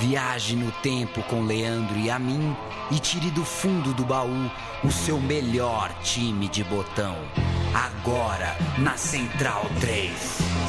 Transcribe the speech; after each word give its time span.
Viaje 0.00 0.54
no 0.54 0.70
tempo 0.70 1.22
com 1.24 1.42
Leandro 1.42 1.98
e 1.98 2.08
a 2.08 2.20
mim 2.20 2.56
e 2.90 3.00
tire 3.00 3.30
do 3.30 3.44
fundo 3.44 3.92
do 3.92 4.04
baú 4.04 4.50
o 4.84 4.92
seu 4.92 5.20
melhor 5.20 5.92
time 6.02 6.48
de 6.48 6.62
botão. 6.62 7.16
Agora 7.74 8.56
na 8.78 8.96
Central 8.96 9.66
3. 9.80 10.68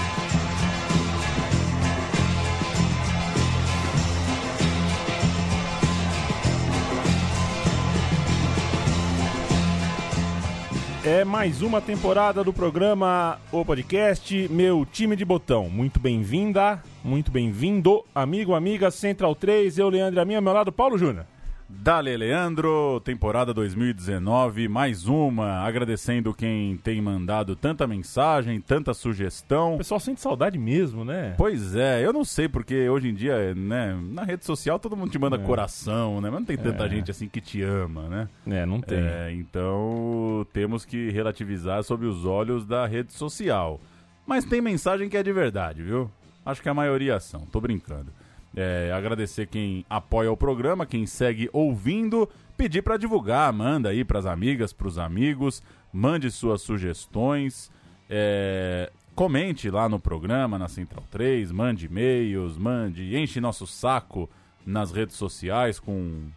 É 11.05 11.23
mais 11.23 11.61
uma 11.61 11.79
temporada 11.79 12.43
do 12.43 12.51
programa 12.51 13.39
O 13.51 13.63
Podcast 13.63 14.47
Meu 14.49 14.85
Time 14.85 15.15
de 15.15 15.23
Botão. 15.23 15.69
Muito 15.69 15.99
bem-vinda, 15.99 16.83
muito 17.03 17.31
bem-vindo, 17.31 18.03
amigo, 18.13 18.53
amiga, 18.53 18.91
Central 18.91 19.35
3, 19.35 19.77
eu, 19.77 19.89
Leandro, 19.89 20.19
a 20.21 20.25
minha, 20.25 20.37
ao 20.39 20.43
meu 20.43 20.53
lado, 20.53 20.71
Paulo 20.71 20.97
Júnior. 20.97 21.25
Dale 21.71 22.17
Leandro, 22.17 22.99
temporada 23.05 23.53
2019, 23.53 24.67
mais 24.67 25.05
uma, 25.07 25.59
agradecendo 25.59 26.33
quem 26.33 26.75
tem 26.77 26.99
mandado 26.99 27.55
tanta 27.55 27.85
mensagem, 27.85 28.59
tanta 28.59 28.91
sugestão. 28.91 29.75
O 29.75 29.77
pessoal 29.77 29.99
sente 29.99 30.19
saudade 30.19 30.57
mesmo, 30.57 31.05
né? 31.05 31.35
Pois 31.37 31.75
é, 31.75 32.03
eu 32.03 32.11
não 32.11 32.25
sei 32.25 32.49
porque 32.49 32.89
hoje 32.89 33.09
em 33.09 33.13
dia, 33.13 33.53
né, 33.53 33.95
na 34.11 34.23
rede 34.23 34.45
social 34.45 34.79
todo 34.79 34.97
mundo 34.97 35.11
te 35.11 35.19
manda 35.19 35.35
É. 35.35 35.39
coração, 35.39 36.19
né, 36.19 36.31
mas 36.31 36.39
não 36.39 36.45
tem 36.45 36.57
tanta 36.57 36.85
É. 36.85 36.89
gente 36.89 37.11
assim 37.11 37.27
que 37.27 37.39
te 37.39 37.61
ama, 37.61 38.09
né? 38.09 38.27
É, 38.47 38.65
não 38.65 38.81
tem. 38.81 38.97
É, 38.97 39.31
então 39.31 40.45
temos 40.51 40.85
que 40.85 41.11
relativizar 41.11 41.83
sob 41.83 42.03
os 42.07 42.25
olhos 42.25 42.65
da 42.65 42.87
rede 42.87 43.13
social. 43.13 43.79
Mas 44.25 44.43
tem 44.45 44.59
mensagem 44.61 45.07
que 45.09 45.17
é 45.17 45.23
de 45.23 45.31
verdade, 45.33 45.81
viu? 45.81 46.09
Acho 46.45 46.61
que 46.61 46.69
a 46.69 46.73
maioria 46.73 47.19
são, 47.19 47.41
tô 47.41 47.59
brincando. 47.59 48.11
É, 48.55 48.91
agradecer 48.93 49.47
quem 49.47 49.85
apoia 49.89 50.31
o 50.31 50.37
programa, 50.37 50.85
quem 50.85 51.05
segue 51.05 51.49
ouvindo, 51.53 52.27
pedir 52.57 52.81
para 52.81 52.97
divulgar, 52.97 53.53
manda 53.53 53.89
aí 53.89 54.03
pras 54.03 54.25
amigas, 54.25 54.73
pros 54.73 54.97
amigos, 54.97 55.61
mande 55.93 56.31
suas 56.31 56.61
sugestões, 56.61 57.71
é, 58.09 58.91
comente 59.13 59.69
lá 59.69 59.87
no 59.87 59.99
programa, 59.99 60.57
na 60.57 60.67
Central 60.67 61.03
3, 61.11 61.51
mande 61.51 61.85
e-mails, 61.85 62.57
mande, 62.57 63.15
enche 63.15 63.39
nosso 63.39 63.67
saco 63.67 64.29
nas 64.65 64.91
redes 64.91 65.15
sociais 65.15 65.79
com 65.79 66.29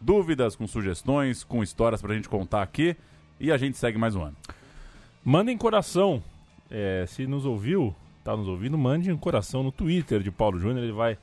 dúvidas, 0.00 0.56
com 0.56 0.66
sugestões, 0.66 1.44
com 1.44 1.62
histórias 1.62 2.00
pra 2.00 2.14
gente 2.14 2.28
contar 2.28 2.62
aqui. 2.62 2.96
E 3.38 3.50
a 3.50 3.56
gente 3.56 3.76
segue 3.76 3.98
mais 3.98 4.14
um 4.14 4.22
ano. 4.22 4.36
Mandem 5.24 5.56
coração. 5.56 6.22
É, 6.70 7.04
se 7.08 7.26
nos 7.26 7.44
ouviu, 7.44 7.94
tá 8.22 8.36
nos 8.36 8.48
ouvindo, 8.48 8.76
mande 8.76 9.10
um 9.12 9.16
coração 9.16 9.62
no 9.62 9.72
Twitter 9.72 10.20
de 10.20 10.30
Paulo 10.30 10.58
Júnior, 10.58 10.84
ele 10.84 10.92
vai 10.92 11.16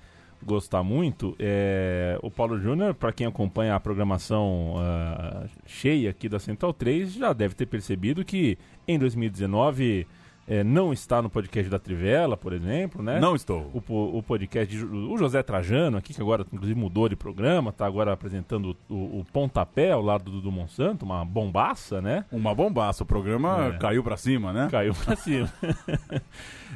gostar 0.43 0.83
muito. 0.83 1.35
É, 1.39 2.17
o 2.21 2.29
Paulo 2.29 2.59
Júnior, 2.59 2.93
para 2.93 3.11
quem 3.11 3.27
acompanha 3.27 3.75
a 3.75 3.79
programação 3.79 4.75
ah, 4.77 5.45
cheia 5.65 6.09
aqui 6.09 6.29
da 6.29 6.39
Central 6.39 6.73
3, 6.73 7.13
já 7.13 7.33
deve 7.33 7.55
ter 7.55 7.65
percebido 7.65 8.23
que 8.23 8.57
em 8.87 8.99
2019 8.99 10.05
é, 10.47 10.63
não 10.63 10.93
está 10.93 11.21
no 11.21 11.29
podcast 11.29 11.69
da 11.69 11.77
Trivela, 11.77 12.37
por 12.37 12.53
exemplo, 12.53 13.03
né? 13.03 13.19
Não 13.19 13.35
estou. 13.35 13.69
o, 13.73 14.17
o 14.17 14.23
podcast 14.23 14.73
de 14.75 14.85
o 14.85 15.17
José 15.17 15.43
Trajano 15.43 15.97
aqui, 15.97 16.13
que 16.13 16.21
agora 16.21 16.45
inclusive 16.53 16.79
mudou 16.79 17.09
de 17.09 17.15
programa, 17.17 17.73
tá 17.73 17.85
agora 17.85 18.13
apresentando 18.13 18.75
o, 18.89 19.19
o 19.19 19.25
Pontapé 19.33 19.91
ao 19.91 20.01
lado 20.01 20.31
do, 20.31 20.39
do 20.41 20.51
Monsanto, 20.51 21.03
uma 21.03 21.25
bombaça, 21.25 22.01
né? 22.01 22.23
Uma 22.31 22.55
bombaça. 22.55 23.03
O 23.03 23.05
programa 23.05 23.73
É. 23.75 23.77
caiu 23.77 24.01
pra 24.03 24.15
cima, 24.15 24.53
né? 24.53 24.69
Caiu 24.71 24.93
pra 24.93 25.15
cima. 25.17 25.51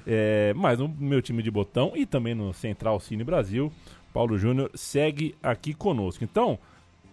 é, 0.05 0.53
mas 0.55 0.79
no 0.79 0.87
meu 0.87 1.21
time 1.21 1.41
de 1.41 1.51
botão 1.51 1.93
e 1.95 2.05
também 2.05 2.33
no 2.35 2.53
Central 2.53 2.99
Cine 2.99 3.23
Brasil, 3.23 3.71
Paulo 4.13 4.37
Júnior 4.37 4.69
segue 4.75 5.35
aqui 5.41 5.73
conosco. 5.73 6.23
Então, 6.23 6.59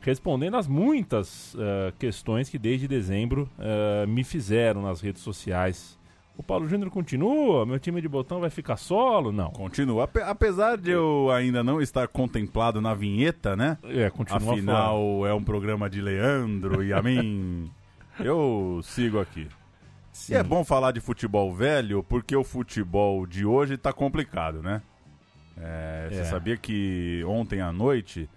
respondendo 0.01 0.57
às 0.57 0.67
muitas 0.67 1.55
ah, 1.59 1.93
questões 1.99 2.49
que 2.49 2.59
desde 2.59 2.89
dezembro 2.89 3.49
ah, 3.59 4.05
me 4.07 4.25
fizeram 4.25 4.83
nas 4.83 5.01
redes 5.01 5.23
sociais. 5.23 5.97
O 6.39 6.43
Paulo 6.43 6.69
Júnior 6.69 6.89
continua? 6.89 7.67
Meu 7.67 7.81
time 7.81 8.01
de 8.01 8.09
botão 8.09 8.39
vai 8.41 8.49
ficar 8.49 8.77
solo? 8.77 9.33
Não. 9.33 9.51
Continua. 9.51 10.05
Ape- 10.05 10.23
apesar 10.23 10.79
de 10.79 10.93
eu 10.93 11.29
ainda 11.33 11.65
não 11.65 11.83
estar 11.83 12.07
contemplado 12.07 12.81
na 12.81 12.95
vinheta, 12.95 13.57
né? 13.57 13.77
É, 13.83 14.09
continua 14.09 14.41
fora. 14.41 14.57
Afinal, 14.57 15.27
é 15.27 15.35
um 15.35 15.43
programa 15.43 15.91
de 15.91 16.01
Leandro 16.01 16.83
e 16.85 16.93
a 16.93 17.03
mim. 17.03 17.69
Eu 18.25 18.81
sigo 18.85 19.21
aqui. 19.21 19.47
Sim. 20.13 20.33
E 20.33 20.37
é 20.37 20.43
bom 20.43 20.65
falar 20.65 20.91
de 20.93 21.01
futebol 21.01 21.53
velho, 21.55 22.03
porque 22.03 22.35
o 22.35 22.43
futebol 22.43 23.25
de 23.27 23.45
hoje 23.45 23.77
tá 23.77 23.93
complicado, 23.93 24.61
né? 24.63 24.81
É, 25.57 26.09
Você 26.11 26.21
É. 26.21 26.25
sabia 26.25 26.57
que 26.57 27.23
ontem 27.27 27.61
à 27.61 27.73
noite, 27.73 28.29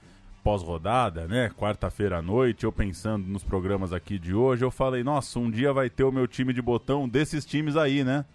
pós-rodada, 0.43 1.27
né? 1.27 1.49
Quarta-feira 1.49 2.17
à 2.17 2.21
noite, 2.21 2.63
eu 2.63 2.71
pensando 2.71 3.27
nos 3.27 3.43
programas 3.43 3.93
aqui 3.93 4.17
de 4.17 4.33
hoje, 4.33 4.63
eu 4.63 4.71
falei, 4.71 5.03
nossa, 5.03 5.39
um 5.39 5.49
dia 5.49 5.71
vai 5.71 5.89
ter 5.89 6.03
o 6.03 6.11
meu 6.11 6.27
time 6.27 6.53
de 6.53 6.61
botão 6.61 7.07
desses 7.07 7.45
times 7.45 7.75
aí, 7.77 8.03
né? 8.03 8.25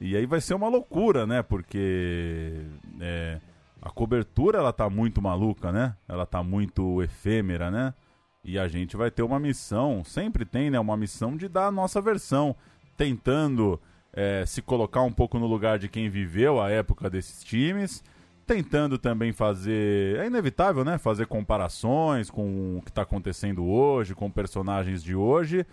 E 0.00 0.16
aí 0.16 0.26
vai 0.26 0.40
ser 0.40 0.54
uma 0.54 0.68
loucura, 0.68 1.26
né? 1.26 1.42
Porque 1.42 2.60
é, 3.00 3.40
a 3.80 3.90
cobertura 3.90 4.58
ela 4.58 4.72
tá 4.72 4.90
muito 4.90 5.22
maluca, 5.22 5.70
né? 5.70 5.96
Ela 6.08 6.26
tá 6.26 6.42
muito 6.42 7.02
efêmera, 7.02 7.70
né? 7.70 7.94
E 8.44 8.58
a 8.58 8.66
gente 8.66 8.96
vai 8.96 9.10
ter 9.10 9.22
uma 9.22 9.38
missão, 9.38 10.02
sempre 10.04 10.44
tem, 10.44 10.70
né? 10.70 10.80
Uma 10.80 10.96
missão 10.96 11.36
de 11.36 11.48
dar 11.48 11.68
a 11.68 11.70
nossa 11.70 12.00
versão, 12.00 12.56
tentando 12.96 13.80
é, 14.12 14.44
se 14.44 14.60
colocar 14.60 15.02
um 15.02 15.12
pouco 15.12 15.38
no 15.38 15.46
lugar 15.46 15.78
de 15.78 15.88
quem 15.88 16.10
viveu 16.10 16.60
a 16.60 16.68
época 16.68 17.08
desses 17.08 17.42
times, 17.42 18.02
tentando 18.54 18.98
também 18.98 19.32
fazer. 19.32 20.18
É 20.18 20.26
inevitável, 20.26 20.84
né? 20.84 20.98
Fazer 20.98 21.26
comparações 21.26 22.30
com 22.30 22.76
o 22.78 22.82
que 22.82 22.90
está 22.90 23.02
acontecendo 23.02 23.64
hoje, 23.64 24.14
com 24.14 24.30
personagens 24.30 25.02
de 25.02 25.14
hoje, 25.14 25.64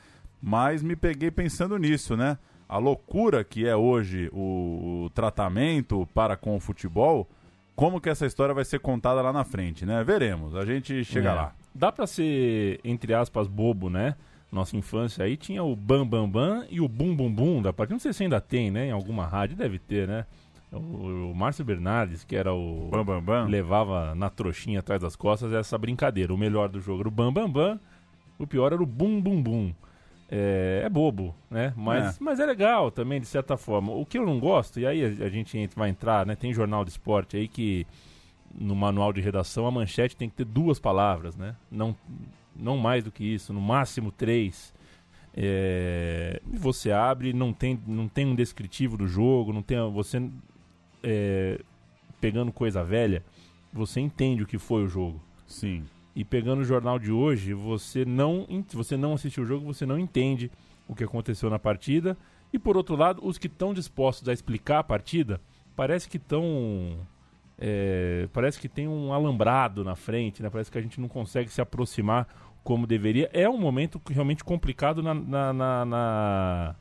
mas 0.41 0.81
me 0.81 0.95
peguei 0.95 1.29
pensando 1.31 1.77
nisso, 1.77 2.15
né? 2.15 2.37
A 2.67 2.77
loucura 2.77 3.43
que 3.43 3.67
é 3.67 3.75
hoje 3.75 4.29
o, 4.31 5.05
o 5.05 5.09
tratamento 5.09 6.07
para 6.13 6.37
com 6.37 6.55
o 6.55 6.59
futebol, 6.59 7.27
como 7.75 7.99
que 7.99 8.09
essa 8.09 8.25
história 8.25 8.53
vai 8.53 8.63
ser 8.63 8.79
contada 8.79 9.21
lá 9.21 9.33
na 9.33 9.43
frente, 9.43 9.85
né? 9.85 10.03
Veremos, 10.03 10.55
a 10.55 10.65
gente 10.65 11.03
chega 11.03 11.29
É. 11.29 11.33
lá. 11.33 11.53
Dá 11.73 11.91
pra 11.91 12.05
ser, 12.07 12.79
entre 12.83 13.13
aspas, 13.13 13.47
bobo, 13.47 13.89
né? 13.89 14.15
Nossa 14.51 14.75
infância 14.75 15.23
aí 15.25 15.37
tinha 15.37 15.63
o 15.63 15.75
Bam 15.75 16.05
Bam 16.07 16.27
Bam 16.29 16.65
e 16.69 16.81
o 16.81 16.87
Bum 16.87 17.15
Bum 17.15 17.31
Bum 17.31 17.61
da 17.61 17.71
partida. 17.71 17.93
Não 17.95 17.99
sei 17.99 18.11
se 18.13 18.23
ainda 18.23 18.41
tem, 18.41 18.71
né? 18.71 18.87
Em 18.87 18.91
alguma 18.91 19.25
rádio 19.25 19.55
deve 19.55 19.77
ter, 19.79 20.07
né? 20.07 20.25
O, 20.71 21.31
o 21.31 21.35
Márcio 21.35 21.65
Bernardes, 21.65 22.23
que 22.23 22.35
era 22.35 22.53
o. 22.53 22.89
Bam, 22.91 23.03
bam, 23.03 23.21
bam. 23.21 23.45
levava 23.47 24.13
na 24.13 24.29
trouxinha 24.29 24.79
atrás 24.79 25.01
das 25.01 25.15
costas 25.15 25.51
essa 25.51 25.77
brincadeira. 25.77 26.33
O 26.33 26.37
melhor 26.37 26.69
do 26.69 26.79
jogo 26.79 26.99
era 27.01 27.07
o 27.07 27.11
Bam 27.11 27.33
Bam 27.33 27.49
Bam, 27.49 27.79
o 28.37 28.45
pior 28.45 28.71
era 28.73 28.81
o 28.81 28.85
Bum 28.85 29.19
Bum 29.19 29.41
Bum. 29.41 29.73
É, 30.31 30.83
é 30.85 30.89
bobo, 30.89 31.33
né? 31.49 31.73
Mas 31.75 32.15
É. 32.15 32.23
mas 32.23 32.39
é 32.39 32.45
legal 32.45 32.91
também, 32.91 33.19
de 33.19 33.25
certa 33.25 33.57
forma. 33.57 33.91
O 33.91 34.05
que 34.05 34.15
eu 34.19 34.25
não 34.27 34.39
gosto, 34.39 34.79
e 34.79 34.85
aí 34.85 35.03
a, 35.03 35.25
a 35.25 35.29
gente 35.29 35.57
entra- 35.57 35.79
vai 35.79 35.89
entrar, 35.89 36.23
né? 36.23 36.35
Tem 36.35 36.53
jornal 36.53 36.85
de 36.85 36.91
esporte 36.91 37.35
aí 37.35 37.47
que 37.47 37.87
no 38.53 38.75
manual 38.75 39.11
de 39.11 39.21
redação 39.21 39.65
a 39.65 39.71
manchete 39.71 40.15
tem 40.15 40.29
que 40.29 40.35
ter 40.35 40.45
duas 40.45 40.79
palavras, 40.79 41.35
né? 41.35 41.55
Não, 41.71 41.95
não 42.55 42.77
mais 42.77 43.03
do 43.03 43.11
que 43.11 43.23
isso, 43.23 43.51
no 43.51 43.59
máximo 43.61 44.11
três. 44.11 44.71
É, 45.35 46.41
você 46.45 46.91
abre, 46.91 47.33
não 47.33 47.51
tem, 47.53 47.79
não 47.87 48.07
tem 48.07 48.25
um 48.27 48.35
descritivo 48.35 48.97
do 48.97 49.07
jogo, 49.07 49.51
não 49.53 49.61
tem 49.63 49.77
você 49.91 50.21
é, 51.03 51.59
pegando 52.19 52.51
coisa 52.51 52.83
velha, 52.83 53.23
você 53.71 53.99
entende 53.99 54.43
o 54.43 54.47
que 54.47 54.57
foi 54.57 54.83
o 54.83 54.87
jogo. 54.87 55.21
Sim. 55.47 55.83
E 56.15 56.23
pegando 56.25 56.61
o 56.61 56.65
jornal 56.65 56.99
de 56.99 57.11
hoje, 57.11 57.53
você 57.53 58.03
não, 58.03 58.45
você 58.73 58.97
não 58.97 59.13
assistiu 59.13 59.43
o 59.43 59.45
jogo, 59.45 59.65
você 59.65 59.85
não 59.85 59.97
entende 59.97 60.51
o 60.87 60.95
que 60.95 61.03
aconteceu 61.03 61.49
na 61.49 61.59
partida. 61.59 62.17
E 62.51 62.57
por 62.59 62.75
outro 62.75 62.95
lado, 62.95 63.21
os 63.25 63.37
que 63.37 63.47
estão 63.47 63.73
dispostos 63.73 64.27
a 64.27 64.33
explicar 64.33 64.79
a 64.79 64.83
partida, 64.83 65.39
parece 65.75 66.09
que 66.09 66.17
estão. 66.17 66.97
é, 67.57 68.27
parece 68.33 68.59
que 68.59 68.67
tem 68.67 68.87
um 68.87 69.13
alambrado 69.13 69.83
na 69.83 69.95
frente, 69.95 70.41
né? 70.41 70.49
Parece 70.49 70.71
que 70.71 70.77
a 70.77 70.81
gente 70.81 70.99
não 70.99 71.07
consegue 71.07 71.49
se 71.49 71.61
aproximar 71.61 72.27
como 72.63 72.87
deveria. 72.87 73.29
É 73.33 73.47
um 73.47 73.57
momento 73.59 74.01
realmente 74.09 74.43
complicado 74.43 75.01
na. 75.03 75.13
na, 75.13 75.53
na- 75.53 75.85
na- 75.85 76.75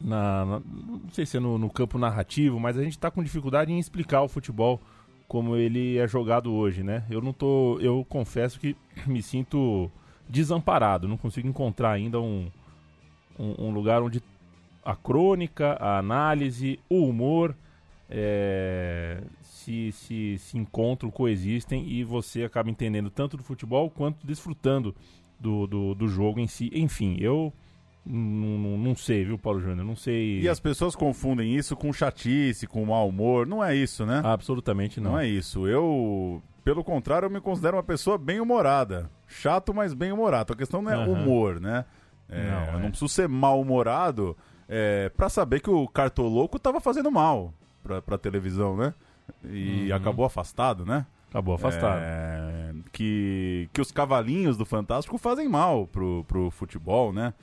na- 0.00 0.44
na- 0.44 0.60
não 0.60 1.10
sei 1.12 1.26
se 1.26 1.36
é 1.36 1.40
no, 1.40 1.58
no 1.58 1.70
campo 1.70 1.98
narrativo, 1.98 2.58
mas 2.60 2.76
a 2.78 2.82
gente 2.82 2.92
está 2.92 3.10
com 3.10 3.22
dificuldade 3.22 3.72
em 3.72 3.78
explicar 3.78 4.22
o 4.22 4.28
futebol 4.28 4.80
como 5.26 5.56
ele 5.56 5.98
é 5.98 6.08
jogado 6.08 6.52
hoje, 6.52 6.82
né? 6.82 7.04
Eu 7.10 7.20
não 7.20 7.32
tô, 7.32 7.78
eu 7.80 8.04
confesso 8.08 8.58
que 8.58 8.76
me 9.06 9.22
sinto 9.22 9.90
desamparado, 10.28 11.08
não 11.08 11.16
consigo 11.16 11.48
encontrar 11.48 11.92
ainda 11.92 12.20
um, 12.20 12.50
um, 13.38 13.66
um 13.66 13.70
lugar 13.70 14.02
onde 14.02 14.22
a 14.84 14.94
crônica, 14.96 15.72
a 15.80 15.98
análise, 15.98 16.78
o 16.88 17.04
humor 17.04 17.54
é, 18.08 19.22
se, 19.42 19.92
se, 19.92 20.38
se 20.38 20.56
encontram, 20.56 21.10
coexistem 21.10 21.86
e 21.86 22.02
você 22.04 22.44
acaba 22.44 22.70
entendendo 22.70 23.10
tanto 23.10 23.36
do 23.36 23.42
futebol 23.42 23.90
quanto 23.90 24.26
desfrutando 24.26 24.94
do, 25.38 25.66
do, 25.66 25.94
do 25.94 26.08
jogo 26.08 26.40
em 26.40 26.46
si. 26.46 26.70
Enfim, 26.72 27.16
eu 27.20 27.52
Não, 28.10 28.78
não 28.78 28.96
sei, 28.96 29.24
viu, 29.24 29.36
Paulo 29.38 29.60
Júnior? 29.60 29.84
Não 29.86 29.94
sei. 29.94 30.40
E 30.40 30.48
as 30.48 30.58
pessoas 30.58 30.96
confundem 30.96 31.54
isso 31.54 31.76
com 31.76 31.92
chatice, 31.92 32.66
com 32.66 32.84
mau 32.86 33.08
humor. 33.08 33.46
Não 33.46 33.62
é 33.62 33.74
isso, 33.76 34.06
né? 34.06 34.22
Absolutamente 34.24 34.98
não. 35.00 35.12
Não 35.12 35.18
é 35.18 35.26
isso. 35.26 35.66
Eu, 35.68 36.42
pelo 36.64 36.82
contrário, 36.82 37.26
eu 37.26 37.30
me 37.30 37.40
considero 37.40 37.76
uma 37.76 37.82
pessoa 37.82 38.16
bem 38.16 38.40
humorada. 38.40 39.10
Chato, 39.26 39.74
mas 39.74 39.92
bem 39.92 40.10
humorado. 40.10 40.54
A 40.54 40.56
questão 40.56 40.80
não 40.80 40.90
é 40.90 40.94
Aham. 40.94 41.06
humor, 41.12 41.60
né? 41.60 41.84
É, 42.30 42.42
Não, 42.50 42.64
eu 42.72 42.78
é. 42.78 42.82
não 42.82 42.88
preciso 42.90 43.08
ser 43.08 43.28
mal-humorado 43.28 44.36
é, 44.68 45.10
para 45.10 45.28
saber 45.28 45.60
que 45.60 45.68
o 45.70 45.86
Cartoloco 45.86 46.58
tava 46.58 46.80
fazendo 46.80 47.10
mal 47.10 47.52
pra, 47.82 48.00
pra 48.00 48.16
televisão, 48.16 48.74
né? 48.76 48.94
E 49.44 49.88
Uhum. 49.90 49.96
acabou 49.96 50.24
afastado, 50.24 50.86
né? 50.86 51.04
Acabou 51.28 51.54
afastado. 51.54 52.00
É, 52.02 52.72
que, 52.90 53.68
que 53.72 53.80
os 53.82 53.90
cavalinhos 53.92 54.56
do 54.56 54.64
Fantástico 54.64 55.18
fazem 55.18 55.46
mal 55.46 55.86
pro, 55.86 56.24
pro 56.26 56.50
futebol, 56.50 57.12
né? 57.12 57.34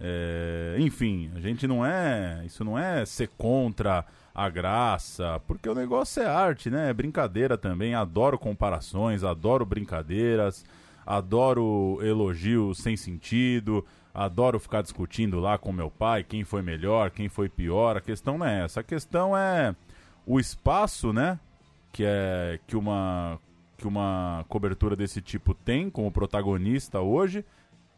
É, 0.00 0.76
enfim, 0.78 1.30
a 1.34 1.40
gente 1.40 1.66
não 1.66 1.84
é. 1.84 2.42
Isso 2.44 2.64
não 2.64 2.78
é 2.78 3.04
ser 3.06 3.28
contra 3.36 4.04
a 4.34 4.48
graça, 4.48 5.40
porque 5.46 5.68
o 5.68 5.74
negócio 5.74 6.22
é 6.22 6.26
arte, 6.26 6.68
né? 6.68 6.90
É 6.90 6.92
brincadeira 6.92 7.56
também. 7.56 7.94
Adoro 7.94 8.38
comparações, 8.38 9.22
adoro 9.22 9.64
brincadeiras, 9.64 10.64
adoro 11.06 12.00
elogios 12.02 12.78
sem 12.78 12.96
sentido, 12.96 13.84
adoro 14.12 14.58
ficar 14.58 14.82
discutindo 14.82 15.38
lá 15.38 15.56
com 15.56 15.72
meu 15.72 15.90
pai 15.90 16.24
quem 16.24 16.44
foi 16.44 16.62
melhor, 16.62 17.10
quem 17.10 17.28
foi 17.28 17.48
pior. 17.48 17.96
A 17.96 18.00
questão 18.00 18.36
não 18.38 18.46
é 18.46 18.64
essa. 18.64 18.80
A 18.80 18.84
questão 18.84 19.36
é 19.36 19.74
o 20.26 20.40
espaço, 20.40 21.12
né? 21.12 21.38
Que 21.92 22.04
é 22.04 22.58
que 22.66 22.76
uma 22.76 23.38
que 23.76 23.86
uma 23.88 24.44
cobertura 24.48 24.94
desse 24.96 25.20
tipo 25.20 25.52
tem 25.52 25.90
como 25.90 26.10
protagonista 26.10 27.00
hoje 27.00 27.44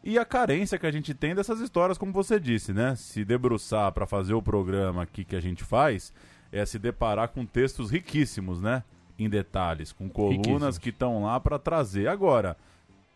e 0.07 0.17
a 0.17 0.23
carência 0.23 0.79
que 0.79 0.87
a 0.87 0.91
gente 0.91 1.13
tem 1.13 1.35
dessas 1.35 1.59
histórias, 1.59 1.97
como 1.97 2.13
você 2.13 2.39
disse, 2.39 2.71
né? 2.71 2.95
Se 2.95 3.25
debruçar 3.25 3.91
para 3.91 4.07
fazer 4.07 4.33
o 4.33 4.41
programa 4.41 5.03
aqui 5.03 5.25
que 5.25 5.35
a 5.35 5.41
gente 5.41 5.65
faz 5.65 6.13
é 6.49 6.65
se 6.65 6.79
deparar 6.79 7.27
com 7.27 7.45
textos 7.45 7.91
riquíssimos, 7.91 8.61
né? 8.61 8.85
Em 9.19 9.27
detalhes, 9.27 9.91
com 9.91 10.07
colunas 10.07 10.37
Riquíssimos. 10.45 10.77
que 10.77 10.89
estão 10.91 11.23
lá 11.23 11.37
para 11.41 11.59
trazer. 11.59 12.07
Agora, 12.07 12.55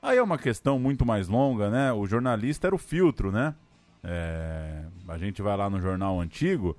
aí 0.02 0.18
é 0.18 0.22
uma 0.22 0.38
questão 0.38 0.78
muito 0.78 1.06
mais 1.06 1.30
longa, 1.30 1.70
né? 1.70 1.94
O 1.94 2.06
jornalista 2.06 2.68
era 2.68 2.76
o 2.76 2.78
filtro, 2.78 3.32
né? 3.32 3.56
É, 4.04 4.84
a 5.08 5.18
gente 5.18 5.42
vai 5.42 5.56
lá 5.56 5.70
no 5.70 5.80
jornal 5.80 6.20
antigo 6.20 6.76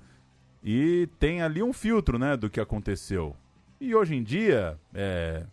e 0.63 1.09
tem 1.17 1.41
ali 1.41 1.63
um 1.63 1.73
filtro, 1.73 2.19
né, 2.19 2.37
do 2.37 2.51
que 2.51 2.59
aconteceu. 2.59 3.35
E 3.81 3.95
hoje 3.95 4.13
em 4.13 4.21
dia, 4.21 4.77
é, 4.93 5.43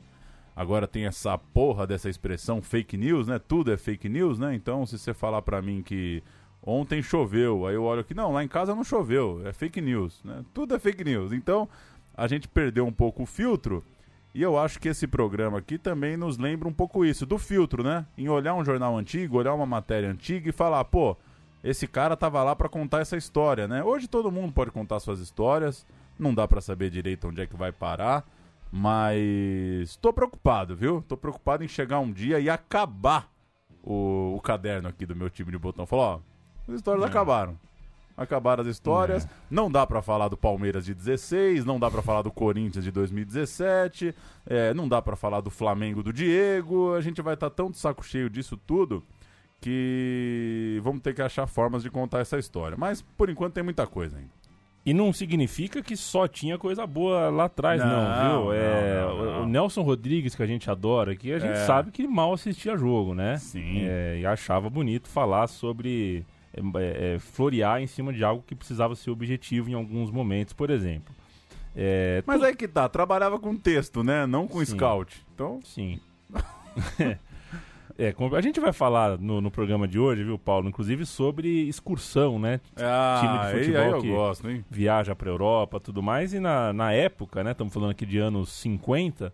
agora 0.55 0.87
tem 0.87 1.07
essa 1.07 1.37
porra 1.37 1.87
dessa 1.87 2.09
expressão 2.09 2.61
fake 2.63 2.97
news, 2.97 3.27
né? 3.27 3.39
Tudo 3.39 3.73
é 3.73 3.77
fake 3.77 4.09
news, 4.09 4.39
né? 4.39 4.55
Então, 4.55 4.85
se 4.87 4.99
você 4.99 5.15
falar 5.15 5.43
pra 5.43 5.63
mim 5.63 5.83
que 5.83 6.23
ontem 6.63 7.03
choveu, 7.03 7.67
aí 7.67 7.75
eu 7.75 7.85
olho 7.85 8.01
aqui, 8.01 8.15
não, 8.15 8.33
lá 8.33 8.45
em 8.45 8.49
casa 8.49 8.75
não 8.75 8.85
choveu, 8.85 9.43
é 9.47 9.53
fake 9.53 9.81
news, 9.81 10.23
né? 10.25 10.45
Tudo 10.53 10.75
é 10.75 10.79
fake 10.79 11.05
news. 11.05 11.33
Então, 11.33 11.69
a 12.15 12.27
gente 12.27 12.49
perdeu 12.49 12.87
um 12.87 12.93
pouco 12.93 13.23
o 13.23 13.27
filtro. 13.27 13.85
E 14.33 14.43
eu 14.43 14.57
acho 14.57 14.79
que 14.79 14.89
esse 14.89 15.07
programa 15.07 15.59
aqui 15.59 15.77
também 15.77 16.17
nos 16.17 16.39
lembra 16.39 16.69
um 16.69 16.73
pouco 16.73 17.05
isso, 17.05 17.27
do 17.27 17.37
filtro, 17.37 17.83
né? 17.83 18.07
Em 18.17 18.29
olhar 18.29 18.55
um 18.55 18.65
jornal 18.65 18.97
antigo, 18.97 19.39
olhar 19.39 19.55
uma 19.55 19.67
matéria 19.67 20.09
antiga 20.09 20.49
e 20.49 20.53
falar, 20.53 20.85
pô, 20.85 21.17
esse 21.65 21.87
cara 21.87 22.17
tava 22.17 22.43
lá 22.45 22.55
pra 22.55 22.69
contar 22.69 23.01
essa 23.01 23.17
história, 23.17 23.67
né? 23.67 23.83
Hoje 23.83 24.07
todo 24.07 24.31
mundo 24.31 24.53
pode 24.53 24.71
contar 24.71 25.01
suas 25.01 25.19
histórias, 25.19 25.85
não 26.19 26.33
dá 26.33 26.47
pra 26.47 26.61
saber 26.61 26.91
direito 26.91 27.27
onde 27.27 27.41
é 27.41 27.47
que 27.47 27.57
vai 27.57 27.73
parar, 27.73 28.25
mas 28.73 29.97
tô 29.97 30.13
preocupado, 30.13 30.75
viu? 30.77 31.03
Tô 31.07 31.17
preocupado 31.17 31.65
em 31.65 31.69
chegar 31.69 32.01
um 32.01 32.13
dia 32.13 32.39
e 32.41 32.49
acabar 32.49 33.29
o, 33.83 34.35
o 34.37 34.41
caderno 34.41 34.89
aqui 34.89 35.05
do 35.07 35.17
meu 35.17 35.29
time 35.31 35.51
de 35.51 35.59
botão. 35.59 35.87
Falar, 35.87 36.03
ó, 36.17 36.21
as 36.69 36.75
histórias 36.77 37.05
É. 37.05 37.09
acabaram. 37.09 37.59
Acabaram 38.17 38.61
as 38.63 38.69
histórias. 38.69 39.27
Não 39.51 39.71
dá 39.71 39.87
pra 39.87 40.03
falar 40.03 40.29
do 40.29 40.37
Palmeiras 40.37 40.85
de 40.85 40.93
16, 40.95 41.65
não 41.65 41.81
dá 41.81 41.91
pra 41.91 42.03
falar 42.03 42.21
do 42.23 42.31
Corinthians 42.31 42.85
de 42.85 42.91
2017, 42.91 44.15
é, 44.45 44.75
não 44.75 44.87
dá 44.87 45.01
pra 45.01 45.17
falar 45.17 45.41
do 45.41 45.51
Flamengo 45.51 46.03
do 46.03 46.13
Diego. 46.13 46.93
A 46.95 47.01
gente 47.01 47.23
vai 47.23 47.33
estar 47.35 47.49
tão 47.51 47.71
de 47.71 47.79
saco 47.79 48.05
cheio 48.05 48.29
disso 48.29 48.57
tudo 48.59 49.03
que 49.61 50.81
vamos 50.83 51.01
ter 51.03 51.15
que 51.15 51.23
achar 51.23 51.47
formas 51.47 51.83
de 51.83 51.91
contar 51.91 52.21
essa 52.21 52.39
história. 52.39 52.77
Mas 52.77 53.01
por 53.03 53.31
enquanto 53.31 53.55
tem 53.55 53.63
muita 53.63 53.87
coisa 53.87 54.17
ainda. 54.19 54.31
E 54.85 54.95
não 54.95 55.13
significa 55.13 55.83
que 55.83 55.95
só 55.97 56.27
tinha 56.27 56.57
coisa 56.57 56.87
boa 56.87 57.29
lá 57.29 57.45
atrás, 57.45 57.81
não, 57.81 57.89
Não, 57.89 58.43
viu? 58.45 58.53
É, 58.55 59.01
não, 59.03 59.25
não, 59.25 59.43
o- 59.43 59.47
Nelson 59.47 59.83
Rodrigues, 59.83 60.35
que 60.35 60.43
a 60.43 60.47
gente 60.47 60.71
adora 60.71 61.13
aqui, 61.13 61.33
a 61.33 61.39
gente 61.39 61.53
É. 61.53 61.67
sabe 61.67 61.91
que 61.91 62.07
mal 62.09 62.33
assistia 62.33 62.77
jogo, 62.79 63.15
né? 63.15 63.37
Sim. 63.37 63.83
É, 63.87 64.19
e 64.21 64.27
achava 64.27 64.71
bonito 64.71 65.09
falar 65.09 65.47
sobre. 65.49 66.25
é, 66.55 66.61
é, 66.61 67.15
é, 67.15 67.19
florear 67.19 67.81
em 67.81 67.87
cima 67.87 68.13
de 68.13 68.25
algo 68.25 68.43
que 68.45 68.55
precisava 68.57 68.97
ser 68.97 69.11
objetivo 69.11 69.71
em 69.71 69.75
alguns 69.75 70.11
momentos, 70.11 70.53
por 70.55 70.69
exemplo. 70.71 71.15
É, 71.77 72.25
Mas 72.27 72.43
aí 72.43 72.57
que 72.57 72.67
tá, 72.67 72.89
trabalhava 72.89 73.39
com 73.39 73.55
texto, 73.57 74.03
né? 74.03 74.27
Não 74.27 74.49
com 74.49 74.59
Sim. 74.65 74.73
scout. 74.75 75.25
Então, 75.35 75.61
Sim. 75.63 76.01
É, 77.99 78.15
a 78.37 78.41
gente 78.41 78.61
vai 78.61 78.73
falar 78.73 79.19
no, 79.19 79.41
no 79.41 79.51
programa 79.51 79.87
de 79.87 79.99
hoje, 79.99 80.25
viu, 80.25 80.39
Paulo? 80.39 80.69
Inclusive 80.69 81.05
sobre 81.07 81.69
excursão, 81.69 82.39
né? 82.39 82.61
ah, 82.77 83.19
Time 83.21 83.39
de 83.39 83.47
aí- 83.47 83.59
futebol 83.65 83.83
aí 83.83 83.91
eu 83.91 84.01
que- 84.01 84.09
gosto? 84.11 84.65
Viaja 84.71 85.15
pra 85.15 85.31
Europa 85.31 85.79
tudo 85.81 86.03
mais. 86.03 86.33
E 86.35 86.41
na, 86.41 86.73
na 86.73 86.93
época, 86.93 87.43
né? 87.45 87.53
Estamos 87.53 87.73
falando 87.73 87.91
aqui 87.91 88.07
de 88.07 88.19
anos 88.19 88.51
50, 88.53 89.33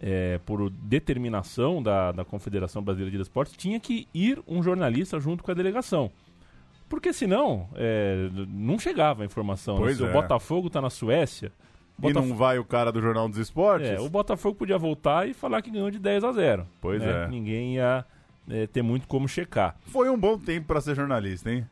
é, 0.00 0.38
por 0.46 0.70
determinação 0.70 1.82
da, 1.82 2.12
da 2.12 2.24
Confederação 2.24 2.82
Brasileira 2.82 3.14
de 3.16 3.22
Esportes, 3.22 3.54
tinha 3.56 3.78
que 3.78 4.06
ir 4.14 4.40
um 4.48 4.62
jornalista 4.62 5.18
junto 5.20 5.42
com 5.44 5.50
a 5.50 5.54
delegação. 5.54 6.10
Porque 6.88 7.12
senão, 7.12 7.68
é, 7.74 8.28
não 8.48 8.78
chegava 8.78 9.22
a 9.22 9.26
informação. 9.26 9.74
né? 9.76 9.80
Pois 9.82 9.96
Se 9.98 10.04
é. 10.04 10.08
o 10.08 10.12
Botafogo 10.12 10.68
tá 10.70 10.80
na 10.80 10.90
Suécia. 10.90 11.52
E 12.02 12.12
não 12.12 12.34
vai 12.34 12.58
o 12.58 12.64
cara 12.64 12.90
do 12.90 13.00
Jornal 13.00 13.28
dos 13.28 13.38
Esportes? 13.38 13.88
é, 13.88 14.00
o 14.00 14.08
Botafogo 14.08 14.54
podia 14.56 14.78
voltar 14.78 15.28
e 15.28 15.34
falar 15.34 15.60
que 15.62 15.70
ganhou 15.70 15.90
de 15.90 15.98
10 15.98 16.24
a 16.24 16.32
0. 16.32 16.66
Pois 16.80 17.02
né? 17.02 17.24
é. 17.24 17.28
Ninguém 17.28 17.74
ia 17.76 18.04
é, 18.48 18.66
ter 18.66 18.82
muito 18.82 19.06
como 19.06 19.28
checar. 19.28 19.76
Foi 19.86 20.08
um 20.08 20.18
bom 20.18 20.38
tempo 20.38 20.66
pra 20.66 20.80
ser 20.80 20.94
jornalista, 20.94 21.50
hein? 21.50 21.66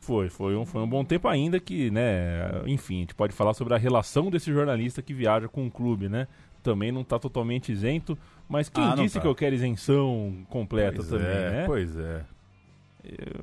Foi, 0.00 0.28
foi 0.28 0.56
um, 0.56 0.64
foi 0.64 0.80
um 0.82 0.88
bom 0.88 1.04
tempo 1.04 1.26
ainda 1.28 1.58
que, 1.58 1.90
né, 1.90 2.62
enfim, 2.66 2.96
a 2.96 3.00
gente 3.00 3.14
pode 3.14 3.34
falar 3.34 3.52
sobre 3.52 3.74
a 3.74 3.76
relação 3.76 4.30
desse 4.30 4.50
jornalista 4.52 5.02
que 5.02 5.12
viaja 5.12 5.48
com 5.48 5.66
o 5.66 5.70
clube, 5.70 6.08
né? 6.08 6.28
Também 6.62 6.92
não 6.92 7.00
está 7.02 7.18
totalmente 7.18 7.72
isento, 7.72 8.16
mas 8.48 8.68
quem 8.68 8.82
Ah, 8.84 8.94
disse 8.94 9.16
tá. 9.16 9.20
que 9.20 9.26
eu 9.26 9.34
quero 9.34 9.54
isenção 9.54 10.34
completa 10.48 10.96
Pois 10.96 11.08
também, 11.08 11.26
é, 11.26 11.50
né? 11.50 11.62
Pois 11.66 11.96
é. 11.96 12.24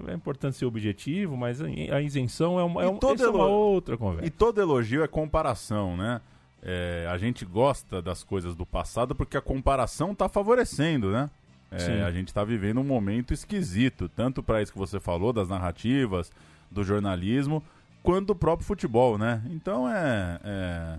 É 0.07 0.13
importante 0.13 0.57
ser 0.57 0.65
objetivo, 0.65 1.35
mas 1.37 1.61
a 1.61 2.01
isenção 2.01 2.59
é 2.59 2.63
uma, 2.63 2.83
é 2.83 2.87
um- 2.87 2.97
é 2.97 3.29
uma 3.29 3.45
outra 3.47 3.97
conversa. 3.97 4.25
E 4.27 4.29
todo 4.29 4.59
elogio 4.61 5.03
é 5.03 5.07
comparação, 5.07 5.95
né? 5.97 6.21
É, 6.62 7.07
a 7.09 7.17
gente 7.17 7.45
gosta 7.45 8.01
das 8.01 8.24
coisas 8.24 8.55
do 8.55 8.65
passado 8.65 9.15
porque 9.15 9.38
a 9.38 9.41
comparação 9.41 10.13
tá 10.15 10.27
favorecendo, 10.27 11.12
né? 11.12 11.29
É, 11.71 12.03
a 12.03 12.12
gente 12.12 12.33
tá 12.33 12.43
vivendo 12.43 12.79
um 12.79 12.83
momento 12.83 13.33
esquisito, 13.33 14.07
tanto 14.09 14.41
para 14.43 14.62
isso 14.62 14.71
que 14.71 14.77
você 14.77 15.00
falou, 15.00 15.33
das 15.33 15.50
narrativas, 15.50 16.31
do 16.71 16.83
jornalismo, 16.83 17.62
quanto 18.03 18.27
do 18.27 18.35
próprio 18.35 18.65
futebol, 18.67 19.17
né? 19.17 19.41
Então 19.50 19.89
é. 19.89 20.39
é- 20.43 20.97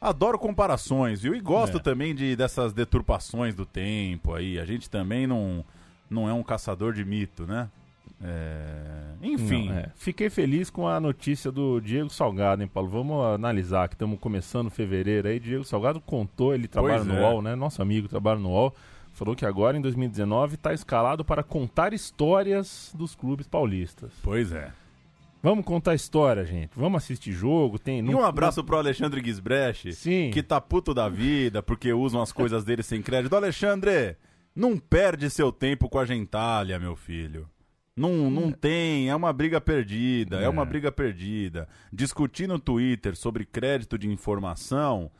Adoro 0.00 0.38
comparações, 0.38 1.22
viu? 1.22 1.34
E 1.34 1.40
gosto 1.40 1.78
É. 1.78 1.80
também 1.80 2.14
de, 2.14 2.36
dessas 2.36 2.74
deturpações 2.74 3.54
do 3.54 3.64
tempo 3.64 4.34
aí. 4.34 4.58
A 4.58 4.64
gente 4.66 4.90
também 4.90 5.26
não, 5.26 5.64
não 6.08 6.28
é 6.28 6.32
um 6.32 6.42
caçador 6.42 6.92
de 6.92 7.04
mito, 7.04 7.46
né? 7.46 7.68
É, 8.22 9.04
Enfim. 9.22 9.68
Não, 9.68 9.76
é. 9.76 9.90
Fiquei 9.94 10.30
feliz 10.30 10.70
com 10.70 10.88
a 10.88 10.98
notícia 10.98 11.50
do 11.52 11.80
Diego 11.80 12.08
Salgado, 12.08 12.62
hein, 12.62 12.68
Paulo? 12.72 12.88
Vamos 12.88 13.24
analisar 13.34 13.88
que 13.88 13.94
estamos 13.94 14.18
começando 14.18 14.70
fevereiro 14.70 15.28
aí. 15.28 15.38
Diego 15.38 15.64
Salgado 15.64 16.00
contou, 16.00 16.54
ele 16.54 16.66
trabalha 16.66 17.04
Pois 17.04 17.06
no 17.06 17.14
é. 17.16 17.20
UOL, 17.20 17.42
né? 17.42 17.54
Nosso 17.54 17.82
amigo 17.82 18.08
trabalha 18.08 18.38
no 18.38 18.50
UOL. 18.50 18.74
Falou 19.12 19.36
que 19.36 19.44
agora, 19.46 19.76
em 19.76 19.80
2019, 19.80 20.54
está 20.54 20.72
escalado 20.72 21.24
para 21.24 21.42
contar 21.42 21.92
histórias 21.92 22.92
dos 22.94 23.14
clubes 23.14 23.46
paulistas. 23.46 24.10
Pois 24.22 24.50
é. 24.52 24.72
Vamos 25.42 25.64
contar 25.66 25.94
história, 25.94 26.44
gente. 26.44 26.70
Vamos 26.74 27.02
assistir 27.04 27.30
jogo. 27.32 27.78
Tem, 27.78 27.98
E 28.00 28.14
um 28.14 28.24
abraço 28.24 28.64
pro 28.64 28.78
Alexandre 28.78 29.20
Guisbrecht, 29.20 29.92
Sim. 29.92 30.30
que 30.32 30.42
tá 30.42 30.58
puto 30.58 30.94
da 30.94 31.08
vida 31.08 31.62
porque 31.62 31.92
usam 31.92 32.22
as 32.22 32.32
coisas 32.32 32.64
dele 32.64 32.82
sem 32.82 33.02
crédito. 33.02 33.36
Alexandre, 33.36 34.16
não 34.54 34.78
perde 34.78 35.28
seu 35.30 35.50
tempo 35.50 35.88
com 35.88 35.98
a 35.98 36.04
gentalha, 36.04 36.78
meu 36.78 36.94
filho. 36.94 37.48
Não, 37.96 38.30
não 38.30 38.50
tem, 38.50 39.08
é 39.08 39.14
uma 39.14 39.32
briga 39.32 39.60
perdida, 39.60 40.40
é. 40.40 40.44
É. 40.44 40.48
uma 40.48 40.64
briga 40.64 40.90
perdida. 40.90 41.68
Discutir 41.92 42.48
no 42.48 42.58
Twitter 42.58 43.14
sobre 43.16 43.44
crédito 43.44 43.96
de 43.96 44.08
informação 44.08 45.10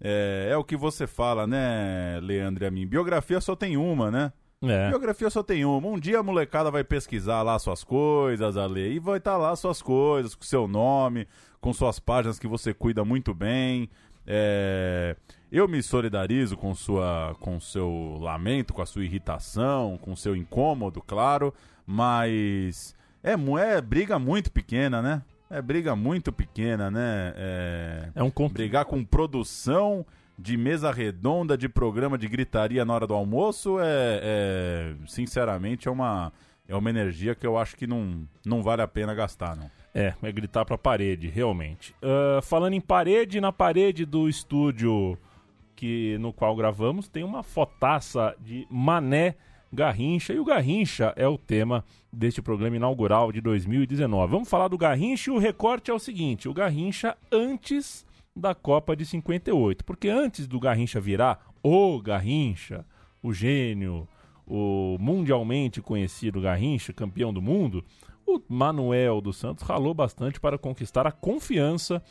é, 0.00 0.48
é 0.50 0.56
o 0.56 0.64
que 0.64 0.76
você 0.76 1.06
fala, 1.06 1.46
né, 1.46 2.18
Leandro 2.20 2.64
e 2.64 2.66
a 2.66 2.70
mim. 2.70 2.86
Biografia 2.86 3.40
só 3.40 3.54
tem 3.54 3.76
uma, 3.76 4.10
né? 4.10 4.32
É. 4.62 4.88
Biografia 4.88 5.30
só 5.30 5.42
tem 5.42 5.64
uma. 5.64 5.88
Um 5.88 5.98
dia 5.98 6.18
a 6.18 6.22
molecada 6.22 6.70
vai 6.70 6.82
pesquisar 6.82 7.42
lá 7.42 7.58
suas 7.58 7.84
coisas, 7.84 8.56
Ale, 8.56 8.94
e 8.94 8.98
vai 8.98 9.18
estar 9.18 9.36
lá 9.36 9.54
suas 9.54 9.82
coisas, 9.82 10.34
com 10.34 10.42
seu 10.42 10.66
nome, 10.66 11.28
com 11.60 11.72
suas 11.72 11.98
páginas 11.98 12.38
que 12.38 12.48
você 12.48 12.72
cuida 12.72 13.04
muito 13.04 13.34
bem. 13.34 13.88
É, 14.26 15.16
Eu 15.56 15.68
me 15.68 15.80
solidarizo 15.82 16.56
com 16.56 16.74
sua, 16.74 17.36
com 17.38 17.60
seu 17.60 18.18
lamento, 18.20 18.74
com 18.74 18.82
a 18.82 18.86
sua 18.86 19.04
irritação, 19.04 19.96
com 20.02 20.16
seu 20.16 20.34
incômodo, 20.34 21.00
claro, 21.00 21.54
mas 21.86 22.94
É, 23.22 23.32
é 23.32 23.80
briga 23.80 24.18
muito 24.18 24.50
pequena, 24.50 25.00
né? 25.00 25.22
É 25.48 25.62
briga 25.62 25.94
muito 25.94 26.32
pequena, 26.32 26.90
né? 26.90 27.32
É, 27.36 28.08
É 28.16 28.22
um 28.22 28.30
con- 28.30 28.48
brigar 28.48 28.84
com 28.84 29.04
produção 29.04 30.04
de 30.36 30.56
mesa 30.56 30.90
redonda, 30.90 31.56
de 31.56 31.68
programa 31.68 32.18
de 32.18 32.26
gritaria 32.26 32.84
na 32.84 32.92
hora 32.92 33.06
do 33.06 33.14
almoço, 33.14 33.78
é, 33.80 33.84
é- 34.22 34.94
sinceramente, 35.06 35.86
é 35.86 35.90
uma, 35.90 36.32
é 36.68 36.74
uma 36.74 36.90
energia 36.90 37.34
que 37.36 37.46
eu 37.46 37.56
acho 37.56 37.76
que 37.76 37.86
não, 37.86 38.26
não 38.44 38.60
vale 38.62 38.82
a 38.82 38.88
pena 38.88 39.14
gastar, 39.14 39.54
não. 39.56 39.70
É, 39.94 40.12
é 40.20 40.32
gritar 40.32 40.64
pra 40.64 40.76
parede, 40.76 41.28
realmente. 41.28 41.94
Ah, 42.02 42.40
falando 42.42 42.72
em 42.74 42.80
parede, 42.80 43.40
na 43.40 43.52
parede 43.52 44.04
do 44.04 44.28
estúdio 44.28 45.16
que 45.74 46.16
no 46.18 46.32
qual 46.32 46.54
gravamos, 46.54 47.08
tem 47.08 47.24
uma 47.24 47.42
fotaça 47.42 48.34
de 48.40 48.66
Mané 48.70 49.36
Garrincha. 49.72 50.32
E 50.32 50.38
o 50.38 50.44
Garrincha 50.44 51.12
é 51.16 51.26
o 51.26 51.36
tema 51.36 51.84
deste 52.12 52.40
programa 52.40 52.76
inaugural 52.76 53.32
de 53.32 53.40
2019. 53.40 54.30
Vamos 54.30 54.48
falar 54.48 54.68
do 54.68 54.78
Garrincha 54.78 55.30
e 55.30 55.34
o 55.34 55.38
recorte 55.38 55.90
é 55.90 55.94
o 55.94 55.98
seguinte: 55.98 56.48
o 56.48 56.54
Garrincha 56.54 57.16
antes 57.30 58.06
da 58.34 58.54
Copa 58.54 58.96
de 58.96 59.04
58. 59.04 59.84
Porque 59.84 60.08
antes 60.08 60.46
do 60.46 60.58
Garrincha 60.58 61.00
virar 61.00 61.46
o 61.62 62.00
Garrincha, 62.00 62.84
o 63.22 63.32
gênio, 63.32 64.08
o 64.46 64.96
mundialmente 65.00 65.80
conhecido 65.80 66.40
Garrincha, 66.40 66.92
campeão 66.92 67.32
do 67.32 67.42
mundo, 67.42 67.84
o 68.26 68.40
Manuel 68.48 69.20
dos 69.20 69.36
Santos 69.36 69.64
ralou 69.64 69.94
bastante 69.94 70.40
para 70.40 70.58
conquistar 70.58 71.06
a 71.06 71.12
confiança 71.12 72.02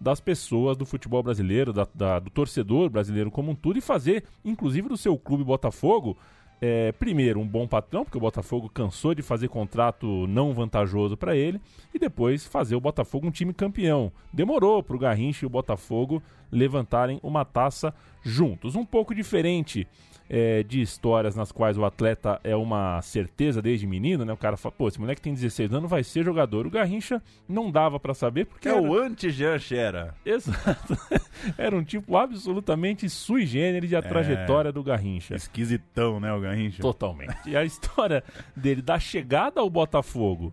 das 0.00 0.20
pessoas 0.20 0.76
do 0.76 0.86
futebol 0.86 1.22
brasileiro, 1.22 1.72
da- 1.72 1.86
da- 1.94 2.18
do 2.18 2.30
torcedor 2.30 2.88
brasileiro 2.88 3.30
como 3.30 3.50
um 3.50 3.54
todo 3.54 3.78
e 3.78 3.82
fazer, 3.82 4.24
inclusive 4.44 4.88
do 4.88 4.96
seu 4.96 5.18
clube 5.18 5.44
Botafogo, 5.44 6.16
é, 6.62 6.92
primeiro 6.92 7.40
um 7.40 7.46
bom 7.46 7.66
patrão, 7.66 8.04
porque 8.04 8.18
o 8.18 8.20
Botafogo 8.20 8.68
cansou 8.68 9.14
de 9.14 9.22
fazer 9.22 9.48
contrato 9.48 10.26
não 10.26 10.52
vantajoso 10.52 11.16
para 11.16 11.34
ele, 11.36 11.60
e 11.94 11.98
depois 11.98 12.46
fazer 12.46 12.76
o 12.76 12.80
Botafogo 12.80 13.26
um 13.26 13.30
time 13.30 13.52
campeão. 13.54 14.12
Demorou 14.32 14.82
para 14.82 14.96
o 14.96 14.98
Garrincha 14.98 15.44
e 15.44 15.46
o 15.46 15.50
Botafogo 15.50 16.22
levantarem 16.50 17.20
uma 17.22 17.44
taça 17.44 17.94
juntos. 18.22 18.74
Um 18.76 18.84
pouco 18.84 19.14
diferente 19.14 19.86
é, 20.28 20.62
de 20.62 20.80
histórias 20.80 21.34
nas 21.34 21.50
quais 21.50 21.76
o 21.76 21.84
atleta 21.84 22.38
é 22.44 22.54
uma 22.54 23.02
certeza 23.02 23.60
desde 23.60 23.86
menino, 23.86 24.24
né? 24.24 24.32
O 24.32 24.36
cara 24.36 24.56
fala, 24.56 24.72
pô, 24.76 24.86
esse 24.86 25.00
moleque 25.00 25.20
tem 25.20 25.34
16 25.34 25.72
anos, 25.72 25.90
vai 25.90 26.04
ser 26.04 26.24
jogador. 26.24 26.66
O 26.66 26.70
Garrincha 26.70 27.20
não 27.48 27.70
dava 27.70 27.98
para 27.98 28.14
saber 28.14 28.46
porque 28.46 28.68
É 28.68 28.72
era- 28.72 28.80
o 28.80 28.96
anti-Jean 28.96 29.58
Xera. 29.58 30.14
Exato. 30.24 30.96
Era 31.58 31.74
um 31.76 31.82
tipo 31.82 32.16
absolutamente 32.16 33.08
sui 33.08 33.44
generis 33.46 33.92
a 33.94 34.02
trajetória 34.02 34.70
do 34.70 34.82
Garrincha. 34.84 35.34
Esquisitão, 35.34 36.20
né, 36.20 36.32
o 36.32 36.40
Garrincha? 36.40 36.80
Totalmente. 36.82 37.34
E 37.48 37.56
a 37.56 37.64
história 37.64 38.22
dele, 38.54 38.82
da 38.82 38.98
chegada 39.00 39.60
ao 39.60 39.68
Botafogo, 39.70 40.52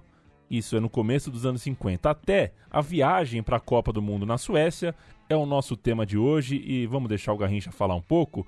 isso 0.50 0.76
é 0.76 0.80
no 0.80 0.90
começo 0.90 1.30
dos 1.30 1.46
anos 1.46 1.62
50, 1.62 2.10
até 2.10 2.54
a 2.70 2.82
viagem 2.82 3.44
para 3.44 3.58
a 3.58 3.60
Copa 3.60 3.92
do 3.92 4.02
Mundo 4.02 4.26
na 4.26 4.38
Suécia, 4.38 4.96
é 5.30 5.36
o 5.36 5.46
nosso 5.46 5.76
tema 5.76 6.06
de 6.06 6.18
hoje 6.18 6.62
e 6.66 6.86
vamos 6.88 7.10
deixar 7.10 7.34
o 7.34 7.38
Garrincha 7.38 7.72
falar 7.72 7.96
um 7.96 8.02
pouco. 8.02 8.48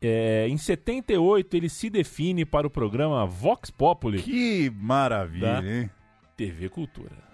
É, 0.00 0.46
em 0.48 0.56
78, 0.56 1.56
ele 1.56 1.68
se 1.68 1.88
define 1.88 2.44
para 2.44 2.66
o 2.66 2.70
programa 2.70 3.24
Vox 3.26 3.70
Populi, 3.70 4.22
Que 4.22 4.70
maravilha, 4.70 5.62
hein? 5.64 5.90
TV 6.36 6.68
Cultura. 6.68 7.24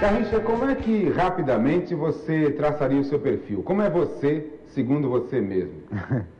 Garrincha, 0.00 0.40
como 0.40 0.64
é 0.66 0.74
que 0.74 1.08
rapidamente 1.08 1.94
você 1.94 2.50
traçaria 2.52 3.00
o 3.00 3.04
seu 3.04 3.18
perfil? 3.18 3.62
Como 3.62 3.80
é 3.80 3.88
você, 3.88 4.46
segundo 4.66 5.08
você 5.08 5.40
mesmo? 5.40 5.82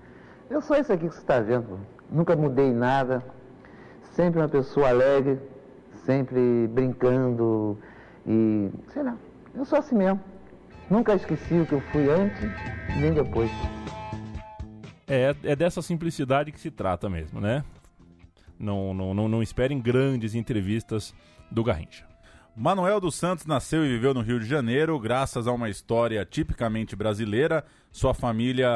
Eu 0.48 0.60
sou 0.60 0.76
isso 0.76 0.92
aqui 0.92 1.08
que 1.08 1.14
você 1.14 1.20
está 1.20 1.40
vendo. 1.40 1.80
Nunca 2.10 2.36
mudei 2.36 2.70
nada. 2.72 3.25
Sempre 4.16 4.40
uma 4.40 4.49
pessoa 4.49 4.88
alegre, 4.88 5.38
sempre 6.06 6.66
brincando 6.68 7.78
e 8.26 8.70
sei 8.88 9.02
lá. 9.02 9.14
Eu 9.54 9.62
sou 9.66 9.78
assim 9.78 9.94
mesmo. 9.94 10.18
Nunca 10.88 11.14
esqueci 11.14 11.52
o 11.52 11.66
que 11.66 11.75
eu 11.75 11.82
fui 11.92 12.08
antes 12.08 12.40
nem 12.99 13.12
depois. 13.12 13.50
É, 15.06 15.35
é 15.44 15.54
dessa 15.54 15.82
simplicidade 15.82 16.50
que 16.50 16.58
se 16.58 16.70
trata 16.70 17.11
mesmo, 17.11 17.42
né? 17.42 17.62
Não, 18.58 18.94
não, 18.94 19.12
não, 19.12 19.28
não 19.28 19.42
esperem 19.42 19.78
grandes 19.78 20.35
entrevistas 20.35 21.14
do 21.50 21.62
Garrincha. 21.62 22.06
Manuel 22.56 22.99
dos 22.99 23.16
Santos 23.16 23.44
nasceu 23.44 23.85
e 23.85 23.88
viveu 23.90 24.14
no 24.14 24.23
Rio 24.23 24.40
de 24.40 24.46
Janeiro 24.46 24.99
graças 24.99 25.46
a 25.46 25.52
uma 25.52 25.68
história 25.68 26.25
tipicamente 26.25 26.96
brasileira. 26.96 27.62
Sua 27.92 28.14
família 28.14 28.70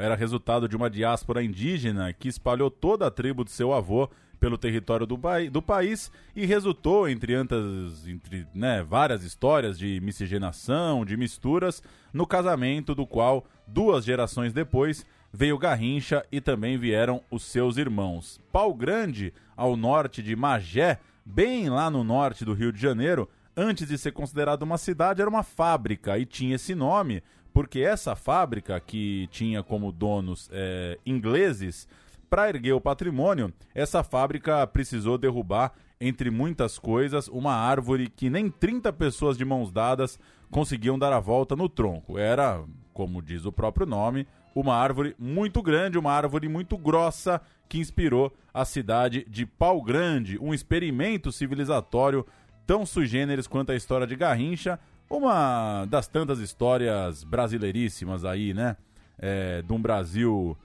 era 0.00 0.14
resultado 0.16 0.66
de 0.66 0.74
uma 0.74 0.88
diáspora 0.88 1.44
indígena 1.44 2.14
que 2.14 2.28
espalhou 2.28 2.70
toda 2.70 3.06
a 3.06 3.10
tribo 3.10 3.44
de 3.44 3.50
seu 3.50 3.74
avô 3.74 4.08
pelo 4.40 4.56
território 4.56 5.06
do, 5.06 5.20
do 5.52 5.62
país 5.62 6.10
e 6.34 6.46
resultou, 6.46 7.08
entre, 7.08 7.34
antas, 7.34 8.08
entre 8.08 8.46
né, 8.54 8.82
várias 8.82 9.22
histórias 9.22 9.78
de 9.78 10.00
miscigenação, 10.00 11.04
de 11.04 11.16
misturas, 11.16 11.82
no 12.12 12.26
casamento 12.26 12.94
do 12.94 13.06
qual, 13.06 13.44
duas 13.66 14.04
gerações 14.04 14.52
depois, 14.52 15.06
veio 15.32 15.58
Garrincha 15.58 16.24
e 16.32 16.40
também 16.40 16.78
vieram 16.78 17.22
os 17.30 17.44
seus 17.44 17.76
irmãos. 17.76 18.40
Pau 18.50 18.74
Grande, 18.74 19.32
ao 19.54 19.76
norte 19.76 20.22
de 20.22 20.34
Magé, 20.34 20.98
bem 21.24 21.68
lá 21.68 21.90
no 21.90 22.02
norte 22.02 22.44
do 22.44 22.54
Rio 22.54 22.72
de 22.72 22.80
Janeiro, 22.80 23.28
antes 23.54 23.86
de 23.86 23.98
ser 23.98 24.12
considerado 24.12 24.62
uma 24.62 24.78
cidade, 24.78 25.20
era 25.20 25.30
uma 25.30 25.42
fábrica 25.42 26.18
e 26.18 26.24
tinha 26.24 26.56
esse 26.56 26.74
nome 26.74 27.22
porque 27.52 27.80
essa 27.80 28.14
fábrica, 28.14 28.78
que 28.80 29.28
tinha 29.30 29.62
como 29.62 29.90
donos 29.90 30.48
eh, 30.52 30.98
ingleses, 31.04 31.88
para 32.30 32.48
erguer 32.48 32.72
o 32.72 32.80
patrimônio, 32.80 33.52
essa 33.74 34.04
fábrica 34.04 34.64
precisou 34.68 35.18
derrubar, 35.18 35.72
entre 36.00 36.30
muitas 36.30 36.78
coisas, 36.78 37.28
uma 37.28 37.52
árvore 37.52 38.08
que 38.08 38.30
nem 38.30 38.48
30 38.48 38.90
pessoas 38.92 39.36
de 39.36 39.44
mãos 39.44 39.70
dadas 39.70 40.18
conseguiam 40.50 40.98
dar 40.98 41.12
a 41.12 41.20
volta 41.20 41.54
no 41.54 41.68
tronco. 41.68 42.16
Era, 42.16 42.62
como 42.94 43.20
diz 43.20 43.44
o 43.44 43.52
próprio 43.52 43.84
nome, 43.84 44.26
uma 44.54 44.74
árvore 44.74 45.14
muito 45.18 45.60
grande, 45.60 45.98
uma 45.98 46.12
árvore 46.12 46.48
muito 46.48 46.78
grossa 46.78 47.40
que 47.68 47.78
inspirou 47.78 48.32
a 48.54 48.64
cidade 48.64 49.26
de 49.28 49.44
Pau 49.44 49.82
Grande, 49.82 50.38
um 50.40 50.54
experimento 50.54 51.30
civilizatório 51.30 52.26
tão 52.66 52.86
sui 52.86 53.06
generis 53.06 53.46
quanto 53.46 53.72
a 53.72 53.76
história 53.76 54.06
de 54.06 54.16
Garrincha, 54.16 54.78
uma 55.08 55.84
das 55.86 56.06
tantas 56.06 56.38
histórias 56.38 57.24
brasileiríssimas 57.24 58.24
aí, 58.24 58.54
né? 58.54 58.76
É, 59.18 59.60
de 59.60 59.72
um 59.72 59.80
Brasil 59.80 60.56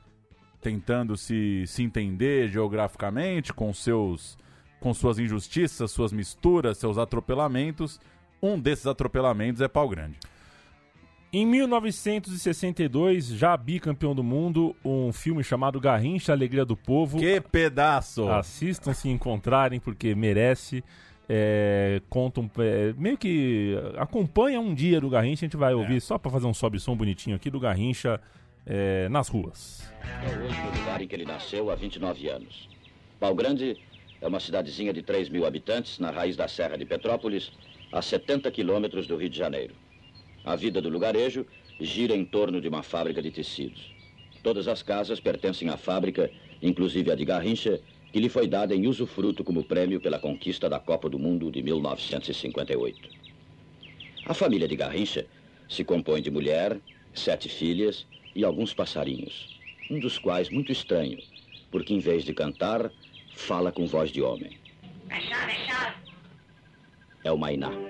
tentando 0.65 1.15
se, 1.15 1.63
se 1.67 1.83
entender 1.83 2.47
geograficamente 2.47 3.53
com 3.53 3.71
seus 3.71 4.35
com 4.79 4.95
suas 4.95 5.19
injustiças, 5.19 5.91
suas 5.91 6.11
misturas, 6.11 6.79
seus 6.79 6.97
atropelamentos. 6.97 7.99
Um 8.41 8.59
desses 8.59 8.87
atropelamentos 8.87 9.61
é 9.61 9.67
Pau 9.67 9.87
Grande. 9.87 10.17
Em 11.31 11.45
1962, 11.45 13.27
já 13.27 13.55
bicampeão 13.55 14.15
do 14.15 14.23
mundo, 14.23 14.75
um 14.83 15.11
filme 15.11 15.43
chamado 15.43 15.79
Garrincha, 15.79 16.33
Alegria 16.33 16.65
do 16.65 16.75
Povo. 16.75 17.19
Que 17.19 17.39
pedaço! 17.39 18.27
Assistam 18.29 18.93
se 18.93 19.09
encontrarem, 19.09 19.79
porque 19.79 20.15
merece. 20.15 20.83
É, 21.27 22.01
contam, 22.09 22.49
é, 22.59 22.93
meio 22.97 23.17
que 23.17 23.75
acompanha 23.97 24.59
um 24.59 24.73
dia 24.73 25.01
do 25.01 25.09
Garrincha, 25.09 25.45
a 25.45 25.47
gente 25.47 25.57
vai 25.57 25.73
ouvir 25.73 25.99
só 25.99 26.19
pra 26.19 26.31
fazer 26.31 26.45
um 26.45 26.53
sobe-som 26.53 26.95
bonitinho 26.95 27.35
aqui 27.35 27.49
do 27.49 27.59
Garrincha 27.59 28.21
é, 28.65 29.07
nas 29.09 29.27
ruas. 29.27 29.83
É 30.01 30.43
hoje 30.43 30.59
no 30.61 30.79
lugar 30.79 31.01
em 31.01 31.07
que 31.07 31.15
ele 31.15 31.25
nasceu 31.25 31.69
há 31.69 31.75
29 31.75 32.27
anos. 32.29 32.69
Pau 33.19 33.35
Grande 33.35 33.77
é 34.21 34.27
uma 34.27 34.39
cidadezinha 34.39 34.91
de 34.91 35.01
3 35.01 35.29
mil 35.29 35.45
habitantes 35.45 35.99
na 35.99 36.09
raiz 36.09 36.35
da 36.35 36.47
Serra 36.47 36.77
de 36.77 36.85
Petrópolis, 36.85 37.51
a 37.91 38.01
70 38.01 38.49
quilômetros 38.51 39.07
do 39.07 39.15
Rio 39.15 39.29
de 39.29 39.37
Janeiro. 39.37 39.75
A 40.43 40.55
vida 40.55 40.81
do 40.81 40.89
lugarejo 40.89 41.45
gira 41.79 42.15
em 42.15 42.25
torno 42.25 42.59
de 42.59 42.67
uma 42.67 42.83
fábrica 42.83 43.21
de 43.21 43.31
tecidos. 43.31 43.93
Todas 44.41 44.67
as 44.67 44.81
casas 44.81 45.19
pertencem 45.19 45.69
à 45.69 45.77
fábrica, 45.77 46.29
inclusive 46.61 47.11
a 47.11 47.15
de 47.15 47.25
Garrincha, 47.25 47.79
que 48.11 48.19
lhe 48.19 48.29
foi 48.29 48.47
dada 48.47 48.73
em 48.73 48.87
usufruto 48.87 49.43
como 49.43 49.63
prêmio 49.63 49.99
pela 49.99 50.19
conquista 50.19 50.69
da 50.69 50.79
Copa 50.79 51.09
do 51.09 51.19
Mundo 51.19 51.51
de 51.51 51.61
1958. 51.61 53.09
A 54.25 54.33
família 54.33 54.67
de 54.67 54.75
Garrincha 54.75 55.25
se 55.67 55.83
compõe 55.83 56.21
de 56.21 56.31
mulher, 56.31 56.77
sete 57.13 57.49
filhas 57.49 58.05
e 58.35 58.43
alguns 58.43 58.73
passarinhos, 58.73 59.59
um 59.89 59.99
dos 59.99 60.17
quais 60.19 60.49
muito 60.49 60.71
estranho, 60.71 61.17
porque 61.71 61.93
em 61.93 61.99
vez 61.99 62.23
de 62.23 62.33
cantar, 62.33 62.91
fala 63.33 63.71
com 63.71 63.87
voz 63.87 64.11
de 64.11 64.21
homem. 64.21 64.57
É 67.23 67.31
o 67.31 67.37
Mainá. 67.37 67.71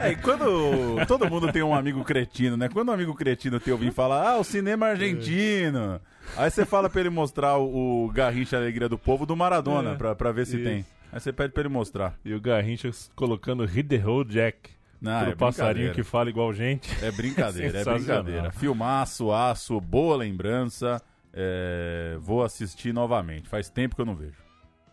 É, 0.00 0.12
e 0.12 0.16
quando 0.16 1.04
todo 1.06 1.28
mundo 1.28 1.52
tem 1.52 1.62
um 1.62 1.74
amigo 1.74 2.02
cretino, 2.02 2.56
né? 2.56 2.68
Quando 2.68 2.88
um 2.88 2.92
amigo 2.92 3.14
cretino 3.14 3.60
teu 3.60 3.76
vem 3.76 3.90
falar, 3.90 4.26
ah, 4.30 4.38
o 4.38 4.44
cinema 4.44 4.86
argentino. 4.86 6.00
Aí 6.36 6.50
você 6.50 6.64
fala 6.64 6.88
pra 6.88 7.00
ele 7.00 7.10
mostrar 7.10 7.58
o, 7.58 8.06
o 8.06 8.08
Garrincha 8.10 8.56
Alegria 8.56 8.88
do 8.88 8.96
Povo 8.96 9.26
do 9.26 9.36
Maradona, 9.36 9.92
É, 9.92 9.94
pra, 9.96 10.14
pra 10.14 10.32
ver 10.32 10.46
se 10.46 10.56
isso. 10.56 10.64
tem. 10.64 10.86
Aí 11.12 11.20
você 11.20 11.30
pede 11.30 11.52
pra 11.52 11.60
ele 11.62 11.68
mostrar. 11.68 12.18
E 12.24 12.32
o 12.32 12.40
Garrincha 12.40 12.90
colocando 13.14 13.66
Hit 13.66 13.86
the 13.88 13.96
Road 13.98 14.32
Jack 14.32 14.70
Não, 15.02 15.20
Pro 15.22 15.30
é 15.32 15.34
passarinho 15.34 15.92
que 15.92 16.04
fala 16.04 16.30
igual 16.30 16.52
gente. 16.52 16.88
É 17.04 17.10
brincadeira, 17.10 17.80
é 17.80 17.84
brincadeira. 17.84 18.52
Filmaço, 18.52 19.32
aço, 19.32 19.80
boa 19.80 20.16
lembrança. 20.16 21.02
É, 21.34 22.16
vou 22.20 22.44
assistir 22.44 22.94
novamente. 22.94 23.48
Faz 23.48 23.68
tempo 23.68 23.96
que 23.96 24.00
eu 24.00 24.06
não 24.06 24.14
vejo. 24.14 24.36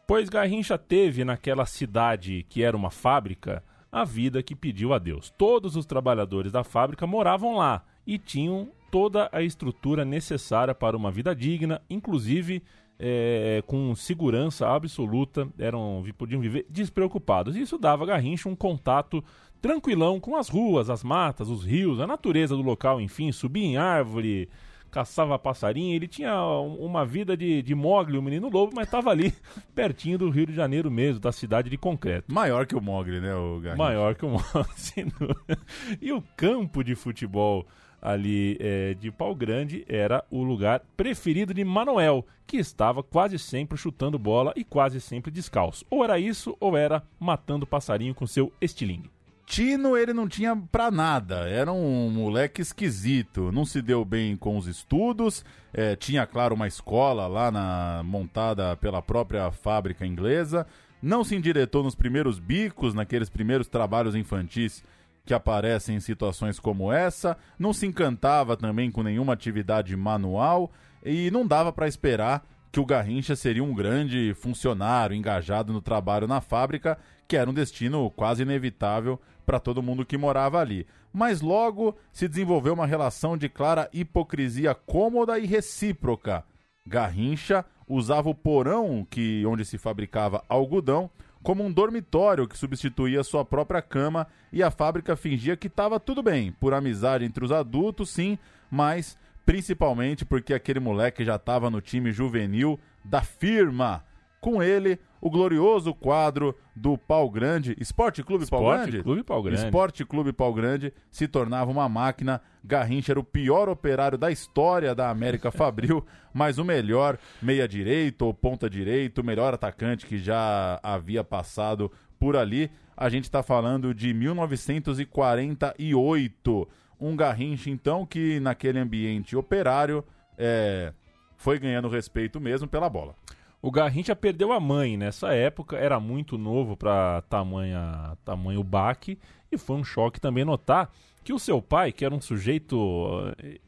Pois 0.08 0.28
Garrincha 0.28 0.80
teve 0.80 1.24
naquela 1.24 1.68
cidade 1.68 2.44
que 2.50 2.63
era 2.63 2.75
uma 2.75 2.89
fábrica 2.89 3.63
a 3.92 4.04
vida 4.04 4.42
que 4.42 4.56
pediu 4.56 4.94
a 4.94 4.98
Deus. 4.98 5.30
Todos 5.38 5.75
os 5.75 5.86
trabalhadores 5.86 6.51
da 6.51 6.63
fábrica 6.63 7.06
moravam 7.06 7.56
lá 7.56 7.84
e 8.08 8.18
tinham 8.18 8.70
toda 8.89 9.30
a 9.32 9.44
estrutura 9.44 10.04
necessária 10.04 10.74
para 10.74 10.98
uma 10.98 11.12
vida 11.12 11.36
digna, 11.36 11.80
inclusive 11.88 12.63
é, 13.00 13.63
com 13.66 13.96
segurança 13.96 14.68
absoluta, 14.68 15.48
eram, 15.58 16.04
podiam 16.18 16.42
viver 16.42 16.66
despreocupados. 16.70 17.56
Isso 17.56 17.78
dava 17.78 18.04
a 18.04 18.08
Garrincha 18.08 18.50
um 18.50 18.56
contato 18.56 19.24
tranquilão 19.62 20.20
com 20.20 20.36
as 20.36 20.50
ruas, 20.50 20.89
as 20.89 21.04
matas, 21.04 21.50
os 21.50 21.63
rios, 21.66 22.00
a 22.00 22.08
natureza 22.08 22.56
do 22.56 22.62
local, 22.62 23.00
enfim, 23.01 23.32
subia 23.32 23.63
em 23.66 23.78
árvore, 23.78 24.50
caçava 24.92 25.38
passarinho, 25.38 25.96
ele 25.96 26.08
tinha 26.08 26.34
um- 26.44 26.75
uma 26.84 27.06
vida 27.06 27.38
de, 27.38 27.62
de 27.62 27.75
Mogli, 27.75 28.18
o 28.18 28.22
menino 28.24 28.50
lobo, 28.50 28.74
mas 28.75 28.86
estava 28.88 29.12
ali, 29.12 29.34
pertinho 29.75 30.18
do 30.18 30.30
Rio 30.30 30.48
de 30.48 30.54
Janeiro 30.56 30.89
mesmo, 30.89 31.20
da 31.20 31.32
cidade 31.32 31.70
de 31.70 31.78
concreto. 31.78 32.34
Maior 32.34 32.66
que 32.66 32.75
o 32.75 32.82
Mogli, 32.82 33.20
né, 33.20 33.36
o 33.36 33.60
Garrincha? 33.60 33.75
Maior 33.84 34.16
que 34.16 34.25
o 34.25 34.30
Mogli. 34.30 34.48
E 36.01 36.12
o 36.12 36.22
campo 36.36 36.84
de 36.84 36.96
futebol 36.96 37.68
ali 38.01 38.56
é, 38.62 38.94
de 38.94 39.12
Pau 39.12 39.36
Grande 39.36 39.84
era 39.88 40.24
o 40.32 40.42
lugar 40.42 40.82
preferido 40.96 41.54
de 41.54 41.63
Manuel, 41.66 42.25
que 42.48 42.58
estava 42.58 43.04
quase 43.04 43.38
sempre 43.38 43.78
chutando 43.78 44.18
bola 44.18 44.54
e 44.56 44.63
quase 44.63 45.00
sempre 45.01 45.30
descalço. 45.30 45.86
Ou 45.89 46.04
era 46.04 46.18
isso, 46.18 46.56
ou 46.60 46.75
era 46.78 47.04
matando 47.20 47.68
passarinho 47.68 48.16
com 48.16 48.25
seu 48.25 48.51
estilingue. 48.62 49.12
Tino, 49.50 49.98
ele 49.98 50.13
não 50.13 50.27
tinha 50.27 50.56
pra 50.56 50.91
nada. 50.91 51.50
Era 51.50 51.74
um 51.74 52.08
moleque 52.12 52.62
esquisito. 52.62 53.51
Não 53.51 53.65
se 53.65 53.82
deu 53.82 54.06
bem 54.06 54.38
com 54.38 54.56
os 54.56 54.68
estudos. 54.68 55.44
É, 55.74 55.96
tinha, 55.96 56.27
claro, 56.27 56.53
uma 56.53 56.68
escola 56.68 57.25
lá 57.25 57.50
na 57.50 58.03
montada 58.06 58.77
pela 58.77 59.01
própria 59.01 59.51
fábrica 59.51 60.06
inglesa. 60.06 60.68
Não 61.01 61.24
se 61.24 61.36
endireitou 61.36 61.82
nos 61.82 61.96
primeiros 61.96 62.38
bicos, 62.38 62.94
naqueles 62.94 63.27
primeiros 63.27 63.68
trabalhos 63.68 64.13
infantis 64.13 64.84
que 65.25 65.34
aparecem 65.34 65.96
em 65.96 66.00
situações 66.00 66.60
como 66.60 66.94
essa. 66.94 67.36
Não 67.58 67.74
se 67.74 67.88
encantava 67.88 68.56
também 68.56 68.91
com 68.91 69.01
nenhuma 69.01 69.34
atividade 69.34 69.98
manual. 69.98 70.72
E 71.03 71.32
não 71.32 71.48
dava 71.48 71.74
pra 71.74 71.88
esperar 71.88 72.46
que 72.72 72.79
o 72.79 72.86
Garrincha 72.86 73.36
seria 73.36 73.63
um 73.63 73.74
grande 73.74 74.32
funcionário 74.36 75.15
engajado 75.15 75.74
no 75.74 75.82
trabalho 75.82 76.27
na 76.27 76.39
fábrica, 76.39 77.00
que 77.27 77.36
era 77.36 77.50
um 77.50 77.53
destino 77.53 78.12
quase 78.12 78.44
inevitável 78.44 79.20
para 79.50 79.60
todo 79.60 79.82
mundo 79.82 80.06
que 80.06 80.15
morava 80.15 80.60
ali. 80.60 80.86
Mas 81.12 81.41
logo 81.41 81.98
se 82.13 82.27
desenvolveu 82.27 82.75
uma 82.75 82.86
relação 82.86 83.36
de 83.36 83.50
clara 83.50 83.89
hipocrisia 83.91 84.75
cômoda 84.75 85.39
e 85.39 85.48
recíproca. 85.48 86.44
Garrincha 86.86 87.65
usava 87.88 88.29
o 88.29 88.36
porão 88.36 89.08
que 89.10 89.44
onde 89.48 89.65
se 89.65 89.79
fabricava 89.79 90.44
algodão 90.48 91.10
como 91.41 91.63
um 91.63 91.72
dormitório 91.72 92.48
que 92.48 92.56
substituía 92.56 93.24
sua 93.24 93.44
própria 93.44 93.82
cama 93.82 94.27
e 94.53 94.62
a 94.62 94.70
fábrica 94.70 95.15
fingia 95.15 95.58
que 95.58 95.65
estava 95.65 96.00
tudo 96.00 96.22
bem, 96.22 96.51
por 96.51 96.75
amizade 96.75 97.25
entre 97.25 97.44
os 97.44 97.51
adultos, 97.51 98.12
sim, 98.12 98.38
mas 98.70 99.18
principalmente 99.48 100.25
porque 100.25 100.53
aquele 100.53 100.79
moleque 100.79 101.25
já 101.25 101.38
estava 101.38 101.72
no 101.72 101.82
time 101.82 102.12
juvenil 102.12 102.79
da 103.03 103.22
firma. 103.24 104.06
Com 104.39 104.62
ele, 104.62 105.00
o 105.21 105.29
glorioso 105.29 105.93
quadro 105.93 106.55
do 106.75 106.97
Pau 106.97 107.29
Grande, 107.29 107.75
Esporte 107.79 108.23
Clube 108.23 108.47
Pau 108.47 108.61
Esporte 108.61 108.91
Grande? 108.91 109.03
Clube 109.03 109.23
Pau 109.23 109.43
Grande. 109.43 109.65
Esporte 109.65 110.05
Clube 110.05 110.31
Pau 110.31 110.53
Grande 110.53 110.93
se 111.11 111.27
tornava 111.27 111.69
uma 111.69 111.89
máquina. 111.89 112.41
Garrincha 112.63 113.11
era 113.11 113.19
o 113.19 113.23
pior 113.23 113.67
operário 113.69 114.17
da 114.17 114.31
história 114.31 114.95
da 114.95 115.09
América 115.09 115.51
Fabril, 115.51 116.05
mas 116.33 116.57
o 116.57 116.65
melhor 116.65 117.17
meia-direito 117.41 118.21
ou 118.23 118.33
ponta-direito, 118.33 119.19
o 119.19 119.23
melhor 119.23 119.53
atacante 119.53 120.05
que 120.05 120.17
já 120.17 120.79
havia 120.81 121.23
passado 121.23 121.91
por 122.17 122.35
ali. 122.35 122.71
A 122.95 123.09
gente 123.09 123.25
está 123.25 123.41
falando 123.41 123.93
de 123.93 124.13
1948. 124.13 126.67
Um 126.99 127.15
Garrincha, 127.15 127.69
então, 127.69 128.05
que 128.05 128.41
naquele 128.41 128.77
ambiente 128.77 129.38
operário 129.38 130.03
é, 130.38 130.91
foi 131.38 131.58
ganhando 131.58 131.88
respeito 131.88 132.41
mesmo 132.41 132.67
pela 132.67 132.89
bola. 132.89 133.15
O 133.62 133.72
Garrincha 133.72 134.15
perdeu 134.15 134.54
a 134.54 134.60
mãe 134.60 134.95
nessa 134.95 135.34
época, 135.34 135.76
era 135.78 136.00
muito 136.00 136.38
novo 136.38 136.78
para 136.78 137.22
tamanha, 137.24 138.17
tamanho 138.24 138.63
baque, 138.63 139.19
e 139.52 139.58
foi 139.58 139.76
um 139.76 139.84
choque 139.84 140.19
também 140.19 140.45
notar 140.45 140.89
que 141.24 141.34
o 141.34 141.39
seu 141.39 141.62
pai, 141.62 141.91
que 141.91 142.06
era 142.06 142.15
um 142.15 142.22
sujeito. 142.22 142.78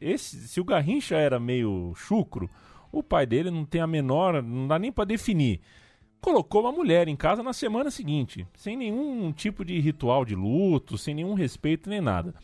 Esse, 0.00 0.48
se 0.48 0.60
o 0.60 0.64
Garrincha 0.64 1.16
era 1.16 1.38
meio 1.38 1.92
chucro, 1.94 2.50
o 2.90 3.02
pai 3.02 3.26
dele 3.26 3.50
não 3.50 3.64
tem 3.64 3.80
a 3.80 3.86
menor. 3.86 4.42
não 4.42 4.66
dá 4.66 4.78
nem 4.78 4.90
para 4.90 5.04
definir. 5.04 5.60
Colocou 6.20 6.62
uma 6.62 6.72
mulher 6.72 7.08
em 7.08 7.16
casa 7.16 7.42
na 7.42 7.52
semana 7.52 7.90
seguinte, 7.90 8.46
sem 8.54 8.76
nenhum 8.76 9.32
tipo 9.32 9.64
de 9.64 9.78
ritual 9.80 10.24
de 10.24 10.34
luto, 10.34 10.96
sem 10.96 11.14
nenhum 11.14 11.34
respeito 11.34 11.90
nem 11.90 12.00
nada. 12.00 12.34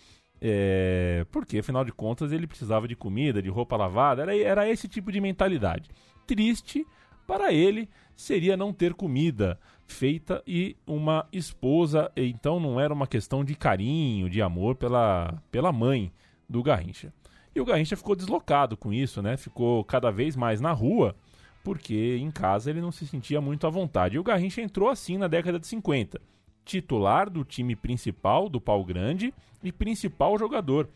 É, 0.41 1.25
porque, 1.31 1.59
afinal 1.59 1.85
de 1.85 1.93
contas, 1.93 2.33
ele 2.33 2.47
precisava 2.47 2.87
de 2.87 2.97
comida, 2.97 3.41
de 3.41 3.49
roupa 3.49 3.77
lavada, 3.77 4.23
era, 4.23 4.37
era 4.37 4.69
esse 4.69 4.89
tipo 4.89 5.11
de 5.13 5.21
mentalidade. 5.21 5.91
Triste, 6.27 6.85
para 7.29 7.53
ele 7.53 7.91
seria 8.17 8.57
não 8.57 8.73
ter 8.73 8.95
comida 8.95 9.61
feita 9.87 10.43
e 10.47 10.75
uma 10.87 11.29
esposa, 11.31 12.11
então 12.17 12.59
não 12.59 12.81
era 12.81 12.93
uma 12.93 13.07
questão 13.07 13.45
de 13.45 13.55
carinho, 13.55 14.31
de 14.31 14.41
amor 14.41 14.77
pela, 14.77 15.39
pela 15.51 15.71
mãe 15.71 16.11
do 16.49 16.63
Garrincha. 16.63 17.13
E 17.55 17.61
o 17.61 17.67
Garrincha 17.67 17.99
ficou 17.99 18.17
deslocado 18.17 18.79
com 18.79 18.95
isso, 18.95 19.21
né? 19.21 19.37
Ficou 19.37 19.85
cada 19.85 20.11
vez 20.11 20.37
mais 20.37 20.59
na 20.59 20.73
rua, 20.73 21.15
porque 21.63 22.17
em 22.17 22.31
casa 22.31 22.71
ele 22.71 22.81
não 22.81 22.91
se 22.91 23.07
sentia 23.07 23.43
muito 23.43 23.67
à 23.67 23.71
vontade. 23.71 24.17
E 24.17 24.19
o 24.19 24.25
Garrincha 24.25 24.63
entrou 24.63 24.89
assim 24.89 25.19
na 25.19 25.29
década 25.29 25.61
de 25.61 25.67
50, 25.67 26.19
titular 26.65 27.29
do 27.29 27.45
time 27.45 27.77
principal 27.77 28.49
do 28.49 28.59
Pau 28.59 28.83
Grande 28.83 29.35
e 29.63 29.71
principal 29.71 30.39
jogador 30.39 30.89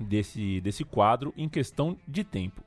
desse, 0.00 0.62
desse 0.62 0.82
quadro 0.82 1.34
em 1.36 1.46
questão 1.46 1.98
de 2.08 2.24
tempo. 2.24 2.64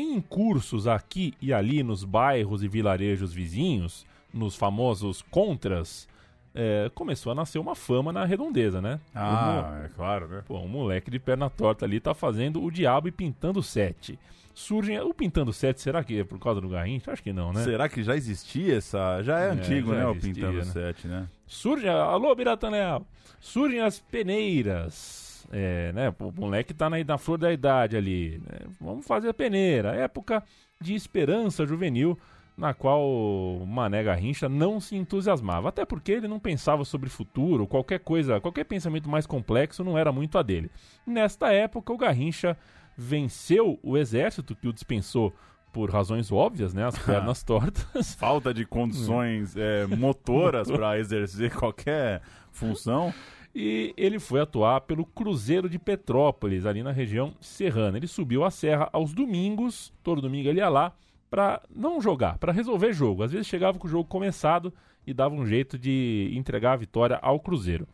Em 0.00 0.20
cursos 0.20 0.86
aqui 0.86 1.34
e 1.42 1.52
ali 1.52 1.82
nos 1.82 2.04
bairros 2.04 2.62
e 2.62 2.68
vilarejos 2.68 3.32
vizinhos, 3.32 4.06
nos 4.32 4.54
famosos 4.54 5.22
contras, 5.22 6.06
é, 6.54 6.88
começou 6.94 7.32
a 7.32 7.34
nascer 7.34 7.58
uma 7.58 7.74
fama 7.74 8.12
na 8.12 8.24
redondeza, 8.24 8.80
né? 8.80 9.00
O 9.14 9.18
mo- 9.18 9.84
é 9.84 9.88
claro, 9.96 10.28
né? 10.28 10.42
Pô, 10.46 10.58
um 10.58 10.68
moleque 10.68 11.10
de 11.10 11.18
perna 11.18 11.50
torta 11.50 11.84
ali 11.84 11.98
tá 11.98 12.14
fazendo 12.14 12.62
o 12.62 12.70
diabo 12.70 13.08
e 13.08 13.10
pintando 13.10 13.60
sete. 13.62 14.16
Surgem. 14.54 15.00
O 15.00 15.12
pintando 15.14 15.52
sete, 15.52 15.80
será 15.80 16.02
que 16.04 16.20
é 16.20 16.24
por 16.24 16.38
causa 16.38 16.60
do 16.60 16.68
Garrincha? 16.68 17.12
Acho 17.12 17.22
que 17.22 17.32
não, 17.32 17.52
né? 17.52 17.62
Será 17.64 17.88
que 17.88 18.02
já 18.02 18.16
existia 18.16 18.76
essa. 18.76 19.22
Já 19.22 19.40
é, 19.40 19.48
É, 19.48 19.50
antigo, 19.50 19.90
já 19.92 19.98
né? 19.98 20.06
O 20.06 20.10
existia, 20.12 20.34
Pintando 20.34 20.58
né? 20.58 20.64
7, 20.64 21.06
né? 21.08 21.28
Surge. 21.46 21.88
Alô, 21.88 22.34
Biratanel! 22.34 23.04
Surgem 23.40 23.80
as 23.80 23.98
peneiras. 24.00 25.27
É, 25.50 25.92
né? 25.92 26.14
O 26.18 26.32
moleque 26.32 26.74
tá 26.74 26.90
na, 26.90 27.02
na 27.02 27.18
flor 27.18 27.38
da 27.38 27.52
idade 27.52 27.96
ali. 27.96 28.40
né? 28.44 28.58
Vamos 28.80 29.06
fazer 29.06 29.28
a 29.28 29.34
peneira. 29.34 29.94
Época 29.94 30.42
de 30.80 30.94
esperança 30.94 31.66
juvenil, 31.66 32.18
na 32.56 32.74
qual 32.74 33.02
o 33.02 33.64
Mané 33.66 34.02
Garrincha 34.02 34.48
não 34.48 34.80
se 34.80 34.96
entusiasmava. 34.96 35.68
Até 35.68 35.84
porque 35.84 36.12
ele 36.12 36.28
não 36.28 36.40
pensava 36.40 36.84
sobre 36.84 37.08
futuro, 37.08 37.66
qualquer 37.66 38.00
coisa, 38.00 38.40
qualquer 38.40 38.64
pensamento 38.64 39.08
mais 39.08 39.26
complexo 39.26 39.84
não 39.84 39.96
era 39.96 40.12
muito 40.12 40.36
a 40.36 40.42
dele. 40.42 40.70
Nesta 41.06 41.52
época, 41.52 41.92
o 41.92 41.96
Garrincha 41.98 42.56
venceu 42.96 43.78
o 43.82 43.96
exército, 43.96 44.56
que 44.56 44.66
o 44.66 44.72
dispensou 44.72 45.32
por 45.72 45.90
razões 45.90 46.32
óbvias, 46.32 46.74
né? 46.74 46.84
As 46.84 46.98
pernas 47.04 47.44
tortas. 47.44 48.14
Falta 48.14 48.52
de 48.52 48.64
condições 48.64 49.56
é, 49.56 49.86
motoras 49.86 50.68
para 50.72 50.98
exercer 50.98 51.54
qualquer 51.54 52.20
função. 52.50 53.14
E 53.54 53.94
ele 53.96 54.18
foi 54.18 54.40
atuar 54.40 54.82
pelo 54.82 55.04
Cruzeiro 55.04 55.68
de 55.68 55.78
Petrópolis, 55.78 56.66
ali 56.66 56.82
na 56.82 56.92
região 56.92 57.34
serrana. 57.40 57.96
Ele 57.96 58.06
subiu 58.06 58.44
a 58.44 58.50
serra 58.50 58.88
aos 58.92 59.12
domingos, 59.12 59.92
todo 60.02 60.22
domingo 60.22 60.48
ele 60.48 60.60
ia 60.60 60.68
lá, 60.68 60.94
para 61.30 61.62
não 61.74 62.00
jogar, 62.00 62.38
para 62.38 62.52
resolver 62.52 62.92
jogo. 62.92 63.22
Às 63.22 63.32
vezes 63.32 63.46
chegava 63.46 63.78
com 63.78 63.86
o 63.86 63.90
jogo 63.90 64.08
começado 64.08 64.72
e 65.06 65.12
dava 65.12 65.34
um 65.34 65.46
jeito 65.46 65.78
de 65.78 66.30
entregar 66.34 66.72
a 66.72 66.76
vitória 66.76 67.18
ao 67.22 67.40
Cruzeiro. 67.40 67.88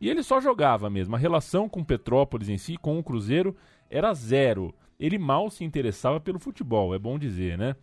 E 0.00 0.08
ele 0.08 0.22
só 0.22 0.40
jogava 0.40 0.90
mesmo. 0.90 1.14
A 1.14 1.18
relação 1.18 1.68
com 1.68 1.82
Petrópolis 1.82 2.48
em 2.48 2.58
si, 2.58 2.76
com 2.76 2.98
o 2.98 3.02
Cruzeiro, 3.02 3.56
era 3.88 4.12
zero. 4.12 4.74
Ele 4.98 5.18
mal 5.18 5.50
se 5.50 5.64
interessava 5.64 6.20
pelo 6.20 6.38
futebol, 6.38 6.94
é 6.94 6.98
bom 6.98 7.18
dizer, 7.18 7.56
né? 7.56 7.76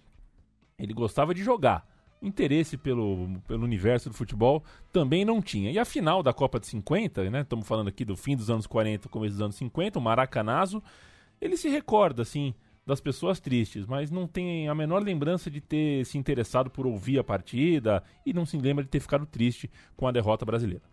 Ele 0.78 0.94
gostava 0.94 1.34
de 1.34 1.44
jogar. 1.44 1.88
Interesse 2.24 2.78
pelo, 2.78 3.42
pelo 3.48 3.66
universo 3.66 4.10
do 4.10 4.16
futebol 4.16 4.64
também 4.94 5.26
não 5.26 5.42
tinha. 5.42 5.72
E 5.72 5.78
a 5.78 5.84
final 5.84 6.24
da 6.24 6.32
Copa 6.32 6.58
de 6.60 6.68
50, 6.68 7.30
né? 7.30 7.42
Estamos 7.42 7.68
falando 7.68 7.90
aqui 7.90 8.06
do 8.06 8.16
fim 8.16 8.36
dos 8.36 8.50
anos 8.50 8.66
40, 8.66 9.10
começo 9.10 9.34
dos 9.34 9.42
anos 9.42 9.56
50, 9.58 10.00
o 10.00 10.02
Maracanazo, 10.02 10.82
ele 11.42 11.58
se 11.58 11.68
recorda, 11.68 12.22
assim, 12.22 12.54
das 12.86 13.02
pessoas 13.02 13.40
tristes, 13.40 13.86
mas 13.86 14.10
não 14.10 14.28
tem 14.28 14.68
a 14.68 14.76
menor 14.76 15.04
lembrança 15.04 15.52
de 15.52 15.62
ter 15.62 16.06
se 16.06 16.18
interessado 16.18 16.70
por 16.70 16.88
ouvir 16.88 17.20
a 17.20 17.24
partida 17.24 18.02
e 18.26 18.34
não 18.34 18.46
se 18.46 18.58
lembra 18.58 18.84
de 18.84 18.90
ter 18.90 19.00
ficado 19.00 19.26
triste 19.26 19.70
com 19.96 20.08
a 20.08 20.12
derrota 20.12 20.46
brasileira. 20.46 20.84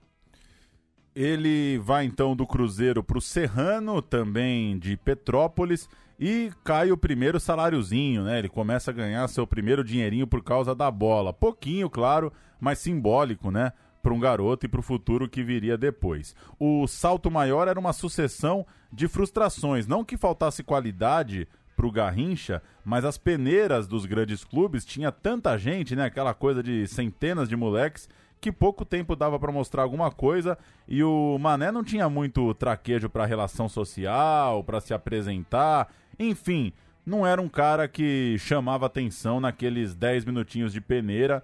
Ele 1.15 1.79
vai 1.79 2.05
então 2.05 2.37
do 2.37 2.47
Cruzeiro 2.47 3.03
para 3.03 3.19
o 3.19 3.21
Serrano, 3.21 4.01
também 4.01 4.79
de 4.79 4.97
Petrópolis, 4.97 5.89
e 6.21 6.53
cai 6.63 6.93
o 6.93 6.99
primeiro 6.99 7.41
saláriozinho, 7.41 8.25
né? 8.25 8.39
Ele 8.39 8.49
começa 8.51 8.91
a 8.91 8.95
ganhar 8.95 9.27
seu 9.27 9.47
primeiro 9.47 9.83
dinheirinho 9.83 10.27
por 10.27 10.43
causa 10.43 10.75
da 10.75 10.91
bola. 10.91 11.33
Pouquinho, 11.33 11.89
claro, 11.89 12.31
mas 12.61 12.79
simbólico, 12.79 13.51
né? 13.51 13.73
Para 14.03 14.13
um 14.13 14.21
garoto 14.21 14.67
e 14.67 14.69
para 14.69 14.81
o 14.81 14.83
futuro 14.83 15.31
que 15.31 15.43
viria 15.43 15.79
depois. 15.79 16.37
O 16.59 16.87
salto 16.87 17.31
maior 17.31 17.69
era 17.69 17.81
uma 17.81 17.95
sucessão 17.95 18.67
de 18.93 19.09
frustrações. 19.09 19.87
Não 19.87 20.05
que 20.05 20.19
faltasse 20.19 20.63
qualidade 20.63 21.49
para 21.75 21.87
o 21.87 21.91
Garrincha, 21.91 22.63
mas 22.85 23.07
as 23.07 23.17
peneiras 23.17 23.89
dos 23.89 24.05
grandes 24.05 24.45
clubes 24.45 24.85
tinha 24.85 25.11
tanta 25.11 25.57
gente, 25.57 25.97
né? 25.97 26.05
Aquela 26.05 26.35
coisa 26.35 26.63
de 26.63 26.87
centenas 26.87 27.49
de 27.49 27.57
moleques 27.57 28.07
que 28.41 28.51
pouco 28.51 28.85
tempo 28.85 29.15
dava 29.15 29.39
para 29.39 29.53
mostrar 29.53 29.83
alguma 29.83 30.11
coisa 30.11 30.57
e 30.89 31.03
o 31.05 31.39
Mané 31.39 31.71
não 31.71 31.85
tinha 31.85 32.09
muito 32.09 32.53
traquejo 32.55 33.09
para 33.09 33.27
relação 33.27 33.69
social, 33.69 34.65
para 34.65 34.81
se 34.81 34.95
apresentar, 34.95 35.93
enfim, 36.21 36.73
não 37.05 37.27
era 37.27 37.41
um 37.41 37.49
cara 37.49 37.89
que 37.89 38.37
chamava 38.39 38.87
atenção 38.87 39.41
naqueles 39.41 39.95
10 39.95 40.27
minutinhos 40.27 40.73
de 40.73 40.81
peneira 40.81 41.43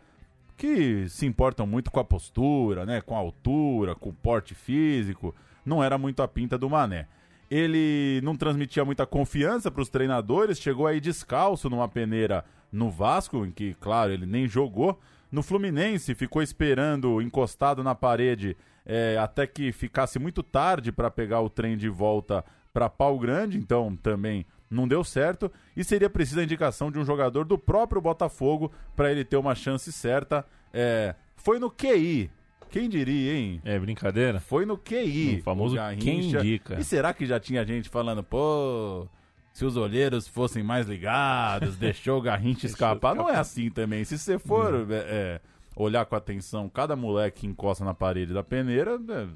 que 0.56 1.08
se 1.08 1.26
importam 1.26 1.66
muito 1.66 1.90
com 1.90 1.98
a 2.00 2.04
postura, 2.04 2.86
né, 2.86 3.00
com 3.00 3.14
a 3.14 3.18
altura, 3.18 3.94
com 3.94 4.10
o 4.10 4.14
porte 4.14 4.54
físico, 4.54 5.34
não 5.64 5.82
era 5.82 5.98
muito 5.98 6.22
a 6.22 6.28
pinta 6.28 6.56
do 6.56 6.68
Mané. 6.68 7.06
Ele 7.50 8.20
não 8.22 8.36
transmitia 8.36 8.84
muita 8.84 9.06
confiança 9.06 9.70
para 9.70 9.82
os 9.82 9.88
treinadores, 9.88 10.58
chegou 10.58 10.86
aí 10.86 11.00
descalço 11.00 11.70
numa 11.70 11.88
peneira 11.88 12.44
no 12.72 12.90
Vasco, 12.90 13.44
em 13.44 13.50
que, 13.50 13.74
claro, 13.74 14.12
ele 14.12 14.26
nem 14.26 14.48
jogou, 14.48 14.98
no 15.30 15.42
Fluminense, 15.42 16.14
ficou 16.14 16.42
esperando 16.42 17.20
encostado 17.20 17.82
na 17.82 17.94
parede 17.94 18.56
é, 18.84 19.16
até 19.18 19.46
que 19.46 19.72
ficasse 19.72 20.18
muito 20.18 20.42
tarde 20.42 20.92
para 20.92 21.10
pegar 21.10 21.40
o 21.40 21.50
trem 21.50 21.76
de 21.76 21.88
volta 21.88 22.44
para 22.72 22.90
Pau 22.90 23.18
Grande, 23.18 23.58
então 23.58 23.96
também 23.96 24.44
não 24.70 24.86
deu 24.86 25.02
certo. 25.04 25.50
E 25.76 25.84
seria 25.84 26.10
preciso 26.10 26.40
a 26.40 26.44
indicação 26.44 26.90
de 26.90 26.98
um 26.98 27.04
jogador 27.04 27.44
do 27.44 27.58
próprio 27.58 28.00
Botafogo 28.00 28.72
para 28.94 29.10
ele 29.10 29.24
ter 29.24 29.36
uma 29.36 29.54
chance 29.54 29.92
certa. 29.92 30.44
É, 30.72 31.14
foi 31.36 31.58
no 31.58 31.70
QI. 31.70 32.30
Quem 32.70 32.88
diria, 32.88 33.34
hein? 33.34 33.60
É 33.64 33.78
brincadeira? 33.78 34.40
Foi 34.40 34.66
no 34.66 34.76
QI. 34.76 35.38
O 35.40 35.42
famoso 35.42 35.76
o 35.76 35.96
quem 35.96 36.20
indica. 36.20 36.78
E 36.78 36.84
será 36.84 37.14
que 37.14 37.24
já 37.24 37.38
tinha 37.38 37.64
gente 37.64 37.88
falando, 37.88 38.22
pô, 38.22 39.08
se 39.52 39.64
os 39.64 39.76
olheiros 39.76 40.28
fossem 40.28 40.62
mais 40.62 40.86
ligados, 40.86 41.76
deixou 41.78 42.18
o 42.18 42.22
Garrincha 42.22 42.66
escapar. 42.66 43.14
Não 43.14 43.28
é 43.28 43.36
assim 43.36 43.70
também. 43.70 44.04
Se 44.04 44.18
você 44.18 44.38
for 44.38 44.86
é, 44.90 44.94
é, 44.94 45.40
olhar 45.74 46.04
com 46.04 46.14
atenção 46.16 46.68
cada 46.68 46.94
moleque 46.94 47.40
que 47.40 47.46
encosta 47.46 47.84
na 47.84 47.94
parede 47.94 48.34
da 48.34 48.42
peneira, 48.42 49.00
é, 49.08 49.26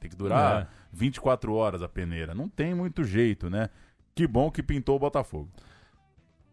tem 0.00 0.10
que 0.10 0.16
durar 0.16 0.62
é. 0.62 0.66
24 0.92 1.52
horas 1.54 1.82
a 1.82 1.88
peneira. 1.88 2.34
Não 2.34 2.48
tem 2.48 2.74
muito 2.74 3.02
jeito, 3.02 3.50
né? 3.50 3.68
Que 4.14 4.26
bom 4.26 4.50
que 4.50 4.62
pintou 4.62 4.96
o 4.96 4.98
Botafogo. 4.98 5.48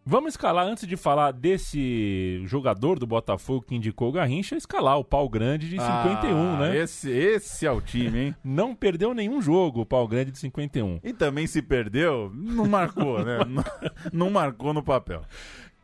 Vamos 0.04 0.32
escalar, 0.32 0.66
antes 0.66 0.88
de 0.88 0.96
falar 0.96 1.30
desse 1.30 2.42
jogador 2.46 2.98
do 2.98 3.06
Botafogo 3.06 3.66
que 3.66 3.74
indicou 3.74 4.08
o 4.08 4.12
Garrincha, 4.12 4.56
escalar 4.56 4.98
o 4.98 5.04
Pau 5.04 5.28
Grande 5.28 5.68
de 5.68 5.76
51, 5.76 6.36
ah, 6.36 6.58
né? 6.58 6.78
Esse, 6.78 7.10
esse 7.10 7.66
é 7.66 7.70
o 7.70 7.82
time, 7.82 8.18
hein? 8.18 8.36
não 8.42 8.74
perdeu 8.74 9.12
nenhum 9.12 9.42
jogo 9.42 9.82
o 9.82 9.86
Pau 9.86 10.08
Grande 10.08 10.32
de 10.32 10.38
51. 10.38 11.00
E 11.04 11.12
também 11.12 11.46
se 11.46 11.60
perdeu, 11.60 12.30
não 12.34 12.66
marcou, 12.66 13.22
né? 13.22 13.40
não, 13.46 13.64
não 14.10 14.30
marcou 14.30 14.72
no 14.72 14.82
papel. 14.82 15.22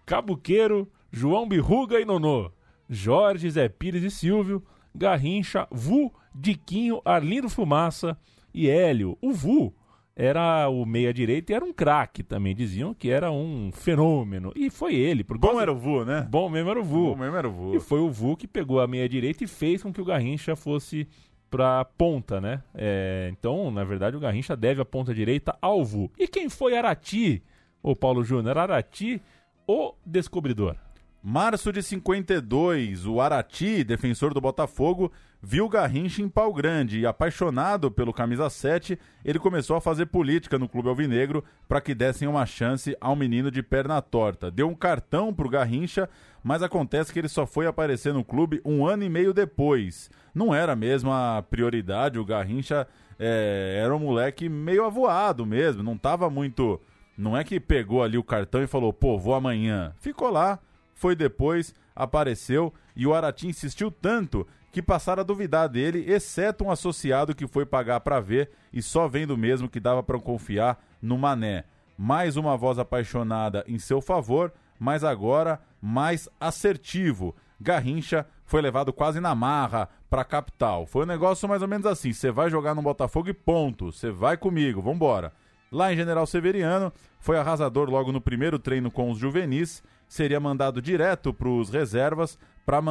Cabuqueiro, 0.07 0.91
João 1.13 1.47
Birruga 1.47 2.01
e 2.01 2.05
Nonô, 2.05 2.51
Jorge, 2.89 3.51
Zé 3.51 3.69
Pires 3.69 4.03
e 4.03 4.11
Silvio, 4.11 4.65
Garrincha, 4.95 5.69
Vu, 5.71 6.13
Diquinho, 6.35 7.03
Arlindo 7.05 7.51
Fumaça 7.51 8.17
e 8.53 8.69
Hélio. 8.69 9.19
O 9.21 9.33
Vu 9.33 9.75
era 10.17 10.67
o 10.71 10.87
meia-direita 10.87 11.53
e 11.53 11.55
era 11.55 11.65
um 11.65 11.75
craque 11.75 12.23
também. 12.23 12.55
Diziam 12.55 12.95
que 12.95 13.11
era 13.11 13.31
um 13.31 13.71
fenômeno. 13.71 14.51
E 14.57 14.71
foi 14.71 14.95
ele. 14.95 15.23
Por 15.23 15.37
Bom 15.37 15.61
era 15.61 15.71
o 15.71 15.77
Vu, 15.77 16.07
né? 16.07 16.27
Bom 16.31 16.49
mesmo 16.49 16.71
era 16.71 16.81
o 16.81 16.83
Vu. 16.83 17.11
Bom 17.11 17.17
mesmo 17.17 17.37
era 17.37 17.49
o 17.49 17.53
Vu. 17.53 17.77
E 17.77 17.81
foi 17.81 18.01
o 18.01 18.11
Vu 18.11 18.35
que 18.35 18.49
pegou 18.49 18.81
a 18.81 18.87
meia-direita 18.87 19.45
e 19.45 19.47
fez 19.47 19.83
com 19.83 19.93
que 19.93 20.01
o 20.01 20.05
Garrincha 20.05 20.57
fosse 20.57 21.07
pra 21.51 21.85
ponta, 21.85 22.41
né? 22.41 22.63
É, 22.75 23.29
então, 23.31 23.71
na 23.71 23.85
verdade, 23.85 24.17
o 24.17 24.21
Garrincha 24.21 24.57
deve 24.57 24.81
a 24.81 24.87
ponta 24.87 25.15
direita 25.15 25.55
ao 25.61 25.85
Vu. 25.85 26.11
E 26.19 26.27
quem 26.27 26.49
foi 26.49 26.77
Arati, 26.77 27.43
o 27.83 27.95
Paulo 27.95 28.25
Júnior? 28.25 28.57
Arati, 28.57 29.21
o 29.67 29.93
descobridor. 30.05 30.77
Março 31.23 31.73
de 31.73 31.83
52, 31.83 33.05
o 33.05 33.21
Arati, 33.21 33.83
defensor 33.83 34.33
do 34.33 34.41
Botafogo, 34.41 35.11
viu 35.43 35.69
Garrincha 35.69 36.23
em 36.23 36.29
pau 36.29 36.53
grande 36.53 37.01
e, 37.01 37.07
apaixonado 37.07 37.91
pelo 37.91 38.13
camisa 38.13 38.49
7, 38.49 38.99
ele 39.25 39.39
começou 39.39 39.77
a 39.77 39.81
fazer 39.81 40.07
política 40.07 40.59
no 40.59 40.69
Clube 40.69 40.89
Alvinegro 40.89 41.43
para 41.69 41.81
que 41.81 41.95
dessem 41.95 42.29
uma 42.29 42.47
chance 42.47 42.97
ao 43.01 43.17
menino 43.17 43.51
de 43.51 43.63
perna 43.63 44.01
torta. 44.01 44.51
Deu 44.51 44.69
um 44.69 44.75
cartão 44.75 45.35
pro 45.35 45.49
Garrincha, 45.49 46.09
mas 46.45 46.63
acontece 46.63 47.13
que 47.13 47.19
ele 47.19 47.29
só 47.29 47.45
foi 47.45 47.67
aparecer 47.67 48.15
no 48.15 48.25
clube 48.25 48.61
um 48.65 48.87
ano 48.87 49.03
e 49.03 49.09
meio 49.09 49.35
depois. 49.35 50.11
Não 50.35 50.55
era 50.55 50.77
mesmo 50.77 51.11
a 51.13 51.43
prioridade, 51.43 52.19
o 52.19 52.25
Garrincha 52.25 52.87
é, 53.19 53.81
era 53.83 53.95
um 53.95 53.99
moleque 53.99 54.49
meio 54.49 54.85
avoado 54.85 55.45
mesmo, 55.45 55.83
não 55.83 55.99
tava 55.99 56.31
muito. 56.31 56.81
Não 57.19 57.37
é 57.37 57.43
que 57.43 57.59
pegou 57.59 58.03
ali 58.03 58.19
o 58.19 58.23
cartão 58.23 58.63
e 58.63 58.67
falou, 58.67 58.93
pô, 58.93 59.19
vou 59.19 59.35
amanhã. 59.35 59.93
Ficou 59.99 60.31
lá 60.31 60.61
foi 60.97 61.15
depois, 61.15 61.75
apareceu 61.95 62.75
e 62.97 63.07
o 63.07 63.15
Arati 63.15 63.47
insistiu 63.47 63.91
tanto 63.91 64.47
que 64.73 64.83
passaram 64.83 65.21
a 65.21 65.25
duvidar 65.25 65.69
dele, 65.69 66.05
exceto 66.11 66.65
um 66.65 66.71
associado 66.71 67.35
que 67.35 67.47
foi 67.47 67.65
pagar 67.65 68.01
para 68.01 68.19
ver 68.19 68.51
e 68.73 68.83
só 68.83 69.07
vendo 69.07 69.37
mesmo 69.37 69.69
que 69.69 69.79
dava 69.79 70.03
para 70.03 70.19
confiar 70.19 70.83
no 71.01 71.17
Mané. 71.17 71.65
Mais 71.97 72.37
uma 72.37 72.57
voz 72.57 72.79
apaixonada 72.79 73.63
em 73.69 73.79
seu 73.79 74.01
favor, 74.01 74.53
mas 74.79 75.05
agora 75.05 75.61
mais 75.81 76.29
assertivo. 76.41 77.37
Garrincha 77.61 78.27
foi 78.45 78.61
levado 78.61 78.93
quase 78.93 79.21
na 79.21 79.35
marra 79.35 79.89
para 80.11 80.23
a 80.23 80.27
capital. 80.27 80.87
Foi 80.87 81.05
um 81.05 81.09
negócio 81.09 81.49
mais 81.49 81.63
ou 81.63 81.69
menos 81.69 81.87
assim: 81.87 82.13
você 82.13 82.31
vai 82.31 82.51
jogar 82.51 82.75
no 82.75 82.83
Botafogo 82.83 83.29
e 83.29 83.35
ponto, 83.35 83.93
você 83.93 84.11
vai 84.11 84.37
comigo, 84.37 84.83
vambora. 84.83 85.33
Lá 85.71 85.93
em 85.93 85.97
General 85.97 86.27
Severiano, 86.27 86.93
foi 87.19 87.39
arrasador 87.39 87.91
logo 87.91 88.13
no 88.13 88.21
primeiro 88.21 88.59
treino 88.59 88.91
com 88.91 89.11
os 89.11 89.19
juvenis 89.19 89.83
seria 90.09 90.41
mandado 90.41 90.81
direto 90.81 91.33
para 91.33 91.49
os 91.49 91.71
reservas 91.71 92.39
para 92.67 92.83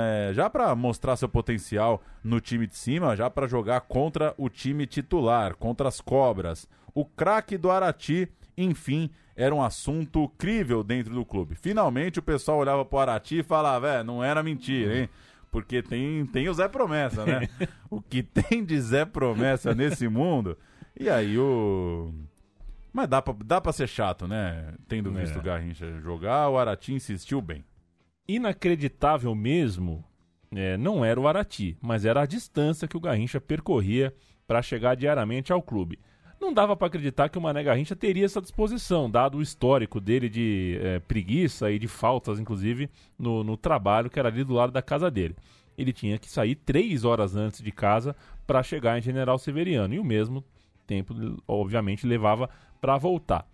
é, 0.00 0.32
já 0.32 0.48
para 0.48 0.74
mostrar 0.74 1.14
seu 1.14 1.28
potencial 1.28 2.02
no 2.24 2.40
time 2.40 2.66
de 2.66 2.74
cima, 2.74 3.14
já 3.14 3.28
para 3.28 3.46
jogar 3.46 3.82
contra 3.82 4.34
o 4.38 4.48
time 4.48 4.86
titular, 4.86 5.54
contra 5.56 5.88
as 5.88 6.00
cobras. 6.00 6.66
O 6.94 7.04
craque 7.04 7.58
do 7.58 7.70
Arati, 7.70 8.26
enfim, 8.56 9.10
era 9.36 9.54
um 9.54 9.62
assunto 9.62 10.26
crível 10.38 10.82
dentro 10.82 11.12
do 11.12 11.24
clube. 11.24 11.54
Finalmente 11.54 12.18
o 12.18 12.22
pessoal 12.22 12.58
olhava 12.58 12.82
para 12.82 12.96
o 12.96 13.00
Arati 13.00 13.40
e 13.40 13.42
falava, 13.42 13.90
é, 13.90 14.02
não 14.02 14.24
era 14.24 14.42
mentira, 14.42 15.00
hein? 15.00 15.08
Porque 15.50 15.82
tem, 15.82 16.24
tem 16.26 16.48
o 16.48 16.54
Zé 16.54 16.66
Promessa, 16.68 17.26
né? 17.26 17.48
o 17.90 18.00
que 18.00 18.22
tem 18.22 18.64
de 18.64 18.80
Zé 18.80 19.04
Promessa 19.04 19.74
nesse 19.74 20.08
mundo. 20.08 20.56
E 20.98 21.10
aí 21.10 21.36
o 21.36 22.10
mas 22.92 23.08
dá 23.08 23.22
pra, 23.22 23.34
dá 23.44 23.60
pra 23.60 23.72
ser 23.72 23.88
chato, 23.88 24.26
né? 24.26 24.74
Tendo 24.88 25.16
é. 25.16 25.20
visto 25.22 25.38
o 25.38 25.42
Garrincha 25.42 26.00
jogar, 26.00 26.48
o 26.48 26.58
Arati 26.58 26.92
insistiu 26.92 27.40
bem. 27.40 27.64
Inacreditável 28.28 29.34
mesmo, 29.34 30.04
é, 30.54 30.76
não 30.76 31.04
era 31.04 31.20
o 31.20 31.28
Arati, 31.28 31.76
mas 31.80 32.04
era 32.04 32.22
a 32.22 32.26
distância 32.26 32.88
que 32.88 32.96
o 32.96 33.00
Garrincha 33.00 33.40
percorria 33.40 34.14
para 34.46 34.62
chegar 34.62 34.96
diariamente 34.96 35.52
ao 35.52 35.62
clube. 35.62 35.98
Não 36.40 36.54
dava 36.54 36.74
para 36.74 36.86
acreditar 36.86 37.28
que 37.28 37.36
o 37.36 37.40
Mané 37.40 37.62
Garrincha 37.62 37.94
teria 37.94 38.24
essa 38.24 38.40
disposição, 38.40 39.10
dado 39.10 39.38
o 39.38 39.42
histórico 39.42 40.00
dele 40.00 40.28
de 40.28 40.78
é, 40.82 40.98
preguiça 40.98 41.70
e 41.70 41.78
de 41.78 41.86
faltas, 41.86 42.40
inclusive, 42.40 42.88
no, 43.18 43.44
no 43.44 43.58
trabalho 43.58 44.08
que 44.08 44.18
era 44.18 44.28
ali 44.28 44.42
do 44.42 44.54
lado 44.54 44.72
da 44.72 44.80
casa 44.80 45.10
dele. 45.10 45.36
Ele 45.76 45.92
tinha 45.92 46.18
que 46.18 46.30
sair 46.30 46.54
três 46.54 47.04
horas 47.04 47.36
antes 47.36 47.62
de 47.62 47.70
casa 47.70 48.16
para 48.46 48.62
chegar 48.62 48.98
em 48.98 49.02
General 49.02 49.38
Severiano. 49.38 49.94
E 49.94 49.98
o 49.98 50.04
mesmo 50.04 50.42
tempo, 50.90 51.14
obviamente, 51.46 52.04
levava 52.04 52.50
para 52.80 52.98
voltar. 52.98 53.46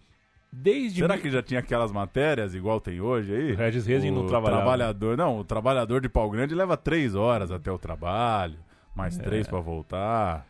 Desde 0.50 1.00
Será 1.00 1.18
que 1.18 1.30
já 1.30 1.42
tinha 1.42 1.60
aquelas 1.60 1.92
matérias 1.92 2.54
igual 2.54 2.80
tem 2.80 2.98
hoje 2.98 3.34
aí? 3.34 3.52
O 3.52 3.56
Regis 3.56 3.84
Reis 3.84 4.02
não 4.04 4.26
trabalhava. 4.26 4.62
Trabalhador, 4.62 5.16
não, 5.16 5.38
o 5.40 5.44
trabalhador 5.44 6.00
de 6.00 6.08
pau 6.08 6.30
grande 6.30 6.54
leva 6.54 6.78
três 6.78 7.14
horas 7.14 7.52
até 7.52 7.70
o 7.70 7.78
trabalho, 7.78 8.58
mais 8.94 9.18
é. 9.18 9.22
três 9.22 9.46
para 9.46 9.60
voltar. 9.60 10.46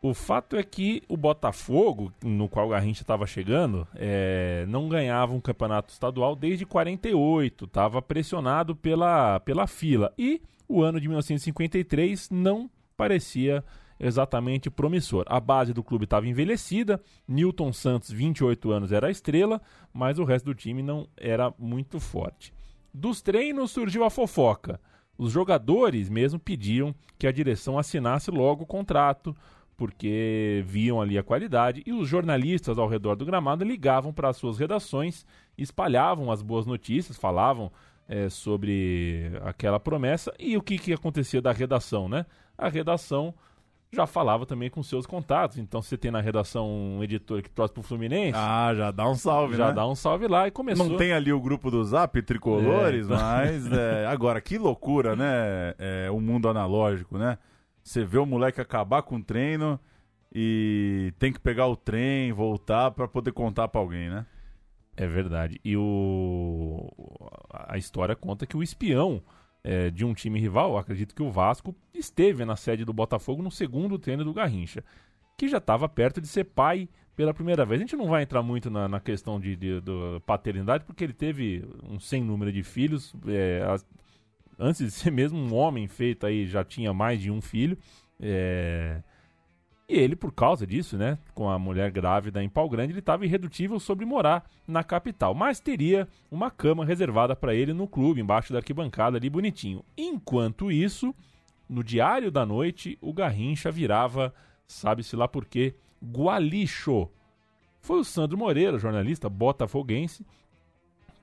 O 0.00 0.14
fato 0.14 0.54
é 0.54 0.62
que 0.62 1.02
o 1.08 1.16
Botafogo, 1.16 2.12
no 2.22 2.48
qual 2.48 2.66
o 2.66 2.68
Garrincha 2.68 3.02
estava 3.02 3.26
chegando, 3.26 3.88
é, 3.96 4.64
não 4.68 4.88
ganhava 4.88 5.32
um 5.32 5.40
campeonato 5.40 5.92
estadual 5.92 6.36
desde 6.36 6.64
48, 6.64 7.64
estava 7.64 8.00
pressionado 8.00 8.76
pela, 8.76 9.40
pela 9.40 9.66
fila. 9.66 10.12
E 10.16 10.40
o 10.68 10.82
ano 10.82 11.00
de 11.00 11.08
1953 11.08 12.30
não 12.30 12.70
parecia 12.96 13.64
exatamente 13.98 14.70
promissor. 14.70 15.24
A 15.26 15.40
base 15.40 15.72
do 15.72 15.82
clube 15.82 16.04
estava 16.04 16.26
envelhecida, 16.26 17.00
Newton 17.26 17.72
Santos, 17.72 18.10
28 18.10 18.70
anos, 18.70 18.92
era 18.92 19.08
a 19.08 19.10
estrela, 19.10 19.60
mas 19.92 20.18
o 20.18 20.24
resto 20.24 20.46
do 20.46 20.54
time 20.54 20.82
não 20.82 21.06
era 21.16 21.52
muito 21.58 22.00
forte. 22.00 22.52
Dos 22.92 23.20
treinos 23.20 23.70
surgiu 23.70 24.04
a 24.04 24.10
fofoca. 24.10 24.80
Os 25.16 25.32
jogadores 25.32 26.08
mesmo 26.08 26.38
pediam 26.38 26.94
que 27.18 27.26
a 27.26 27.32
direção 27.32 27.78
assinasse 27.78 28.30
logo 28.30 28.64
o 28.64 28.66
contrato, 28.66 29.34
porque 29.76 30.62
viam 30.66 31.00
ali 31.00 31.18
a 31.18 31.22
qualidade, 31.22 31.82
e 31.86 31.92
os 31.92 32.08
jornalistas 32.08 32.78
ao 32.78 32.88
redor 32.88 33.16
do 33.16 33.24
gramado 33.24 33.64
ligavam 33.64 34.12
para 34.12 34.28
as 34.28 34.36
suas 34.36 34.58
redações, 34.58 35.26
espalhavam 35.56 36.30
as 36.30 36.42
boas 36.42 36.66
notícias, 36.66 37.16
falavam 37.16 37.70
é, 38.08 38.28
sobre 38.28 39.32
aquela 39.42 39.80
promessa 39.80 40.32
e 40.38 40.56
o 40.56 40.62
que, 40.62 40.78
que 40.78 40.92
acontecia 40.92 41.40
da 41.40 41.52
redação, 41.52 42.08
né? 42.08 42.26
A 42.56 42.68
redação 42.68 43.34
já 43.94 44.06
falava 44.06 44.44
também 44.44 44.68
com 44.68 44.82
seus 44.82 45.06
contatos. 45.06 45.56
Então, 45.58 45.80
você 45.80 45.96
tem 45.96 46.10
na 46.10 46.20
redação 46.20 46.68
um 46.68 47.02
editor 47.02 47.40
que 47.42 47.48
torce 47.48 47.72
pro 47.72 47.82
Fluminense. 47.82 48.36
Ah, 48.36 48.74
já 48.74 48.90
dá 48.90 49.08
um 49.08 49.14
salve, 49.14 49.56
já 49.56 49.68
né? 49.68 49.72
dá 49.74 49.86
um 49.86 49.94
salve 49.94 50.26
lá 50.28 50.46
e 50.46 50.50
começou. 50.50 50.86
Não 50.88 50.96
tem 50.96 51.12
ali 51.12 51.32
o 51.32 51.40
grupo 51.40 51.70
do 51.70 51.82
Zap 51.84 52.20
Tricolores, 52.22 53.08
É. 53.08 53.14
mas 53.14 53.72
é, 53.72 54.06
agora, 54.10 54.40
que 54.40 54.58
loucura, 54.58 55.14
né? 55.16 55.74
É, 55.78 56.10
o 56.10 56.20
mundo 56.20 56.48
analógico, 56.48 57.16
né? 57.16 57.38
Você 57.82 58.04
vê 58.04 58.18
o 58.18 58.26
moleque 58.26 58.60
acabar 58.60 59.02
com 59.02 59.16
o 59.16 59.22
treino 59.22 59.78
e 60.34 61.12
tem 61.18 61.32
que 61.32 61.38
pegar 61.38 61.66
o 61.68 61.76
trem, 61.76 62.32
voltar 62.32 62.90
pra 62.90 63.06
poder 63.06 63.32
contar 63.32 63.68
pra 63.68 63.80
alguém, 63.80 64.10
né? 64.10 64.26
É 64.96 65.06
verdade. 65.06 65.60
E 65.64 65.76
o 65.76 66.88
a 67.52 67.76
história 67.76 68.14
conta 68.16 68.46
que 68.46 68.56
o 68.56 68.62
espião 68.62 69.22
é, 69.64 69.90
de 69.90 70.04
um 70.04 70.14
time 70.14 70.38
rival, 70.38 70.76
acredito 70.76 71.14
que 71.14 71.22
o 71.22 71.30
Vasco, 71.30 71.74
esteve 71.92 72.44
na 72.44 72.54
sede 72.54 72.84
do 72.84 72.92
Botafogo 72.92 73.42
no 73.42 73.50
segundo 73.50 73.98
treino 73.98 74.22
do 74.22 74.32
Garrincha, 74.34 74.84
que 75.36 75.48
já 75.48 75.58
estava 75.58 75.88
perto 75.88 76.20
de 76.20 76.28
ser 76.28 76.44
pai 76.44 76.88
pela 77.16 77.32
primeira 77.34 77.64
vez. 77.64 77.80
A 77.80 77.84
gente 77.84 77.96
não 77.96 78.06
vai 78.08 78.22
entrar 78.22 78.42
muito 78.42 78.70
na, 78.70 78.86
na 78.88 79.00
questão 79.00 79.40
de, 79.40 79.56
de- 79.56 79.80
do 79.80 80.20
paternidade, 80.26 80.84
porque 80.84 81.02
ele 81.02 81.12
teve 81.12 81.64
um 81.88 81.98
sem 81.98 82.22
número 82.22 82.52
de 82.52 82.62
filhos. 82.62 83.14
é, 83.26 83.62
antes 84.58 84.84
de 84.84 84.90
ser 84.90 85.10
mesmo 85.10 85.38
um 85.38 85.54
homem 85.54 85.88
feito 85.88 86.26
aí, 86.26 86.46
já 86.46 86.62
tinha 86.64 86.92
mais 86.92 87.20
de 87.20 87.30
um 87.30 87.40
filho. 87.40 87.76
É, 88.20 89.02
e 89.86 89.98
ele, 89.98 90.16
por 90.16 90.32
causa 90.32 90.66
disso, 90.66 90.96
né, 90.96 91.18
com 91.34 91.48
a 91.48 91.58
mulher 91.58 91.90
grávida 91.90 92.42
em 92.42 92.48
pau 92.48 92.68
grande, 92.68 92.92
ele 92.92 93.00
estava 93.00 93.24
irredutível 93.26 93.78
sobre 93.78 94.06
morar 94.06 94.48
na 94.66 94.82
capital. 94.82 95.34
Mas 95.34 95.60
teria 95.60 96.08
uma 96.30 96.50
cama 96.50 96.86
reservada 96.86 97.36
para 97.36 97.54
ele 97.54 97.74
no 97.74 97.86
clube, 97.86 98.20
embaixo 98.20 98.52
da 98.52 98.60
arquibancada 98.60 99.18
ali, 99.18 99.28
bonitinho. 99.28 99.84
Enquanto 99.96 100.72
isso, 100.72 101.14
no 101.68 101.84
diário 101.84 102.30
da 102.30 102.46
noite, 102.46 102.96
o 103.00 103.12
Garrincha 103.12 103.70
virava, 103.70 104.34
sabe-se 104.66 105.16
lá 105.16 105.28
por 105.28 105.44
quê, 105.44 105.74
Gualixo. 106.02 107.10
Foi 107.78 108.00
o 108.00 108.04
Sandro 108.04 108.38
Moreira, 108.38 108.78
jornalista 108.78 109.28
botafoguense, 109.28 110.24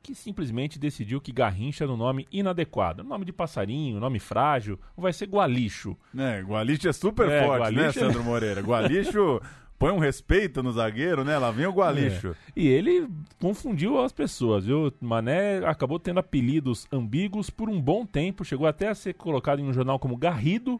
que 0.02 0.16
simplesmente 0.16 0.80
decidiu 0.80 1.22
que 1.22 1.32
Garrincha 1.32 1.84
era 1.84 1.92
um 1.94 1.98
nome 1.98 2.28
inadequado. 2.32 3.04
Nome 3.04 3.26
de 3.26 3.32
passarinho, 3.32 4.00
nome 4.00 4.20
frágil, 4.20 4.80
vai 4.98 5.14
ser 5.14 5.28
Gualixo. 5.28 5.96
É, 6.18 6.42
Gualixo 6.42 6.88
é 6.90 6.94
super 6.94 7.30
É, 7.30 7.46
forte, 7.46 7.60
Gualixo 7.62 7.82
né, 7.82 7.88
é- 7.88 7.92
Sandro 7.92 8.24
Moreira? 8.24 8.62
Gualixo 8.62 9.42
põe 9.78 9.92
um 9.92 10.00
respeito 10.00 10.62
no 10.62 10.72
zagueiro, 10.72 11.24
né? 11.24 11.38
Lá 11.38 11.50
vem 11.52 11.66
o 11.66 11.72
Gualixo. 11.72 12.36
E 12.56 12.68
ele 12.68 13.08
confundiu 13.40 14.00
as 14.00 14.12
pessoas, 14.12 14.66
viu? 14.66 14.92
Mané 15.02 15.58
acabou 15.66 16.00
tendo 16.00 16.20
apelidos 16.20 16.88
ambíguos 16.92 17.50
por 17.50 17.70
um 17.70 17.82
bom 17.82 18.06
tempo, 18.06 18.44
chegou 18.46 18.68
até 18.68 18.90
a 18.90 18.96
ser 18.96 19.14
colocado 19.16 19.60
em 19.60 19.66
um 19.66 19.74
jornal 19.74 19.98
como 20.00 20.16
Garrido, 20.18 20.80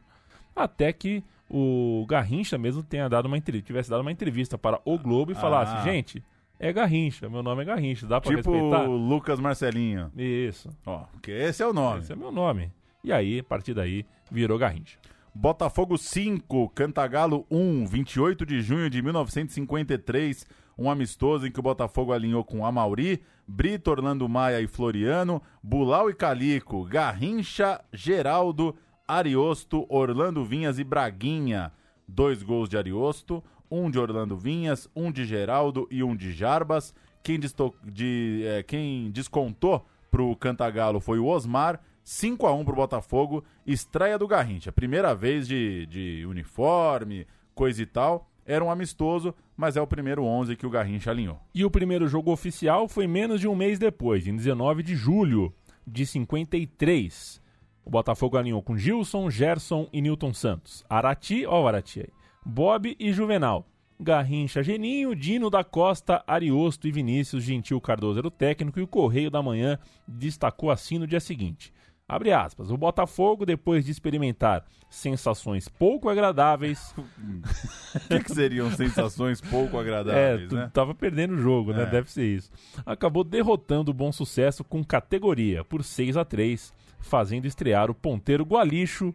até 0.56 0.92
que 0.94 1.24
o 1.50 2.06
Garrincha 2.08 2.58
mesmo 2.58 2.82
tenha 2.84 3.10
dado 3.10 3.26
uma 3.26 3.38
entrevista, 3.38 3.68
tivesse 3.68 3.90
dado 3.90 4.02
uma 4.02 4.12
entrevista 4.12 4.58
para 4.58 4.80
o 4.86 4.98
Globo 4.98 5.32
e 5.32 5.36
falasse, 5.36 5.76
Ah. 5.76 5.84
gente, 5.84 6.24
é 6.70 6.72
Garrincha, 6.74 7.30
meu 7.30 7.42
nome 7.44 7.64
é 7.64 7.66
Garrincha, 7.66 8.06
dá 8.08 8.22
pra 8.22 8.36
Tipo 8.36 8.52
respeitar? 8.52 8.88
o 8.90 8.96
Lucas 8.96 9.40
Marcelinho. 9.40 10.12
Isso, 10.16 10.70
Ó, 10.86 11.06
que 11.22 11.32
esse 11.32 11.62
é 11.64 11.68
o 11.68 11.74
nome. 11.74 12.00
esse 12.00 12.12
é 12.14 12.16
meu 12.16 12.32
nome. 12.32 12.72
E 13.04 13.12
aí, 13.12 13.40
a 13.40 13.44
partir 13.44 13.74
daí, 13.74 14.06
virou 14.32 14.58
Garrincha. 14.58 14.98
Botafogo 15.34 15.98
5, 15.98 16.70
Cantagalo 16.70 17.46
1, 17.50 17.86
28 17.88 18.46
de 18.46 18.62
junho 18.62 18.90
de 18.90 19.02
1953. 19.02 20.46
Um 20.78 20.90
amistoso 20.90 21.46
em 21.48 21.52
que 21.52 21.60
o 21.60 21.64
Botafogo 21.64 22.12
alinhou 22.12 22.44
com 22.44 22.66
Amauri, 22.66 23.22
Brito, 23.48 23.92
Orlando 23.92 24.28
Maia 24.28 24.62
e 24.62 24.68
Floriano, 24.68 25.42
Bulau 25.62 26.10
e 26.10 26.14
Calico, 26.14 26.84
Garrincha, 26.86 27.80
Geraldo, 27.94 28.76
Ariosto, 29.08 29.86
Orlando 29.90 30.44
Vinhas 30.44 30.80
e 30.80 30.84
Braguinha. 30.84 31.72
Dois 32.08 32.44
gols 32.44 32.68
de 32.68 32.78
Ariosto, 32.78 33.44
um 33.72 33.90
de 33.90 33.98
Orlando 33.98 34.36
Vinhas, 34.36 34.90
um 34.94 35.12
de 35.12 35.26
Geraldo 35.26 35.88
e 35.90 36.04
um 36.04 36.16
de 36.16 36.34
Jarbas. 36.34 36.94
Quem, 37.24 37.40
de, 37.40 38.44
eh, 38.46 38.64
quem 38.64 39.10
descontou 39.10 39.86
pro 40.12 40.36
Cantagalo 40.36 41.00
foi 41.00 41.18
o 41.18 41.26
Osmar. 41.26 41.80
5 42.04 42.48
a 42.48 42.54
1 42.54 42.66
pro 42.66 42.76
Botafogo, 42.76 43.44
estreia 43.66 44.18
do 44.18 44.28
Garrincha. 44.28 44.72
Primeira 44.72 45.16
vez 45.16 45.48
de, 45.48 45.86
de 45.86 46.26
uniforme, 46.26 47.26
coisa 47.54 47.82
e 47.82 47.86
tal. 47.86 48.28
Era 48.46 48.66
um 48.66 48.72
amistoso, 48.72 49.34
mas 49.56 49.78
é 49.78 49.82
o 49.82 49.88
primeiro 49.88 50.24
11 50.24 50.56
que 50.56 50.66
o 50.66 50.70
Garrincha 50.70 51.12
alinhou. 51.12 51.40
E 51.54 51.64
o 51.64 51.72
primeiro 51.72 52.08
jogo 52.08 52.32
oficial 52.32 52.88
foi 52.88 53.08
menos 53.08 53.40
de 53.40 53.48
um 53.48 53.56
mês 53.56 53.78
depois, 53.78 54.28
em 54.28 54.36
19 54.36 54.82
de 54.82 54.96
julho 54.96 55.54
de 55.86 56.06
53. 56.06 57.40
O 57.86 57.90
Botafogo 57.90 58.38
alinhou 58.38 58.62
com 58.62 58.78
Gilson, 58.78 59.30
Gerson 59.30 59.88
e 59.94 60.02
Newton 60.02 60.34
Santos. 60.34 60.84
Arati, 60.90 61.46
ó 61.46 61.64
o 61.64 61.68
Arati 61.68 62.02
aí. 62.02 62.10
Bob 62.46 62.96
e 63.00 63.14
Juvenal. 63.14 63.68
Garrincha, 64.00 64.64
Geninho, 64.64 65.16
Dino 65.16 65.48
da 65.50 65.64
Costa, 65.64 66.24
Ariosto 66.26 66.88
e 66.88 66.92
Vinícius 66.92 67.44
Gentil 67.44 67.80
Cardoso 67.80 68.18
era 68.18 68.28
o 68.28 68.32
técnico 68.32 68.80
e 68.80 68.84
o 68.84 68.88
Correio 68.88 69.30
da 69.30 69.44
Manhã 69.44 69.78
destacou 70.08 70.72
assim 70.72 70.98
no 70.98 71.06
dia 71.06 71.20
seguinte. 71.20 71.72
Abre 72.08 72.34
aspas. 72.34 72.72
O 72.72 72.78
Botafogo, 72.78 73.46
depois 73.46 73.86
de 73.86 73.92
experimentar 73.92 74.66
sensações 74.90 75.70
pouco 75.70 76.10
agradáveis, 76.10 76.94
O 77.96 78.08
que, 78.10 78.20
que 78.24 78.34
seriam 78.34 78.70
sensações 78.72 79.40
pouco 79.40 79.78
É, 79.78 79.82
agradáveis, 79.82 80.50
tu 80.50 80.56
né? 80.56 80.70
tava 80.74 80.94
perdendo 80.96 81.36
o 81.36 81.42
jogo, 81.42 81.72
né? 81.72 81.84
É. 81.84 81.86
Deve 81.86 82.12
ser 82.12 82.26
isso. 82.26 82.52
Acabou 82.86 83.24
derrotando 83.24 83.92
o 83.92 83.94
bom 83.94 84.12
sucesso 84.12 84.64
com 84.64 84.84
categoria, 84.84 85.64
por 85.64 85.84
6 85.84 86.18
a 86.18 86.26
3 86.26 86.74
fazendo 87.00 87.46
estrear 87.46 87.90
o 87.90 87.96
ponteiro 87.96 88.44
Gualixo 88.44 89.14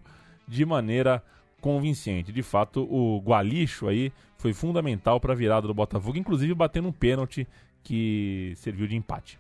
de 0.49 0.65
maneira 0.65 1.23
convincente. 1.61 2.33
De 2.33 2.43
fato, 2.43 2.83
o 2.83 3.21
Gualixo 3.21 3.89
aí 3.89 4.13
foi 4.37 4.53
fundamental 4.53 5.21
para 5.21 5.33
a 5.33 5.37
virada 5.37 5.67
do 5.67 5.75
Botafogo, 5.75 6.19
inclusive 6.19 6.55
batendo 6.55 6.89
um 6.89 6.93
pênalti 6.93 7.47
que 7.83 8.53
serviu 8.57 8.87
de 8.87 8.97
empate. 8.97 9.39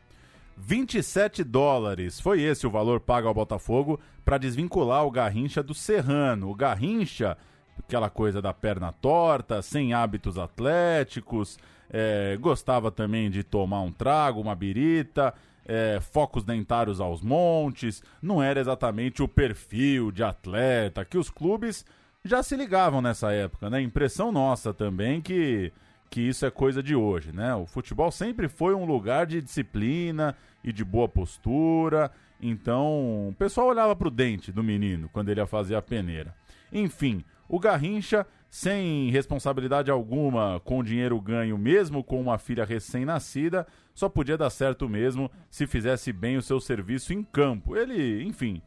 27 0.57 1.45
dólares. 1.45 2.19
Foi 2.19 2.41
esse 2.41 2.67
o 2.67 2.71
valor 2.71 3.01
pago 3.01 3.29
ao 3.29 3.35
Botafogo 3.35 4.01
para 4.25 4.39
desvincular 4.39 5.05
o 5.05 5.11
Garrincha 5.11 5.63
do 5.63 5.75
Serrano. 5.75 6.51
O 6.51 6.55
Garrincha, 6.55 7.37
aquela 7.79 8.09
coisa 8.09 8.41
da 8.41 8.55
perna 8.55 8.93
torta, 8.93 9.61
sem 9.61 9.93
hábitos 9.93 10.39
atléticos, 10.39 11.59
é, 11.91 12.37
gostava 12.41 12.91
também 12.91 13.31
de 13.31 13.43
tomar 13.45 13.83
um 13.83 13.93
trago, 13.93 14.41
uma 14.41 14.55
birita, 14.55 15.35
é, 15.67 15.99
focos 16.01 16.43
dentários 16.43 17.01
aos 17.01 17.21
montes. 17.21 18.03
Não 18.23 18.43
era 18.43 18.59
exatamente 18.59 19.23
o 19.23 19.29
perfil 19.29 20.11
de 20.11 20.23
atleta 20.23 21.05
que 21.05 21.19
os 21.19 21.29
clubes 21.29 21.85
já 22.27 22.43
se 22.43 22.57
ligavam 22.57 23.01
nessa 23.01 23.33
época, 23.33 23.71
né? 23.71 23.81
Impressão 23.81 24.33
nossa 24.33 24.75
também 24.75 25.21
que 25.21 25.73
que 26.09 26.21
isso 26.21 26.47
é 26.47 26.51
coisa 26.51 26.83
de 26.83 26.95
hoje, 26.95 27.33
né? 27.33 27.55
O 27.55 27.67
futebol 27.67 28.11
sempre 28.11 28.49
foi 28.49 28.75
um 28.75 28.85
lugar 28.85 29.27
de 29.27 29.43
disciplina 29.43 30.37
e 30.63 30.73
de 30.73 30.85
boa 30.85 31.09
postura, 31.09 32.11
então 32.41 33.29
o 33.29 33.35
pessoal 33.37 33.69
olhava 33.69 33.95
pro 33.97 34.11
dente 34.11 34.53
do 34.53 34.63
menino 34.63 35.09
quando 35.13 35.31
ele 35.31 35.41
ia 35.41 35.47
fazer 35.47 35.75
a 35.75 35.83
peneira. 35.83 36.35
Enfim, 36.73 37.25
o 37.49 37.59
Garrincha, 37.59 38.27
sem 38.49 39.11
responsabilidade 39.11 39.91
alguma 39.91 40.61
com 40.61 40.79
o 40.79 40.83
dinheiro 40.83 41.21
ganho, 41.21 41.59
mesmo 41.59 42.03
com 42.03 42.21
uma 42.21 42.39
filha 42.39 42.65
recém-nascida, 42.65 43.67
só 43.95 44.09
podia 44.09 44.37
dar 44.39 44.51
certo 44.51 44.89
mesmo 44.89 45.31
se 45.51 45.67
fizesse 45.67 46.13
bem 46.13 46.37
o 46.37 46.43
seu 46.43 46.61
serviço 46.61 47.13
em 47.13 47.23
campo. 47.23 47.77
Ele, 47.77 48.23
enfim, 48.25 48.63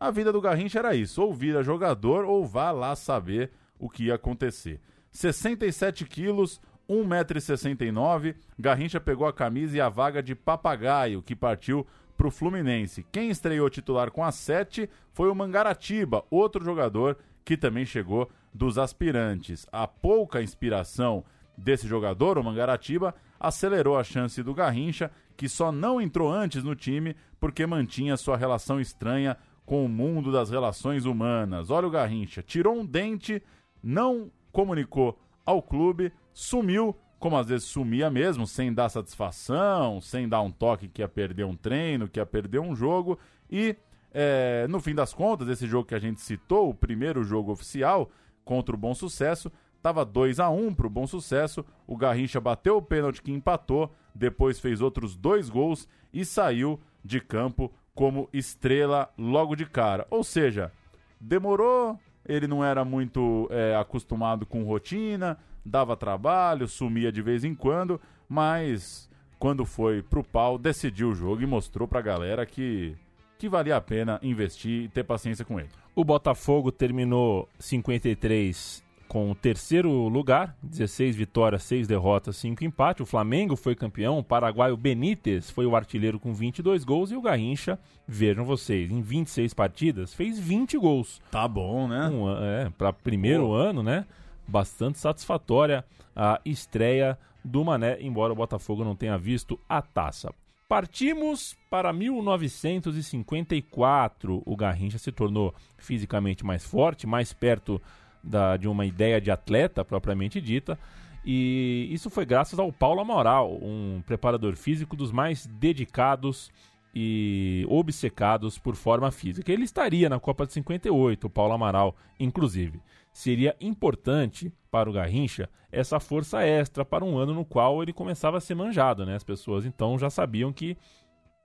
a 0.00 0.10
vida 0.10 0.32
do 0.32 0.40
Garrincha 0.40 0.78
era 0.78 0.96
isso: 0.96 1.22
ou 1.22 1.34
vira 1.34 1.62
jogador 1.62 2.24
ou 2.24 2.46
vá 2.46 2.70
lá 2.70 2.96
saber 2.96 3.52
o 3.78 3.88
que 3.90 4.04
ia 4.04 4.14
acontecer. 4.14 4.80
67 5.12 6.06
quilos, 6.06 6.60
1,69m, 6.88 8.34
Garrincha 8.58 8.98
pegou 8.98 9.26
a 9.26 9.32
camisa 9.32 9.76
e 9.76 9.80
a 9.80 9.88
vaga 9.88 10.22
de 10.22 10.34
papagaio, 10.34 11.22
que 11.22 11.36
partiu 11.36 11.86
para 12.16 12.26
o 12.26 12.30
Fluminense. 12.30 13.04
Quem 13.12 13.30
estreou 13.30 13.68
titular 13.68 14.10
com 14.10 14.24
a 14.24 14.32
7 14.32 14.88
foi 15.12 15.30
o 15.30 15.34
Mangaratiba, 15.34 16.24
outro 16.30 16.64
jogador 16.64 17.18
que 17.44 17.56
também 17.56 17.84
chegou 17.84 18.30
dos 18.52 18.78
aspirantes. 18.78 19.66
A 19.72 19.86
pouca 19.86 20.42
inspiração 20.42 21.24
desse 21.56 21.86
jogador, 21.86 22.38
o 22.38 22.44
Mangaratiba, 22.44 23.14
acelerou 23.38 23.96
a 23.96 24.04
chance 24.04 24.42
do 24.42 24.54
Garrincha, 24.54 25.10
que 25.36 25.48
só 25.48 25.72
não 25.72 26.00
entrou 26.00 26.30
antes 26.30 26.62
no 26.62 26.74
time 26.74 27.16
porque 27.38 27.66
mantinha 27.66 28.16
sua 28.16 28.36
relação 28.36 28.78
estranha 28.78 29.36
com 29.70 29.84
o 29.84 29.88
mundo 29.88 30.32
das 30.32 30.50
relações 30.50 31.04
humanas. 31.04 31.70
Olha 31.70 31.86
o 31.86 31.90
Garrincha, 31.92 32.42
tirou 32.42 32.74
um 32.74 32.84
dente, 32.84 33.40
não 33.80 34.28
comunicou 34.50 35.16
ao 35.46 35.62
clube, 35.62 36.12
sumiu, 36.32 36.92
como 37.20 37.36
às 37.36 37.46
vezes 37.46 37.68
sumia 37.68 38.10
mesmo, 38.10 38.48
sem 38.48 38.74
dar 38.74 38.88
satisfação, 38.88 40.00
sem 40.00 40.28
dar 40.28 40.40
um 40.40 40.50
toque 40.50 40.88
que 40.88 41.02
ia 41.02 41.08
perder 41.08 41.44
um 41.44 41.54
treino, 41.54 42.08
que 42.08 42.18
ia 42.18 42.26
perder 42.26 42.58
um 42.58 42.74
jogo, 42.74 43.16
e 43.48 43.76
é, 44.12 44.66
no 44.68 44.80
fim 44.80 44.92
das 44.92 45.14
contas, 45.14 45.46
esse 45.46 45.68
jogo 45.68 45.86
que 45.86 45.94
a 45.94 46.00
gente 46.00 46.20
citou, 46.20 46.68
o 46.68 46.74
primeiro 46.74 47.22
jogo 47.22 47.52
oficial 47.52 48.10
contra 48.44 48.74
o 48.74 48.78
Bom 48.78 48.92
Sucesso, 48.92 49.52
estava 49.76 50.04
2 50.04 50.40
a 50.40 50.50
1 50.50 50.74
para 50.74 50.88
o 50.88 50.90
Bom 50.90 51.06
Sucesso. 51.06 51.64
O 51.86 51.96
Garrincha 51.96 52.40
bateu 52.40 52.78
o 52.78 52.82
pênalti 52.82 53.22
que 53.22 53.30
empatou, 53.30 53.94
depois 54.12 54.58
fez 54.58 54.80
outros 54.80 55.14
dois 55.14 55.48
gols 55.48 55.86
e 56.12 56.24
saiu 56.24 56.80
de 57.04 57.20
campo 57.20 57.72
como 58.00 58.30
estrela 58.32 59.10
logo 59.18 59.54
de 59.54 59.66
cara. 59.66 60.06
Ou 60.08 60.24
seja, 60.24 60.72
demorou, 61.20 62.00
ele 62.26 62.46
não 62.46 62.64
era 62.64 62.82
muito 62.82 63.46
é, 63.50 63.76
acostumado 63.76 64.46
com 64.46 64.64
rotina, 64.64 65.36
dava 65.62 65.94
trabalho, 65.94 66.66
sumia 66.66 67.12
de 67.12 67.20
vez 67.20 67.44
em 67.44 67.54
quando, 67.54 68.00
mas 68.26 69.06
quando 69.38 69.66
foi 69.66 70.02
pro 70.02 70.24
pau, 70.24 70.56
decidiu 70.56 71.10
o 71.10 71.14
jogo 71.14 71.42
e 71.42 71.46
mostrou 71.46 71.86
pra 71.86 72.00
galera 72.00 72.46
que 72.46 72.96
que 73.38 73.50
valia 73.50 73.76
a 73.76 73.80
pena 73.82 74.18
investir 74.22 74.84
e 74.84 74.88
ter 74.88 75.04
paciência 75.04 75.44
com 75.44 75.60
ele. 75.60 75.68
O 75.94 76.02
Botafogo 76.02 76.72
terminou 76.72 77.50
53 77.58 78.82
com 79.10 79.28
o 79.28 79.34
terceiro 79.34 80.06
lugar, 80.06 80.56
16 80.62 81.16
vitórias, 81.16 81.64
6 81.64 81.88
derrotas, 81.88 82.36
5 82.36 82.62
empates. 82.62 83.02
O 83.02 83.06
Flamengo 83.06 83.56
foi 83.56 83.74
campeão, 83.74 84.20
o 84.20 84.22
paraguaio 84.22 84.76
Benítez 84.76 85.50
foi 85.50 85.66
o 85.66 85.74
artilheiro 85.74 86.20
com 86.20 86.32
22 86.32 86.84
gols 86.84 87.10
e 87.10 87.16
o 87.16 87.20
Garrincha, 87.20 87.76
vejam 88.06 88.44
vocês, 88.44 88.88
em 88.88 89.02
26 89.02 89.52
partidas 89.52 90.14
fez 90.14 90.38
20 90.38 90.78
gols. 90.78 91.20
Tá 91.28 91.48
bom, 91.48 91.88
né? 91.88 92.08
Um, 92.08 92.30
é, 92.30 92.70
para 92.70 92.92
primeiro 92.92 93.46
Pô. 93.46 93.54
ano, 93.54 93.82
né? 93.82 94.06
Bastante 94.46 95.00
satisfatória 95.00 95.84
a 96.14 96.40
estreia 96.44 97.18
do 97.44 97.64
Mané, 97.64 97.98
embora 98.00 98.32
o 98.32 98.36
Botafogo 98.36 98.84
não 98.84 98.94
tenha 98.94 99.18
visto 99.18 99.58
a 99.68 99.82
taça. 99.82 100.32
Partimos 100.68 101.56
para 101.68 101.92
1954. 101.92 104.40
O 104.46 104.56
Garrincha 104.56 104.98
se 104.98 105.10
tornou 105.10 105.52
fisicamente 105.76 106.46
mais 106.46 106.64
forte, 106.64 107.08
mais 107.08 107.32
perto 107.32 107.82
da, 108.22 108.56
de 108.56 108.68
uma 108.68 108.86
ideia 108.86 109.20
de 109.20 109.30
atleta 109.30 109.84
propriamente 109.84 110.40
dita. 110.40 110.78
E 111.24 111.88
isso 111.90 112.08
foi 112.08 112.24
graças 112.24 112.58
ao 112.58 112.72
Paulo 112.72 113.00
Amaral, 113.00 113.52
um 113.62 114.02
preparador 114.06 114.56
físico 114.56 114.96
dos 114.96 115.12
mais 115.12 115.46
dedicados 115.46 116.50
e 116.94 117.64
obcecados 117.68 118.58
por 118.58 118.74
forma 118.74 119.10
física. 119.10 119.52
Ele 119.52 119.64
estaria 119.64 120.08
na 120.08 120.18
Copa 120.18 120.46
de 120.46 120.52
58, 120.54 121.26
o 121.26 121.30
Paulo 121.30 121.52
Amaral, 121.52 121.94
inclusive. 122.18 122.80
Seria 123.12 123.54
importante 123.60 124.52
para 124.70 124.88
o 124.88 124.92
Garrincha 124.92 125.48
essa 125.70 126.00
força 126.00 126.42
extra 126.42 126.84
para 126.84 127.04
um 127.04 127.16
ano 127.16 127.34
no 127.34 127.44
qual 127.44 127.82
ele 127.82 127.92
começava 127.92 128.38
a 128.38 128.40
ser 128.40 128.54
manjado, 128.54 129.04
né? 129.04 129.14
As 129.14 129.24
pessoas 129.24 129.64
então 129.64 129.98
já 129.98 130.10
sabiam 130.10 130.52
que 130.52 130.76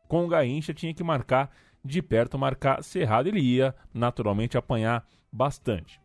com 0.08 0.26
o 0.26 0.28
Garrincha 0.28 0.74
tinha 0.74 0.94
que 0.94 1.04
marcar 1.04 1.52
de 1.84 2.02
perto, 2.02 2.38
marcar 2.38 2.84
cerrado, 2.84 3.28
ele 3.28 3.40
ia 3.40 3.76
naturalmente 3.94 4.58
apanhar 4.58 5.06
bastante. 5.32 6.00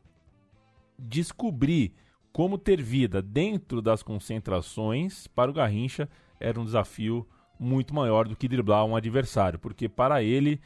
Descobrir 1.00 1.92
como 2.32 2.58
ter 2.58 2.80
vida 2.80 3.20
dentro 3.20 3.82
das 3.82 4.02
concentrações 4.02 5.26
para 5.26 5.50
o 5.50 5.54
Garrincha 5.54 6.08
era 6.38 6.60
um 6.60 6.64
desafio 6.64 7.26
muito 7.58 7.94
maior 7.94 8.26
do 8.26 8.36
que 8.36 8.48
driblar 8.48 8.84
um 8.84 8.96
adversário, 8.96 9.58
porque 9.58 9.88
para 9.88 10.22
ele 10.22 10.60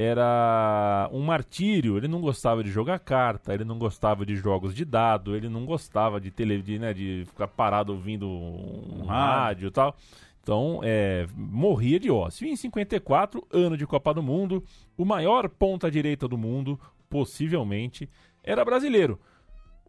era 0.00 1.10
um 1.12 1.22
martírio. 1.22 1.96
Ele 1.96 2.06
não 2.06 2.20
gostava 2.20 2.62
de 2.62 2.70
jogar 2.70 3.00
carta, 3.00 3.52
ele 3.52 3.64
não 3.64 3.78
gostava 3.78 4.24
de 4.24 4.36
jogos 4.36 4.72
de 4.72 4.84
dado, 4.84 5.34
ele 5.34 5.48
não 5.48 5.66
gostava 5.66 6.20
de, 6.20 6.30
tele, 6.30 6.62
de, 6.62 6.78
né, 6.78 6.94
de 6.94 7.24
ficar 7.26 7.48
parado 7.48 7.92
ouvindo 7.92 8.28
um 8.28 9.04
rádio 9.04 9.68
e 9.68 9.70
tal. 9.72 9.96
Então, 10.40 10.80
é, 10.84 11.26
morria 11.34 11.98
de 11.98 12.10
ócio. 12.10 12.46
E 12.46 12.50
em 12.50 12.56
54, 12.56 13.46
ano 13.52 13.76
de 13.76 13.86
Copa 13.86 14.14
do 14.14 14.22
Mundo, 14.22 14.64
o 14.96 15.04
maior 15.04 15.48
ponta-direita 15.48 16.28
do 16.28 16.38
mundo, 16.38 16.80
possivelmente, 17.10 18.08
era 18.42 18.64
brasileiro. 18.64 19.20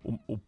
O, 0.03 0.17
o 0.27 0.39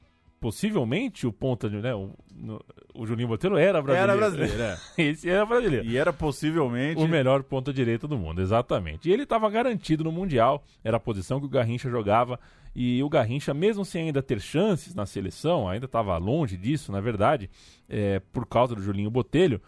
possivelmente 0.42 1.28
o 1.28 1.32
ponta, 1.32 1.70
né, 1.70 1.94
o, 1.94 2.10
no, 2.36 2.60
o 2.96 3.06
Juninho 3.06 3.28
Botelho 3.28 3.58
era 3.58 3.80
brasileiro. 3.80 4.12
Era 4.12 4.20
brasileiro, 4.20 4.64
é. 4.64 4.78
Esse 4.98 5.30
era 5.30 5.46
brasileiro. 5.46 5.86
E 5.86 5.96
era 5.96 6.12
possivelmente 6.12 7.00
o 7.00 7.08
melhor 7.08 7.44
ponta 7.44 7.72
direita 7.72 8.08
do 8.08 8.18
mundo, 8.18 8.42
exatamente. 8.42 9.08
E 9.08 9.14
ele 9.14 9.22
estava 9.22 9.48
garantido 9.52 10.04
no 10.04 10.12
mundial, 10.12 10.64
era 10.84 10.98
a 10.98 11.00
posição 11.00 11.40
que 11.40 11.46
o 11.46 11.50
Garrincha 11.50 11.92
jogava 11.92 12.40
e 12.76 13.04
o 13.04 13.10
Garrincha, 13.10 13.54
mesmo 13.54 13.86
sem 13.86 14.08
ainda 14.08 14.24
ter 14.24 14.42
chances 14.42 14.96
na 14.96 15.06
seleção, 15.06 15.70
ainda 15.70 15.86
estava 15.86 16.18
longe 16.18 16.58
disso, 16.58 16.92
na 16.92 17.00
verdade, 17.00 17.48
é, 17.88 18.20
por 18.32 18.48
causa 18.48 18.74
do 18.74 18.82
Julinho 18.82 19.12
Botelho. 19.12 19.62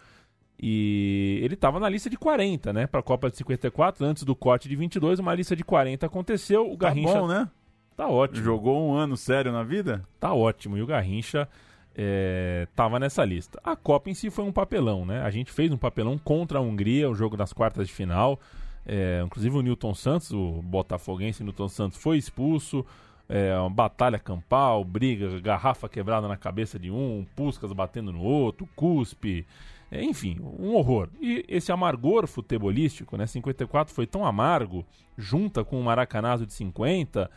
E 0.60 1.38
ele 1.42 1.54
estava 1.54 1.78
na 1.78 1.88
lista 1.88 2.10
de 2.10 2.16
40, 2.16 2.72
né, 2.72 2.86
para 2.88 2.98
a 2.98 3.02
Copa 3.02 3.30
de 3.30 3.36
54, 3.36 4.04
antes 4.04 4.24
do 4.24 4.34
corte 4.34 4.68
de 4.68 4.74
22, 4.74 5.20
uma 5.20 5.34
lista 5.34 5.54
de 5.54 5.62
40 5.62 6.04
aconteceu, 6.04 6.68
o 6.68 6.76
Garrincha 6.76 7.12
tá 7.12 7.20
bom, 7.20 7.28
né? 7.28 7.48
Tá 7.96 8.08
ótimo. 8.08 8.44
Jogou 8.44 8.88
um 8.88 8.94
ano 8.94 9.16
sério 9.16 9.52
na 9.52 9.62
vida? 9.62 10.04
Tá 10.18 10.32
ótimo. 10.32 10.76
E 10.76 10.82
o 10.82 10.86
Garrincha 10.86 11.48
é, 11.94 12.66
tava 12.74 12.98
nessa 12.98 13.24
lista. 13.24 13.60
A 13.62 13.76
Copa 13.76 14.10
em 14.10 14.14
si 14.14 14.30
foi 14.30 14.44
um 14.44 14.52
papelão, 14.52 15.06
né? 15.06 15.22
A 15.22 15.30
gente 15.30 15.52
fez 15.52 15.70
um 15.70 15.76
papelão 15.76 16.18
contra 16.18 16.58
a 16.58 16.60
Hungria, 16.62 17.08
o 17.08 17.14
jogo 17.14 17.36
das 17.36 17.52
quartas 17.52 17.86
de 17.86 17.94
final. 17.94 18.40
É, 18.84 19.22
inclusive 19.24 19.56
o 19.56 19.62
Newton 19.62 19.94
Santos, 19.94 20.32
o 20.32 20.60
botafoguense 20.62 21.44
Newton 21.44 21.68
Santos, 21.68 21.98
foi 21.98 22.18
expulso. 22.18 22.84
É, 23.28 23.56
uma 23.58 23.70
batalha 23.70 24.18
campal, 24.18 24.84
briga, 24.84 25.40
garrafa 25.40 25.88
quebrada 25.88 26.28
na 26.28 26.36
cabeça 26.36 26.78
de 26.78 26.90
um, 26.90 27.24
Puscas 27.34 27.72
batendo 27.72 28.12
no 28.12 28.20
outro, 28.20 28.68
cuspe. 28.76 29.46
É, 29.90 30.02
enfim, 30.02 30.38
um 30.58 30.74
horror. 30.74 31.08
E 31.20 31.44
esse 31.48 31.70
amargor 31.70 32.26
futebolístico, 32.26 33.16
né? 33.16 33.26
54 33.26 33.94
foi 33.94 34.06
tão 34.06 34.26
amargo, 34.26 34.84
junta 35.16 35.64
com 35.64 35.80
o 35.80 35.84
Maracanazo 35.84 36.44
de 36.44 36.52
50 36.52 37.30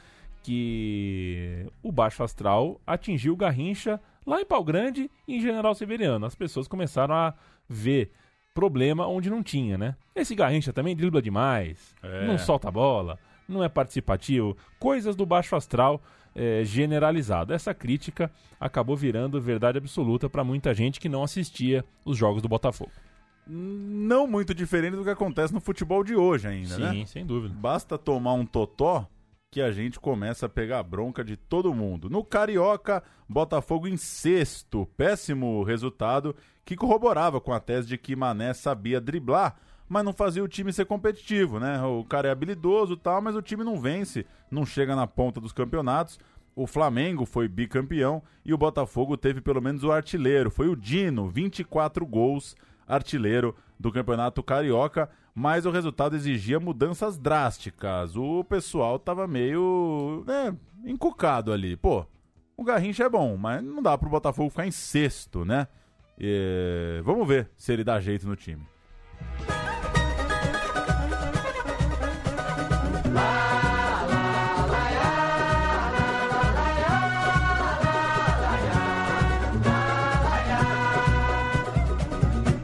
que 0.48 1.68
o 1.84 1.92
baixo 1.92 2.24
astral 2.24 2.80
atingiu 2.88 3.36
Garrincha 3.36 4.00
lá 4.26 4.40
em 4.40 4.46
Pau 4.46 4.64
Grande 4.64 5.12
e 5.28 5.36
em 5.36 5.42
General 5.42 5.76
Severiano. 5.76 6.26
As 6.26 6.36
pessoas 6.36 6.70
começaram 6.70 7.14
a 7.14 7.34
ver 7.68 8.14
problema 8.54 9.06
onde 9.06 9.30
não 9.30 9.44
tinha, 9.44 9.78
né? 9.78 9.94
Esse 10.16 10.34
Garrincha 10.34 10.72
também 10.72 10.96
dribla 10.96 11.22
demais, 11.22 11.94
é. 12.02 12.26
não 12.26 12.38
solta 12.38 12.70
a 12.70 12.72
bola, 12.72 13.20
não 13.46 13.62
é 13.62 13.68
participativo, 13.68 14.56
coisas 14.80 15.18
do 15.18 15.26
baixo 15.26 15.54
astral 15.54 16.02
é, 16.34 16.64
generalizado. 16.64 17.54
Essa 17.54 17.74
crítica 17.74 18.32
acabou 18.58 18.96
virando 18.96 19.42
verdade 19.42 19.78
absoluta 19.78 20.30
para 20.30 20.46
muita 20.46 20.74
gente 20.74 20.98
que 20.98 21.10
não 21.10 21.24
assistia 21.24 21.84
os 22.06 22.18
jogos 22.18 22.42
do 22.42 22.48
Botafogo. 22.48 22.92
Não 23.46 24.26
muito 24.26 24.56
diferente 24.56 24.96
do 24.96 25.04
que 25.04 25.10
acontece 25.10 25.54
no 25.54 25.60
futebol 25.60 26.06
de 26.06 26.16
hoje 26.16 26.48
ainda, 26.48 26.76
Sim, 26.76 26.82
né? 26.82 26.92
Sim, 26.92 27.06
sem 27.06 27.26
dúvida. 27.26 27.54
Basta 27.54 27.98
tomar 27.98 28.32
um 28.32 28.46
totó 28.46 29.10
que 29.58 29.62
a 29.64 29.72
gente 29.72 30.00
começa 30.00 30.46
a 30.46 30.50
pegar 30.50 30.84
bronca 30.84 31.24
de 31.24 31.36
todo 31.36 31.74
mundo. 31.74 32.12
No 32.12 32.24
Carioca, 32.24 33.02
Botafogo 33.28 33.88
em 33.88 33.98
sexto, 33.98 34.86
péssimo 34.96 35.64
resultado 35.64 36.36
que 36.64 36.76
corroborava 36.76 37.42
com 37.42 37.52
a 37.52 37.60
tese 37.60 37.88
de 37.88 37.98
que 37.98 38.16
Mané 38.16 38.54
sabia 38.54 39.02
driblar, 39.02 39.56
mas 39.90 40.06
não 40.06 40.14
fazia 40.14 40.44
o 40.44 40.48
time 40.48 40.72
ser 40.72 40.86
competitivo, 40.86 41.60
né? 41.60 41.82
O 41.82 42.04
cara 42.04 42.28
é 42.28 42.32
habilidoso 42.32 42.94
e 42.94 42.98
tal, 42.98 43.20
mas 43.20 43.36
o 43.36 43.42
time 43.42 43.64
não 43.64 43.82
vence, 43.82 44.28
não 44.52 44.64
chega 44.64 44.96
na 44.96 45.08
ponta 45.08 45.42
dos 45.42 45.52
campeonatos. 45.52 46.20
O 46.56 46.68
Flamengo 46.68 47.26
foi 47.26 47.48
bicampeão 47.48 48.22
e 48.46 48.54
o 48.54 48.60
Botafogo 48.60 49.18
teve 49.18 49.42
pelo 49.42 49.60
menos 49.60 49.84
o 49.84 49.92
artilheiro, 49.92 50.52
foi 50.52 50.68
o 50.68 50.76
Dino, 50.76 51.28
24 51.28 52.06
gols, 52.06 52.56
artilheiro 52.88 53.56
do 53.80 53.92
Campeonato 53.92 54.44
Carioca 54.44 55.10
mas 55.40 55.68
o 55.68 55.70
resultado 55.70 56.16
exigia 56.16 56.60
mudanças 56.60 57.16
drásticas. 57.16 58.16
O 58.16 58.44
pessoal 58.44 58.98
tava 58.98 59.28
meio 59.28 60.24
né, 60.26 60.58
encucado 60.84 61.54
ali. 61.54 61.78
Pô, 61.78 62.04
o 62.58 62.64
Garrincha 62.64 63.04
é 63.04 63.10
bom, 63.10 63.38
mas 63.38 63.64
não 63.64 63.84
dá 63.84 63.96
pro 63.96 64.10
Botafogo 64.10 64.50
ficar 64.50 64.66
em 64.66 64.72
sexto, 64.72 65.46
né? 65.46 65.68
E... 66.18 67.00
Vamos 67.04 67.28
ver 67.28 67.52
se 67.56 67.72
ele 67.72 67.84
dá 67.84 68.00
jeito 68.00 68.28
no 68.28 68.36
time. 68.36 68.66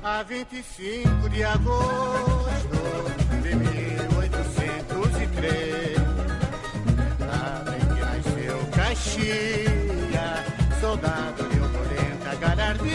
A 0.04 0.24
25 0.24 1.30
de 1.30 1.44
agosto 1.44 2.43
soldado 10.94 11.50
de 11.50 11.60
opulenta 11.60 12.36
galardia. 12.36 12.94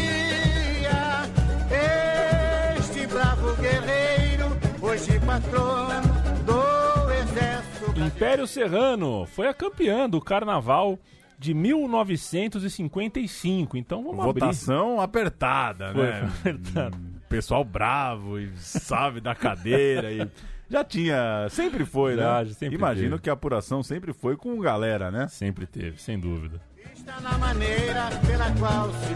Este 2.78 3.07
bravo 3.07 3.55
guerreiro, 3.57 4.46
hoje 4.80 5.20
patrono 5.20 6.01
do 6.44 7.11
exército. 7.12 8.01
Império 8.01 8.46
Serrano 8.46 9.26
foi 9.26 9.49
a 9.49 9.55
campeã 9.55 10.09
do 10.09 10.20
carnaval 10.20 10.96
de 11.38 11.53
1955. 11.55 13.76
Então 13.76 14.05
vamos 14.05 14.24
Votação 14.24 15.01
abrir. 15.01 15.05
apertada, 15.05 15.92
foi, 15.92 16.03
né? 16.03 16.28
Foi 16.42 16.53
apertada. 16.53 16.96
Pessoal 17.28 17.64
bravo 17.64 18.38
e 18.38 18.57
sabe 18.59 19.20
da 19.20 19.34
cadeira 19.34 20.12
e 20.12 20.30
Já 20.70 20.84
tinha, 20.84 21.46
sempre 21.50 21.84
foi, 21.86 22.14
Já, 22.16 22.44
né? 22.44 22.52
sempre 22.52 22.74
Imagino 22.76 23.10
teve. 23.12 23.22
que 23.22 23.30
a 23.30 23.32
apuração 23.32 23.82
sempre 23.82 24.12
foi 24.12 24.36
com 24.36 24.58
galera, 24.60 25.10
né? 25.10 25.26
Sempre 25.28 25.66
teve, 25.66 25.98
sem 26.00 26.18
dúvida. 26.18 26.60
Está 26.94 27.18
na 27.20 27.38
maneira 27.38 28.08
pela 28.26 28.50
qual 28.56 28.90
se. 28.92 29.14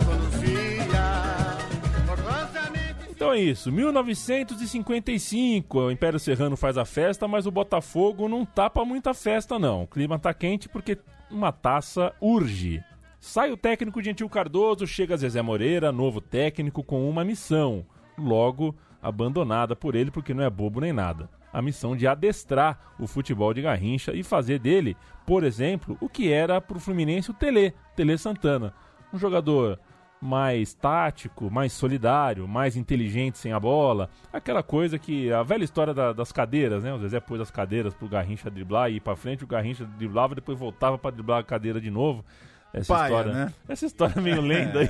Orgulhosamente 2.11 3.11
Então 3.11 3.33
é 3.33 3.41
isso, 3.41 3.71
1955, 3.71 5.79
o 5.79 5.91
Império 5.91 6.19
Serrano 6.19 6.57
faz 6.57 6.79
a 6.79 6.85
festa, 6.85 7.29
mas 7.29 7.47
o 7.47 7.51
Botafogo 7.51 8.29
não 8.29 8.45
tapa 8.47 8.85
muita 8.85 9.13
festa 9.15 9.59
não. 9.59 9.83
O 9.85 9.87
clima 9.87 10.19
tá 10.19 10.33
quente 10.33 10.69
porque 10.69 10.99
uma 11.31 11.53
taça 11.53 12.13
urge. 12.21 12.83
Sai 13.21 13.53
o 13.53 13.57
técnico 13.57 14.03
Gentil 14.03 14.29
Cardoso, 14.29 14.87
chega 14.87 15.17
Zezé 15.17 15.41
Moreira, 15.43 15.93
novo 15.93 16.21
técnico 16.21 16.83
com 16.83 17.09
uma 17.09 17.25
missão, 17.25 17.85
logo 18.19 18.75
abandonada 19.01 19.77
por 19.77 19.95
ele 19.95 20.11
porque 20.11 20.35
não 20.35 20.43
é 20.43 20.51
bobo 20.51 20.81
nem 20.81 20.93
nada. 20.93 21.29
A 21.53 21.61
missão 21.61 21.95
de 21.95 22.07
adestrar 22.07 22.79
o 22.99 23.07
futebol 23.07 23.53
de 23.53 23.63
Garrincha 23.63 24.13
e 24.15 24.23
fazer 24.23 24.59
dele, 24.59 24.97
por 25.27 25.45
exemplo, 25.45 25.97
o 26.01 26.09
que 26.09 26.33
era 26.33 26.61
pro 26.61 26.81
Fluminense 26.81 27.31
o 27.31 27.35
Tele, 27.35 27.75
Tele 27.95 28.17
Santana. 28.17 28.73
Um 29.13 29.19
jogador 29.19 29.79
mais 30.21 30.73
tático, 30.73 31.51
mais 31.51 31.73
solidário, 31.73 32.47
mais 32.47 32.77
inteligente 32.77 33.39
sem 33.39 33.53
a 33.53 33.59
bola. 33.59 34.09
Aquela 34.33 34.63
coisa 34.63 34.97
que. 34.99 35.33
A 35.33 35.43
velha 35.43 35.65
história 35.65 35.93
da- 35.93 36.13
das 36.13 36.31
cadeiras, 36.31 36.85
né? 36.85 36.95
O 36.95 36.99
Zezé 36.99 37.19
pôs 37.19 37.41
as 37.41 37.51
cadeiras 37.51 37.93
pro 37.93 38.09
Garrincha 38.09 38.49
driblar 38.49 38.89
e 38.91 38.97
ir 38.97 39.01
pra 39.01 39.17
frente, 39.17 39.43
o 39.43 39.47
Garrincha 39.49 39.85
driblava, 39.85 40.35
depois 40.37 40.57
voltava 40.59 40.97
pra 40.97 41.11
driblar 41.11 41.41
a 41.41 41.45
cadeira 41.45 41.81
de 41.81 41.91
novo. 41.91 42.25
Essa 42.73 42.95
Paia, 42.95 43.11
história. 43.11 43.33
né? 43.33 43.55
Essa 43.69 43.87
história 43.87 44.15
é 44.17 44.21
meio 44.21 44.41
lenda 44.41 44.81
aí. 44.81 44.89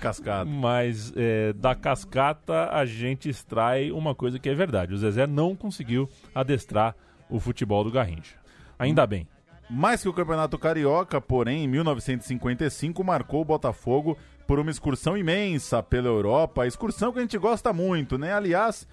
Cascado. 0.00 0.48
Mas 0.48 1.12
é, 1.16 1.52
da 1.52 1.74
cascata 1.74 2.70
a 2.70 2.86
gente 2.86 3.28
extrai 3.28 3.90
uma 3.90 4.14
coisa 4.14 4.38
que 4.38 4.48
é 4.48 4.54
verdade. 4.54 4.94
O 4.94 4.98
Zezé 4.98 5.26
não 5.26 5.56
conseguiu 5.56 6.08
adestrar 6.34 6.94
o 7.28 7.40
futebol 7.40 7.82
do 7.82 7.90
Garrincha. 7.90 8.36
Ainda 8.78 9.06
bem. 9.06 9.26
Mais 9.68 10.00
que 10.00 10.08
o 10.08 10.14
Campeonato 10.14 10.56
Carioca, 10.56 11.20
porém, 11.20 11.64
em 11.64 11.68
1955 11.68 13.04
marcou 13.04 13.42
o 13.42 13.44
Botafogo 13.44 14.16
por 14.46 14.58
uma 14.58 14.70
excursão 14.70 15.14
imensa 15.16 15.82
pela 15.82 16.06
Europa, 16.08 16.66
excursão 16.66 17.12
que 17.12 17.18
a 17.18 17.22
gente 17.22 17.36
gosta 17.36 17.70
muito, 17.70 18.16
né? 18.16 18.32
Aliás, 18.32 18.88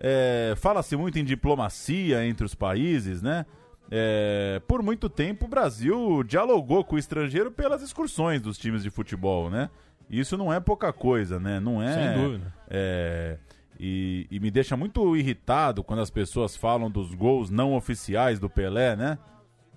é, 0.00 0.54
fala-se 0.56 0.96
muito 0.96 1.18
em 1.18 1.24
diplomacia 1.24 2.24
entre 2.26 2.46
os 2.46 2.54
países, 2.54 3.20
né? 3.20 3.44
É, 3.90 4.60
por 4.66 4.82
muito 4.82 5.08
tempo 5.08 5.44
o 5.44 5.48
Brasil 5.48 6.22
dialogou 6.24 6.82
com 6.84 6.96
o 6.96 6.98
estrangeiro 6.98 7.50
pelas 7.50 7.82
excursões 7.82 8.40
dos 8.40 8.56
times 8.58 8.82
de 8.82 8.90
futebol, 8.90 9.50
né? 9.50 9.70
Isso 10.08 10.36
não 10.36 10.52
é 10.52 10.60
pouca 10.60 10.92
coisa, 10.92 11.38
né? 11.38 11.60
Não 11.60 11.82
é. 11.82 11.92
Sem 11.92 12.22
dúvida. 12.22 12.54
É, 12.68 13.38
e, 13.78 14.26
e 14.30 14.40
me 14.40 14.50
deixa 14.50 14.76
muito 14.76 15.16
irritado 15.16 15.82
quando 15.82 16.00
as 16.00 16.10
pessoas 16.10 16.56
falam 16.56 16.90
dos 16.90 17.14
gols 17.14 17.50
não 17.50 17.74
oficiais 17.74 18.38
do 18.38 18.48
Pelé, 18.48 18.96
né? 18.96 19.18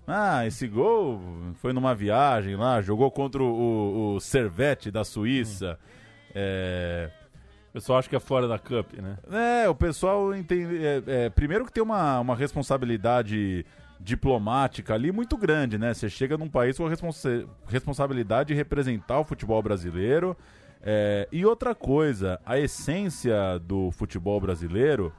Ah, 0.07 0.45
esse 0.45 0.67
gol 0.67 1.19
foi 1.55 1.73
numa 1.73 1.93
viagem 1.93 2.55
lá, 2.55 2.81
jogou 2.81 3.11
contra 3.11 3.43
o, 3.43 4.15
o, 4.15 4.19
Servette 4.21 4.89
da 4.89 5.03
Suíça. 5.03 5.77
É, 6.33 7.09
O 7.69 7.73
pessoal 7.73 7.99
acha 7.99 8.07
que 8.07 8.15
é 8.15 8.19
fora 8.19 8.47
da 8.47 8.57
Cup, 8.57 8.93
né? 8.93 9.17
é, 9.63 9.67
o 9.67 9.75
pessoal 9.75 10.33
entende. 10.33 10.85
é, 10.85 11.03
é, 11.07 11.29
primeiro 11.29 11.65
que 11.65 11.73
tem 11.73 11.83
uma, 11.83 12.21
uma 12.21 12.35
responsabilidade 12.37 13.65
diplomática 13.99 14.93
ali 14.93 15.11
muito 15.11 15.37
grande, 15.37 15.77
né? 15.77 15.93
Você 15.93 16.09
chega 16.09 16.37
num 16.37 16.49
país 16.49 16.77
com 16.77 16.85
a 16.85 16.89
responsa- 16.89 17.45
responsabilidade 17.67 18.49
de 18.49 18.53
representar 18.53 19.19
o 19.19 19.23
futebol 19.23 19.61
brasileiro. 19.61 20.35
É, 20.81 21.27
e 21.31 21.45
outra 21.45 21.73
coisa, 21.73 22.39
a 22.45 22.57
essência 22.57 23.59
do 23.59 23.91
futebol 23.91 24.39
brasileiro, 24.39 25.11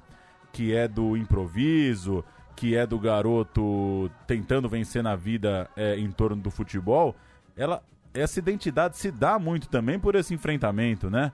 que 0.53 0.75
é 0.75 0.87
do 0.87 1.17
improviso, 1.17 2.25
que 2.57 2.77
é 2.77 2.87
do 2.87 2.99
garoto 2.99 4.11
tentando 4.27 4.69
vencer 4.69 5.03
na 5.03 5.17
vida 5.17 5.69
é, 5.77 5.99
em 5.99 6.11
torno 6.11 6.37
do 6.37 6.51
futebol, 6.51 7.15
ela, 7.57 7.83
essa 8.15 8.39
identidade 8.39 8.97
se 8.97 9.11
dá 9.11 9.39
muito 9.39 9.69
também 9.69 9.99
por 9.99 10.15
esse 10.15 10.33
enfrentamento, 10.33 11.11
né? 11.11 11.33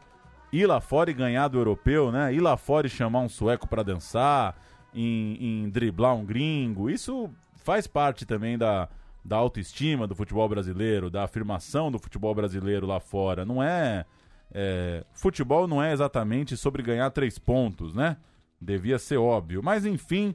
ir 0.60 0.66
lá 0.66 0.80
fora 0.80 1.10
e 1.10 1.14
ganhar 1.14 1.48
do 1.48 1.58
europeu, 1.58 2.12
né? 2.12 2.32
Ir 2.32 2.40
lá 2.40 2.56
fora 2.56 2.86
e 2.86 2.90
chamar 2.90 3.20
um 3.20 3.28
sueco 3.28 3.66
pra 3.66 3.82
dançar, 3.82 4.56
em, 4.94 5.64
em 5.64 5.70
driblar 5.70 6.14
um 6.14 6.24
gringo. 6.24 6.88
Isso 6.88 7.30
faz 7.56 7.86
parte 7.86 8.24
também 8.24 8.56
da, 8.56 8.88
da 9.24 9.36
autoestima 9.36 10.06
do 10.06 10.14
futebol 10.14 10.48
brasileiro, 10.48 11.10
da 11.10 11.24
afirmação 11.24 11.90
do 11.90 11.98
futebol 11.98 12.34
brasileiro 12.34 12.86
lá 12.86 13.00
fora. 13.00 13.44
Não 13.44 13.62
é, 13.62 14.04
é, 14.52 15.04
Futebol 15.12 15.66
não 15.66 15.82
é 15.82 15.92
exatamente 15.92 16.56
sobre 16.56 16.82
ganhar 16.82 17.10
três 17.10 17.38
pontos, 17.38 17.94
né? 17.94 18.16
Devia 18.60 18.98
ser 18.98 19.16
óbvio. 19.16 19.62
Mas 19.62 19.84
enfim, 19.84 20.34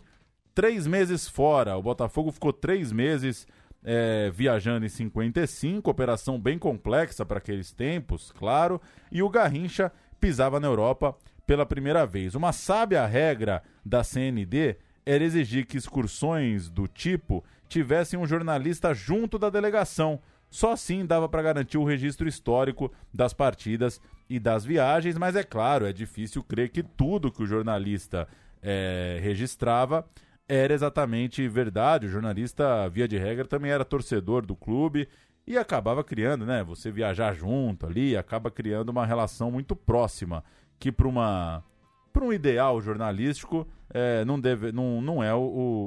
três 0.53 0.85
meses 0.85 1.27
fora. 1.27 1.77
O 1.77 1.81
Botafogo 1.81 2.31
ficou 2.31 2.51
três 2.51 2.91
meses 2.91 3.47
é, 3.83 4.29
viajando 4.31 4.85
em 4.85 4.89
55, 4.89 5.89
operação 5.89 6.39
bem 6.39 6.59
complexa 6.59 7.25
para 7.25 7.37
aqueles 7.37 7.71
tempos, 7.71 8.31
claro. 8.31 8.81
E 9.11 9.23
o 9.23 9.29
Garrincha 9.29 9.91
pisava 10.19 10.59
na 10.59 10.67
Europa 10.67 11.15
pela 11.49 11.65
primeira 11.65 12.05
vez. 12.05 12.35
Uma 12.35 12.53
sábia 12.53 13.03
regra 13.07 13.63
da 13.83 14.03
CND 14.03 14.75
era 15.03 15.23
exigir 15.23 15.65
que 15.65 15.77
excursões 15.77 16.69
do 16.69 16.87
tipo 16.87 17.43
tivessem 17.67 18.19
um 18.19 18.27
jornalista 18.27 18.93
junto 18.93 19.39
da 19.39 19.49
delegação. 19.49 20.21
Só 20.47 20.73
assim 20.73 21.07
dava 21.07 21.27
para 21.27 21.41
garantir 21.41 21.79
o 21.79 21.83
registro 21.83 22.27
histórico 22.27 22.93
das 23.11 23.33
partidas 23.33 23.99
e 24.29 24.39
das 24.39 24.63
viagens, 24.63 25.17
mas 25.17 25.35
é 25.35 25.41
claro, 25.41 25.87
é 25.87 25.91
difícil 25.91 26.43
crer 26.43 26.69
que 26.69 26.83
tudo 26.83 27.31
que 27.31 27.41
o 27.41 27.47
jornalista 27.47 28.27
eh, 28.61 29.17
registrava 29.19 30.07
era 30.47 30.71
exatamente 30.71 31.47
verdade. 31.47 32.05
O 32.05 32.11
jornalista, 32.11 32.87
via 32.89 33.07
de 33.07 33.17
regra, 33.17 33.45
também 33.45 33.71
era 33.71 33.83
torcedor 33.83 34.45
do 34.45 34.55
clube 34.55 35.09
e 35.47 35.57
acabava 35.57 36.03
criando, 36.03 36.45
né? 36.45 36.63
Você 36.63 36.91
viajar 36.91 37.33
junto 37.33 37.87
ali, 37.87 38.15
acaba 38.15 38.51
criando 38.51 38.89
uma 38.89 39.03
relação 39.03 39.49
muito 39.49 39.75
próxima, 39.75 40.43
que 40.79 40.91
para 40.91 41.07
uma 41.07 41.63
para 42.11 42.23
um 42.23 42.33
ideal 42.33 42.81
jornalístico 42.81 43.67
é, 43.91 44.23
não, 44.23 44.39
deve, 44.39 44.71
não, 44.71 45.01
não 45.01 45.23
é 45.23 45.33
o, 45.33 45.39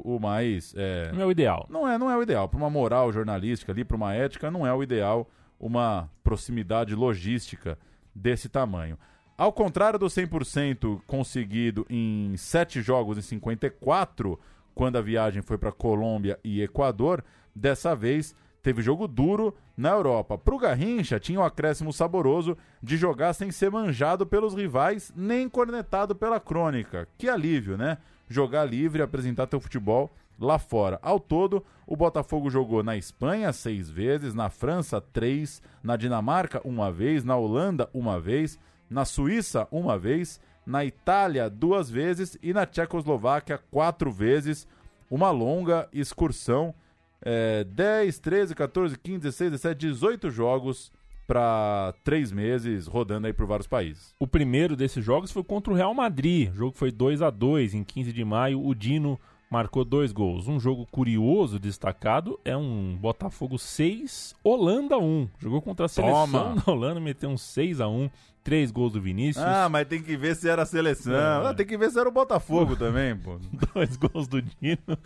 o, 0.04 0.16
o 0.16 0.20
mais. 0.20 0.74
é, 0.76 1.12
Não 1.12 1.22
é 1.22 1.26
o 1.26 1.30
ideal. 1.30 1.66
não 1.70 1.88
é, 1.88 1.98
não 1.98 2.10
é 2.10 2.16
o 2.16 2.22
ideal. 2.22 2.48
Para 2.48 2.58
uma 2.58 2.70
moral 2.70 3.12
jornalística 3.12 3.70
ali, 3.70 3.84
para 3.84 3.96
uma 3.96 4.12
ética, 4.12 4.50
não 4.50 4.66
é 4.66 4.74
o 4.74 4.82
ideal 4.82 5.28
uma 5.58 6.10
proximidade 6.24 6.94
logística 6.94 7.78
desse 8.14 8.48
tamanho. 8.48 8.98
Ao 9.38 9.52
contrário 9.52 9.98
do 9.98 10.06
100% 10.06 11.00
conseguido 11.06 11.86
em 11.88 12.36
sete 12.36 12.82
jogos 12.82 13.16
em 13.16 13.22
54, 13.22 14.38
quando 14.74 14.96
a 14.96 15.00
viagem 15.00 15.40
foi 15.40 15.56
para 15.56 15.70
Colômbia 15.70 16.38
e 16.42 16.60
Equador, 16.60 17.24
dessa 17.54 17.94
vez 17.94 18.34
teve 18.62 18.80
jogo 18.80 19.08
duro 19.08 19.54
na 19.76 19.90
Europa. 19.90 20.38
Para 20.38 20.54
o 20.54 20.58
Garrincha, 20.58 21.18
tinha 21.18 21.40
o 21.40 21.44
acréscimo 21.44 21.92
saboroso 21.92 22.56
de 22.82 22.96
jogar 22.96 23.32
sem 23.32 23.50
ser 23.50 23.70
manjado 23.70 24.24
pelos 24.24 24.54
rivais, 24.54 25.12
nem 25.16 25.48
cornetado 25.48 26.14
pela 26.14 26.38
crônica. 26.38 27.08
Que 27.18 27.28
alívio, 27.28 27.76
né? 27.76 27.98
Jogar 28.28 28.64
livre 28.64 29.02
apresentar 29.02 29.46
teu 29.46 29.60
futebol 29.60 30.10
lá 30.38 30.58
fora. 30.58 30.98
Ao 31.02 31.18
todo, 31.18 31.64
o 31.86 31.96
Botafogo 31.96 32.48
jogou 32.48 32.82
na 32.82 32.96
Espanha 32.96 33.52
seis 33.52 33.90
vezes, 33.90 34.34
na 34.34 34.48
França 34.48 35.00
três, 35.00 35.60
na 35.82 35.96
Dinamarca 35.96 36.60
uma 36.64 36.90
vez, 36.90 37.24
na 37.24 37.36
Holanda 37.36 37.90
uma 37.92 38.18
vez, 38.20 38.58
na 38.88 39.04
Suíça 39.04 39.66
uma 39.70 39.98
vez, 39.98 40.40
na 40.64 40.84
Itália 40.84 41.50
duas 41.50 41.90
vezes 41.90 42.38
e 42.42 42.52
na 42.52 42.64
Tchecoslováquia 42.64 43.58
quatro 43.70 44.10
vezes. 44.10 44.66
Uma 45.10 45.30
longa 45.30 45.88
excursão, 45.92 46.74
é, 47.22 47.64
10, 47.64 48.18
13, 48.18 48.54
14, 48.54 48.98
15, 48.98 49.18
16, 49.20 49.50
17, 49.52 49.78
18 49.78 50.30
jogos 50.30 50.92
para 51.26 51.94
três 52.04 52.32
meses 52.32 52.86
rodando 52.86 53.26
aí 53.26 53.32
por 53.32 53.46
vários 53.46 53.66
países. 53.66 54.14
O 54.18 54.26
primeiro 54.26 54.76
desses 54.76 55.04
jogos 55.04 55.30
foi 55.30 55.42
contra 55.42 55.72
o 55.72 55.76
Real 55.76 55.94
Madrid. 55.94 56.50
O 56.50 56.56
jogo 56.56 56.76
foi 56.76 56.90
2 56.90 57.22
a 57.22 57.30
2 57.30 57.74
em 57.74 57.84
15 57.84 58.12
de 58.12 58.24
maio. 58.24 58.64
O 58.64 58.74
Dino 58.74 59.18
marcou 59.50 59.84
dois 59.84 60.12
gols. 60.12 60.48
Um 60.48 60.58
jogo 60.58 60.86
curioso, 60.90 61.58
destacado, 61.58 62.40
é 62.44 62.56
um 62.56 62.96
Botafogo 63.00 63.58
6, 63.58 64.34
Holanda 64.42 64.98
1. 64.98 65.28
Jogou 65.38 65.60
contra 65.60 65.86
a 65.86 65.88
seleção 65.88 66.26
Toma! 66.30 66.54
da 66.56 66.72
Holanda, 66.72 67.00
meteu 67.00 67.30
um 67.30 67.36
6 67.36 67.80
a 67.80 67.88
1 67.88 68.10
Três 68.42 68.72
gols 68.72 68.92
do 68.92 69.00
Vinícius, 69.00 69.44
Ah, 69.44 69.68
mas 69.68 69.86
tem 69.86 70.02
que 70.02 70.16
ver 70.16 70.34
se 70.34 70.48
era 70.48 70.62
a 70.62 70.66
seleção. 70.66 71.14
É. 71.14 71.48
Ah, 71.48 71.54
tem 71.54 71.64
que 71.64 71.78
ver 71.78 71.92
se 71.92 71.98
era 72.00 72.08
o 72.08 72.12
Botafogo 72.12 72.74
também, 72.74 73.16
pô. 73.16 73.38
dois 73.72 73.96
gols 73.96 74.26
do 74.26 74.42
Dino 74.42 74.98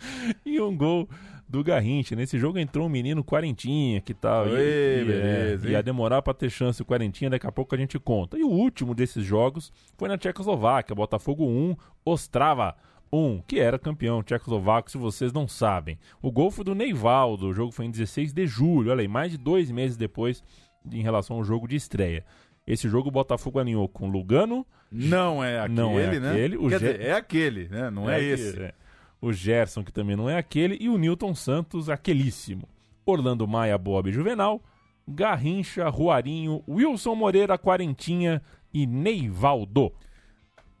e 0.43 0.59
um 0.59 0.75
gol 0.75 1.07
do 1.47 1.63
Garrincha. 1.63 2.15
Nesse 2.15 2.37
jogo 2.37 2.59
entrou 2.59 2.87
um 2.87 2.89
menino 2.89 3.23
Quarentinha, 3.23 4.01
que 4.01 4.13
tal. 4.13 4.45
Oi, 4.47 4.59
e, 4.59 5.05
beleza, 5.05 5.67
é, 5.67 5.71
ia 5.71 5.83
demorar 5.83 6.21
pra 6.21 6.33
ter 6.33 6.49
chance 6.49 6.81
o 6.81 6.85
Quarentinha, 6.85 7.29
daqui 7.29 7.47
a 7.47 7.51
pouco 7.51 7.73
a 7.73 7.77
gente 7.77 7.97
conta. 7.99 8.37
E 8.37 8.43
o 8.43 8.49
último 8.49 8.93
desses 8.93 9.23
jogos 9.23 9.71
foi 9.97 10.09
na 10.09 10.17
Tchecoslováquia, 10.17 10.95
Botafogo 10.95 11.45
1, 11.45 11.75
Ostrava 12.03 12.75
1, 13.11 13.41
que 13.47 13.59
era 13.59 13.79
campeão 13.79 14.21
tchecoslovaco, 14.21 14.91
se 14.91 14.97
vocês 14.97 15.31
não 15.31 15.47
sabem. 15.47 15.97
O 16.21 16.31
gol 16.31 16.51
foi 16.51 16.65
do 16.65 16.75
Neivaldo, 16.75 17.47
o 17.47 17.53
jogo 17.53 17.71
foi 17.71 17.85
em 17.85 17.91
16 17.91 18.33
de 18.33 18.45
julho, 18.45 18.91
olha 18.91 19.01
aí, 19.01 19.07
mais 19.07 19.31
de 19.31 19.37
dois 19.37 19.71
meses 19.71 19.95
depois 19.95 20.43
em 20.91 21.01
relação 21.01 21.37
ao 21.37 21.43
jogo 21.43 21.67
de 21.67 21.75
estreia. 21.75 22.25
Esse 22.65 22.89
jogo 22.89 23.07
o 23.07 23.11
Botafogo 23.11 23.59
alinhou 23.59 23.87
com 23.87 24.09
Lugano, 24.09 24.65
Não 24.91 25.41
é 25.41 25.59
aquele, 25.59 25.75
Não 25.75 25.97
é 25.99 26.19
né? 26.19 26.31
aquele, 26.31 26.57
o 26.57 26.67
Quer 26.67 26.79
dizer, 26.79 27.01
é 27.01 27.11
aquele, 27.13 27.69
né? 27.69 27.89
Não 27.89 28.09
é, 28.09 28.15
aquele, 28.15 28.33
esse. 28.33 28.59
é. 28.61 28.73
O 29.21 29.33
Gerson, 29.33 29.83
que 29.83 29.91
também 29.91 30.15
não 30.15 30.29
é 30.29 30.37
aquele, 30.37 30.77
e 30.79 30.89
o 30.89 30.97
Newton 30.97 31.33
Santos, 31.33 31.89
aquelíssimo. 31.89 32.67
Orlando 33.05 33.47
Maia, 33.47 33.77
Bob 33.77 34.11
Juvenal, 34.11 34.61
Garrincha, 35.07 35.87
Ruarinho, 35.87 36.61
Wilson 36.67 37.15
Moreira, 37.15 37.57
Quarentinha 37.57 38.41
e 38.73 38.85
Neivaldo. 38.85 39.93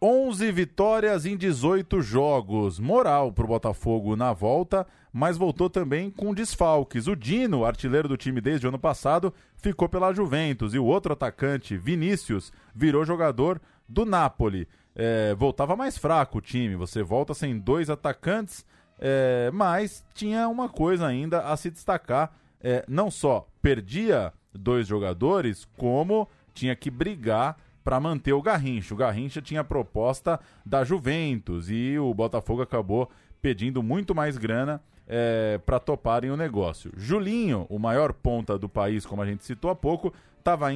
11 0.01 0.51
vitórias 0.51 1.25
em 1.25 1.35
18 1.35 2.01
jogos. 2.01 2.79
Moral 2.79 3.31
pro 3.31 3.47
Botafogo 3.47 4.15
na 4.15 4.31
volta, 4.31 4.85
mas 5.11 5.37
voltou 5.37 5.69
também 5.69 6.11
com 6.11 6.33
desfalques. 6.33 7.07
O 7.07 7.15
Dino, 7.15 7.65
artilheiro 7.65 8.07
do 8.07 8.17
time 8.17 8.39
desde 8.39 8.67
o 8.67 8.69
ano 8.69 8.77
passado, 8.77 9.33
ficou 9.55 9.89
pela 9.89 10.13
Juventus 10.13 10.75
e 10.75 10.79
o 10.79 10.85
outro 10.85 11.13
atacante, 11.13 11.75
Vinícius, 11.75 12.51
virou 12.75 13.05
jogador 13.05 13.59
do 13.89 14.05
Napoli. 14.05 14.67
É, 14.99 15.35
voltava 15.35 15.75
mais 15.75 15.95
fraco 15.95 16.39
o 16.39 16.41
time, 16.41 16.75
você 16.75 17.03
volta 17.03 17.35
sem 17.35 17.59
dois 17.59 17.87
atacantes, 17.87 18.65
é, 18.97 19.51
mas 19.53 20.03
tinha 20.15 20.47
uma 20.47 20.67
coisa 20.67 21.05
ainda 21.05 21.41
a 21.41 21.55
se 21.55 21.69
destacar: 21.69 22.33
é, 22.59 22.83
não 22.87 23.11
só 23.11 23.47
perdia 23.61 24.33
dois 24.51 24.87
jogadores, 24.87 25.67
como 25.77 26.27
tinha 26.51 26.75
que 26.75 26.89
brigar 26.89 27.57
para 27.83 27.99
manter 27.99 28.33
o 28.33 28.41
Garrincha. 28.41 28.95
O 28.95 28.97
Garrincha 28.97 29.39
tinha 29.39 29.61
a 29.61 29.63
proposta 29.63 30.39
da 30.65 30.83
Juventus 30.83 31.69
e 31.69 31.97
o 31.99 32.11
Botafogo 32.13 32.63
acabou 32.63 33.09
pedindo 33.39 33.83
muito 33.83 34.15
mais 34.15 34.35
grana 34.35 34.81
é, 35.07 35.59
para 35.63 35.79
toparem 35.79 36.31
o 36.31 36.35
negócio. 36.35 36.91
Julinho, 36.97 37.67
o 37.69 37.77
maior 37.77 38.11
ponta 38.13 38.57
do 38.57 38.67
país, 38.67 39.05
como 39.05 39.21
a 39.21 39.25
gente 39.27 39.45
citou 39.45 39.69
há 39.69 39.75
pouco, 39.75 40.11
estava 40.39 40.67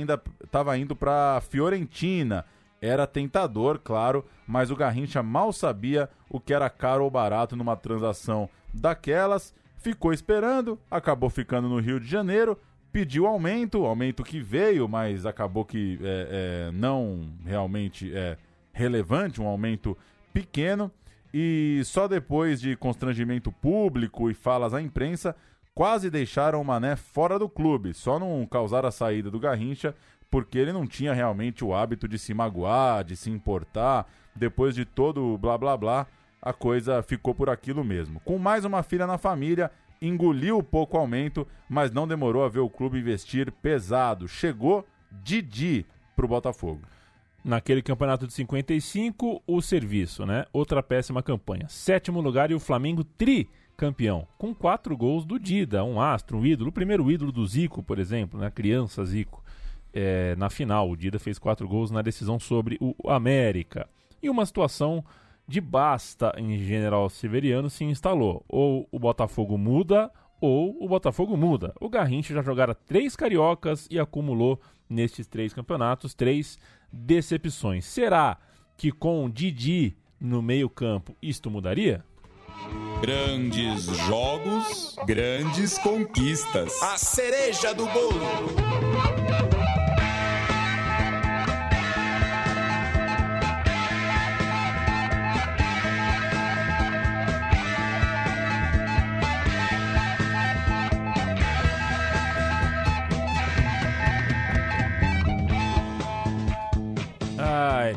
tava 0.51 0.77
indo 0.77 0.95
para 0.95 1.41
Fiorentina. 1.41 2.45
Era 2.81 3.05
tentador, 3.05 3.77
claro, 3.77 4.25
mas 4.47 4.71
o 4.71 4.75
Garrincha 4.75 5.21
mal 5.21 5.53
sabia 5.53 6.09
o 6.27 6.39
que 6.39 6.51
era 6.51 6.67
caro 6.67 7.03
ou 7.03 7.11
barato 7.11 7.55
numa 7.55 7.75
transação 7.75 8.49
daquelas. 8.73 9.53
Ficou 9.77 10.11
esperando, 10.11 10.79
acabou 10.89 11.29
ficando 11.29 11.69
no 11.69 11.79
Rio 11.79 11.99
de 11.99 12.07
Janeiro, 12.07 12.57
pediu 12.91 13.27
aumento, 13.27 13.85
aumento 13.85 14.23
que 14.23 14.41
veio, 14.41 14.87
mas 14.87 15.27
acabou 15.27 15.63
que 15.63 15.99
é, 16.01 16.69
é, 16.69 16.71
não 16.71 17.29
realmente 17.45 18.11
é 18.15 18.35
relevante, 18.73 19.39
um 19.39 19.47
aumento 19.47 19.95
pequeno. 20.33 20.91
E 21.31 21.81
só 21.85 22.07
depois 22.07 22.59
de 22.59 22.75
constrangimento 22.75 23.51
público 23.51 24.29
e 24.29 24.33
falas 24.33 24.73
à 24.73 24.81
imprensa, 24.81 25.35
quase 25.73 26.09
deixaram 26.09 26.59
o 26.59 26.65
Mané 26.65 26.95
fora 26.95 27.37
do 27.37 27.47
clube. 27.47 27.93
Só 27.93 28.19
não 28.19 28.45
causaram 28.45 28.89
a 28.89 28.91
saída 28.91 29.29
do 29.29 29.39
Garrincha, 29.39 29.95
porque 30.31 30.57
ele 30.57 30.71
não 30.71 30.87
tinha 30.87 31.13
realmente 31.13 31.63
o 31.63 31.75
hábito 31.75 32.07
de 32.07 32.17
se 32.17 32.33
magoar, 32.33 33.03
de 33.03 33.17
se 33.17 33.29
importar. 33.29 34.07
Depois 34.33 34.73
de 34.73 34.85
todo 34.85 35.33
o 35.33 35.37
blá 35.37 35.57
blá 35.57 35.75
blá, 35.75 36.07
a 36.41 36.53
coisa 36.53 37.03
ficou 37.03 37.35
por 37.35 37.49
aquilo 37.49 37.83
mesmo. 37.83 38.21
Com 38.21 38.39
mais 38.39 38.63
uma 38.63 38.81
filha 38.81 39.05
na 39.05 39.17
família, 39.17 39.69
engoliu 40.01 40.57
o 40.57 40.63
pouco 40.63 40.97
aumento, 40.97 41.45
mas 41.69 41.91
não 41.91 42.07
demorou 42.07 42.45
a 42.45 42.49
ver 42.49 42.59
o 42.59 42.69
clube 42.69 42.97
investir 42.97 43.51
pesado. 43.51 44.27
Chegou 44.27 44.87
Didi 45.11 45.85
pro 46.15 46.29
Botafogo. 46.29 46.81
Naquele 47.43 47.81
campeonato 47.81 48.25
de 48.25 48.33
55, 48.33 49.43
o 49.45 49.61
serviço, 49.61 50.25
né? 50.25 50.45
Outra 50.53 50.81
péssima 50.81 51.21
campanha. 51.21 51.67
Sétimo 51.67 52.21
lugar 52.21 52.51
e 52.51 52.53
o 52.53 52.59
Flamengo 52.59 53.03
tricampeão, 53.03 54.27
com 54.37 54.53
quatro 54.53 54.95
gols 54.95 55.25
do 55.25 55.39
Dida, 55.39 55.83
um 55.83 55.99
astro, 55.99 56.37
um 56.37 56.45
ídolo, 56.45 56.69
o 56.69 56.73
primeiro 56.73 57.11
ídolo 57.11 57.31
do 57.31 57.45
Zico, 57.45 57.83
por 57.83 57.99
exemplo, 57.99 58.39
né? 58.39 58.49
Criança 58.51 59.03
Zico. 59.03 59.40
É, 59.93 60.35
na 60.37 60.49
final, 60.49 60.89
o 60.89 60.95
Dida 60.95 61.19
fez 61.19 61.37
quatro 61.37 61.67
gols 61.67 61.91
na 61.91 62.01
decisão 62.01 62.39
sobre 62.39 62.77
o 62.79 63.09
América. 63.09 63.87
E 64.21 64.29
uma 64.29 64.45
situação 64.45 65.03
de 65.47 65.59
basta 65.59 66.33
em 66.37 66.57
General 66.57 67.09
Severiano 67.09 67.69
se 67.69 67.83
instalou. 67.83 68.45
Ou 68.47 68.87
o 68.91 68.99
Botafogo 68.99 69.57
muda, 69.57 70.11
ou 70.39 70.77
o 70.83 70.87
Botafogo 70.87 71.35
muda. 71.35 71.73
O 71.79 71.89
Garrincha 71.89 72.33
já 72.33 72.41
jogara 72.41 72.73
três 72.73 73.15
cariocas 73.15 73.87
e 73.91 73.99
acumulou 73.99 74.59
nestes 74.89 75.27
três 75.27 75.53
campeonatos 75.53 76.13
três 76.13 76.57
decepções. 76.91 77.85
Será 77.85 78.37
que 78.77 78.91
com 78.91 79.29
Didi 79.29 79.95
no 80.19 80.41
meio-campo 80.41 81.15
isto 81.21 81.49
mudaria? 81.49 82.03
Grandes 83.01 83.85
jogos, 84.07 84.95
grandes 85.05 85.77
conquistas. 85.79 86.81
A 86.83 86.97
cereja 86.97 87.73
do 87.73 87.85
bolo. 87.87 89.20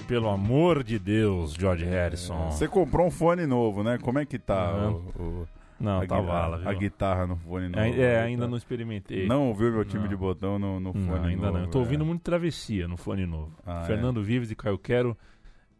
Pelo 0.07 0.29
amor 0.29 0.83
de 0.85 0.99
Deus, 0.99 1.55
George 1.55 1.85
Harrison. 1.85 2.51
Você 2.51 2.69
comprou 2.69 3.07
um 3.07 3.11
fone 3.11 3.47
novo, 3.47 3.83
né? 3.83 3.99
Como 3.99 4.19
é 4.19 4.27
que 4.27 4.39
tá 4.39 4.73
Não. 4.73 4.93
o, 5.19 5.23
o- 5.23 5.49
Não, 5.81 6.01
a, 6.01 6.07
tá 6.07 6.21
gui- 6.21 6.27
vala, 6.27 6.57
a, 6.57 6.59
viu? 6.61 6.69
a 6.69 6.75
guitarra 6.75 7.27
no 7.27 7.37
fone 7.37 7.69
novo? 7.69 7.81
É, 7.85 7.99
é, 8.01 8.21
ainda 8.23 8.47
não 8.47 8.57
experimentei. 8.57 9.27
Não 9.27 9.49
ouviu 9.49 9.73
meu 9.73 9.85
time 9.85 10.03
Não. 10.03 10.09
de 10.09 10.17
botão 10.17 10.59
no, 10.59 10.79
no 10.81 10.93
fone 10.93 11.07
Não, 11.07 11.25
ainda 11.25 11.47
novo, 11.47 11.59
não. 11.59 11.65
Eu 11.65 11.71
tô 11.71 11.79
é. 11.79 11.83
ouvindo 11.83 12.05
muito 12.05 12.23
Travessia 12.23 12.87
no 12.87 12.97
fone 12.97 13.27
novo. 13.27 13.53
Ah, 13.67 13.83
é? 13.83 13.87
Fernando 13.87 14.23
Vives 14.23 14.51
e 14.51 14.55
Caio 14.55 14.79
Quero 14.79 15.17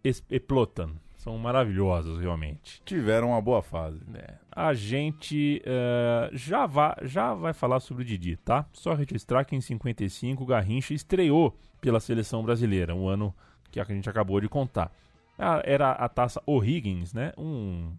explotam. 0.03 0.93
São 1.17 1.39
maravilhosos, 1.39 2.21
realmente. 2.21 2.83
Tiveram 2.85 3.29
uma 3.31 3.41
boa 3.41 3.63
fase. 3.63 3.99
É. 4.15 4.35
A 4.53 4.75
gente 4.75 5.63
eh, 5.65 6.29
já, 6.35 6.67
vai, 6.67 6.95
já 7.03 7.33
vai 7.33 7.55
falar 7.55 7.81
sobre 7.81 8.03
o 8.03 8.07
Didi, 8.07 8.37
tá? 8.37 8.67
Só 8.75 8.93
registrar 8.93 9.45
que 9.47 9.57
em 9.57 9.61
55 9.63 10.43
o 10.43 10.47
Garrincha 10.47 10.93
estreou 10.93 11.57
pela 11.81 11.99
seleção 11.99 12.43
brasileira, 12.43 12.95
um 12.95 13.09
ano 13.09 13.35
que 13.83 13.93
a 13.93 13.95
gente 13.95 14.11
acabou 14.11 14.39
de 14.41 14.49
contar. 14.49 14.93
Ah, 15.39 15.63
Era 15.65 15.93
a 15.93 16.09
taça 16.09 16.43
O'Higgins, 16.47 17.15
né? 17.15 17.33
Um 17.39 17.93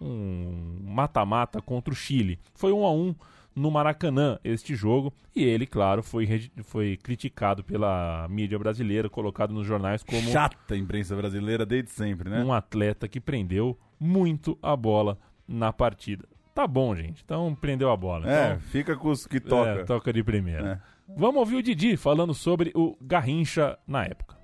um 0.00 0.78
mata-mata 0.82 1.60
contra 1.62 1.92
o 1.92 1.96
Chile. 1.96 2.38
Foi 2.54 2.72
um 2.72 2.84
a 2.84 2.92
um 2.92 3.14
no 3.54 3.70
Maracanã 3.70 4.38
este 4.42 4.74
jogo 4.74 5.12
e 5.34 5.44
ele, 5.44 5.66
claro, 5.66 6.02
foi, 6.02 6.50
foi 6.64 6.96
criticado 6.96 7.62
pela 7.62 8.26
mídia 8.28 8.58
brasileira, 8.58 9.08
colocado 9.08 9.52
nos 9.52 9.66
jornais 9.66 10.02
como 10.02 10.22
Chata 10.22 10.74
a 10.74 10.76
imprensa 10.76 11.14
brasileira 11.14 11.64
desde 11.64 11.90
sempre, 11.90 12.28
né? 12.30 12.42
um 12.42 12.52
atleta 12.52 13.06
que 13.06 13.20
prendeu 13.20 13.78
muito 14.00 14.58
a 14.62 14.74
bola 14.74 15.18
na 15.46 15.72
partida. 15.72 16.26
Tá 16.54 16.66
bom, 16.66 16.94
gente. 16.94 17.22
Então 17.24 17.54
prendeu 17.54 17.90
a 17.90 17.96
bola. 17.96 18.30
É, 18.30 18.46
Então, 18.48 18.60
fica 18.60 18.96
com 18.96 19.08
os 19.08 19.26
que 19.26 19.40
toca. 19.40 19.70
é, 19.70 19.84
toca 19.84 20.12
de 20.12 20.22
primeira. 20.22 20.82
É. 21.08 21.14
Vamos 21.16 21.36
ouvir 21.40 21.56
o 21.56 21.62
Didi 21.62 21.96
falando 21.96 22.34
sobre 22.34 22.72
o 22.74 22.96
Garrincha 23.00 23.78
na 23.86 24.04
época. 24.04 24.36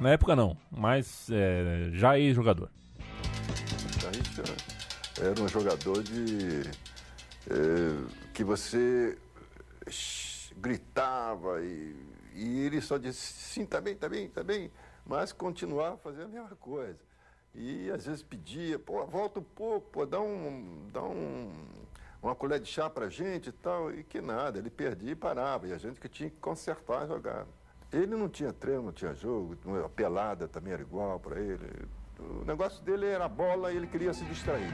Na 0.00 0.10
época 0.10 0.36
não, 0.36 0.56
mas 0.70 1.28
é, 1.30 1.90
já 1.92 2.16
ex-jogador. 2.18 2.70
Garrincha 4.00 4.42
era 5.20 5.42
um 5.42 5.48
jogador 5.48 6.02
de 6.04 6.62
eh, 7.50 8.06
que 8.32 8.44
você 8.44 9.18
gritava 10.56 11.60
e, 11.64 11.96
e 12.32 12.60
ele 12.60 12.80
só 12.80 12.96
disse 12.96 13.32
sim, 13.32 13.66
tá 13.66 13.80
bem, 13.80 13.96
tá 13.96 14.08
bem, 14.08 14.28
tá 14.28 14.44
bem, 14.44 14.70
mas 15.04 15.32
continuava 15.32 15.96
fazendo 15.96 16.26
a 16.26 16.28
mesma 16.28 16.56
coisa. 16.56 17.00
E 17.52 17.90
às 17.90 18.06
vezes 18.06 18.22
pedia, 18.22 18.78
pô, 18.78 19.04
volta 19.04 19.40
um 19.40 19.42
pouco, 19.42 19.90
pô, 19.90 20.06
dá 20.06 20.20
um, 20.20 20.88
dá 20.92 21.02
um, 21.02 21.50
uma 22.22 22.36
colher 22.36 22.60
de 22.60 22.68
chá 22.68 22.88
pra 22.88 23.08
gente 23.08 23.48
e 23.48 23.52
tal, 23.52 23.92
e 23.92 24.04
que 24.04 24.20
nada, 24.20 24.60
ele 24.60 24.70
perdia 24.70 25.10
e 25.10 25.16
parava, 25.16 25.66
e 25.66 25.72
a 25.72 25.78
gente 25.78 25.98
que 25.98 26.08
tinha 26.08 26.30
que 26.30 26.36
consertar 26.36 27.02
a 27.02 27.06
jogada. 27.06 27.57
Ele 27.92 28.14
não 28.14 28.28
tinha 28.28 28.52
treino, 28.52 28.82
não 28.82 28.92
tinha 28.92 29.14
jogo, 29.14 29.56
a 29.84 29.88
pelada 29.88 30.46
também 30.46 30.72
era 30.72 30.82
igual 30.82 31.18
para 31.18 31.40
ele. 31.40 31.66
O 32.18 32.44
negócio 32.44 32.84
dele 32.84 33.06
era 33.06 33.26
a 33.26 33.28
bola 33.28 33.72
e 33.72 33.76
ele 33.76 33.86
queria 33.86 34.12
se 34.12 34.24
distrair. 34.24 34.68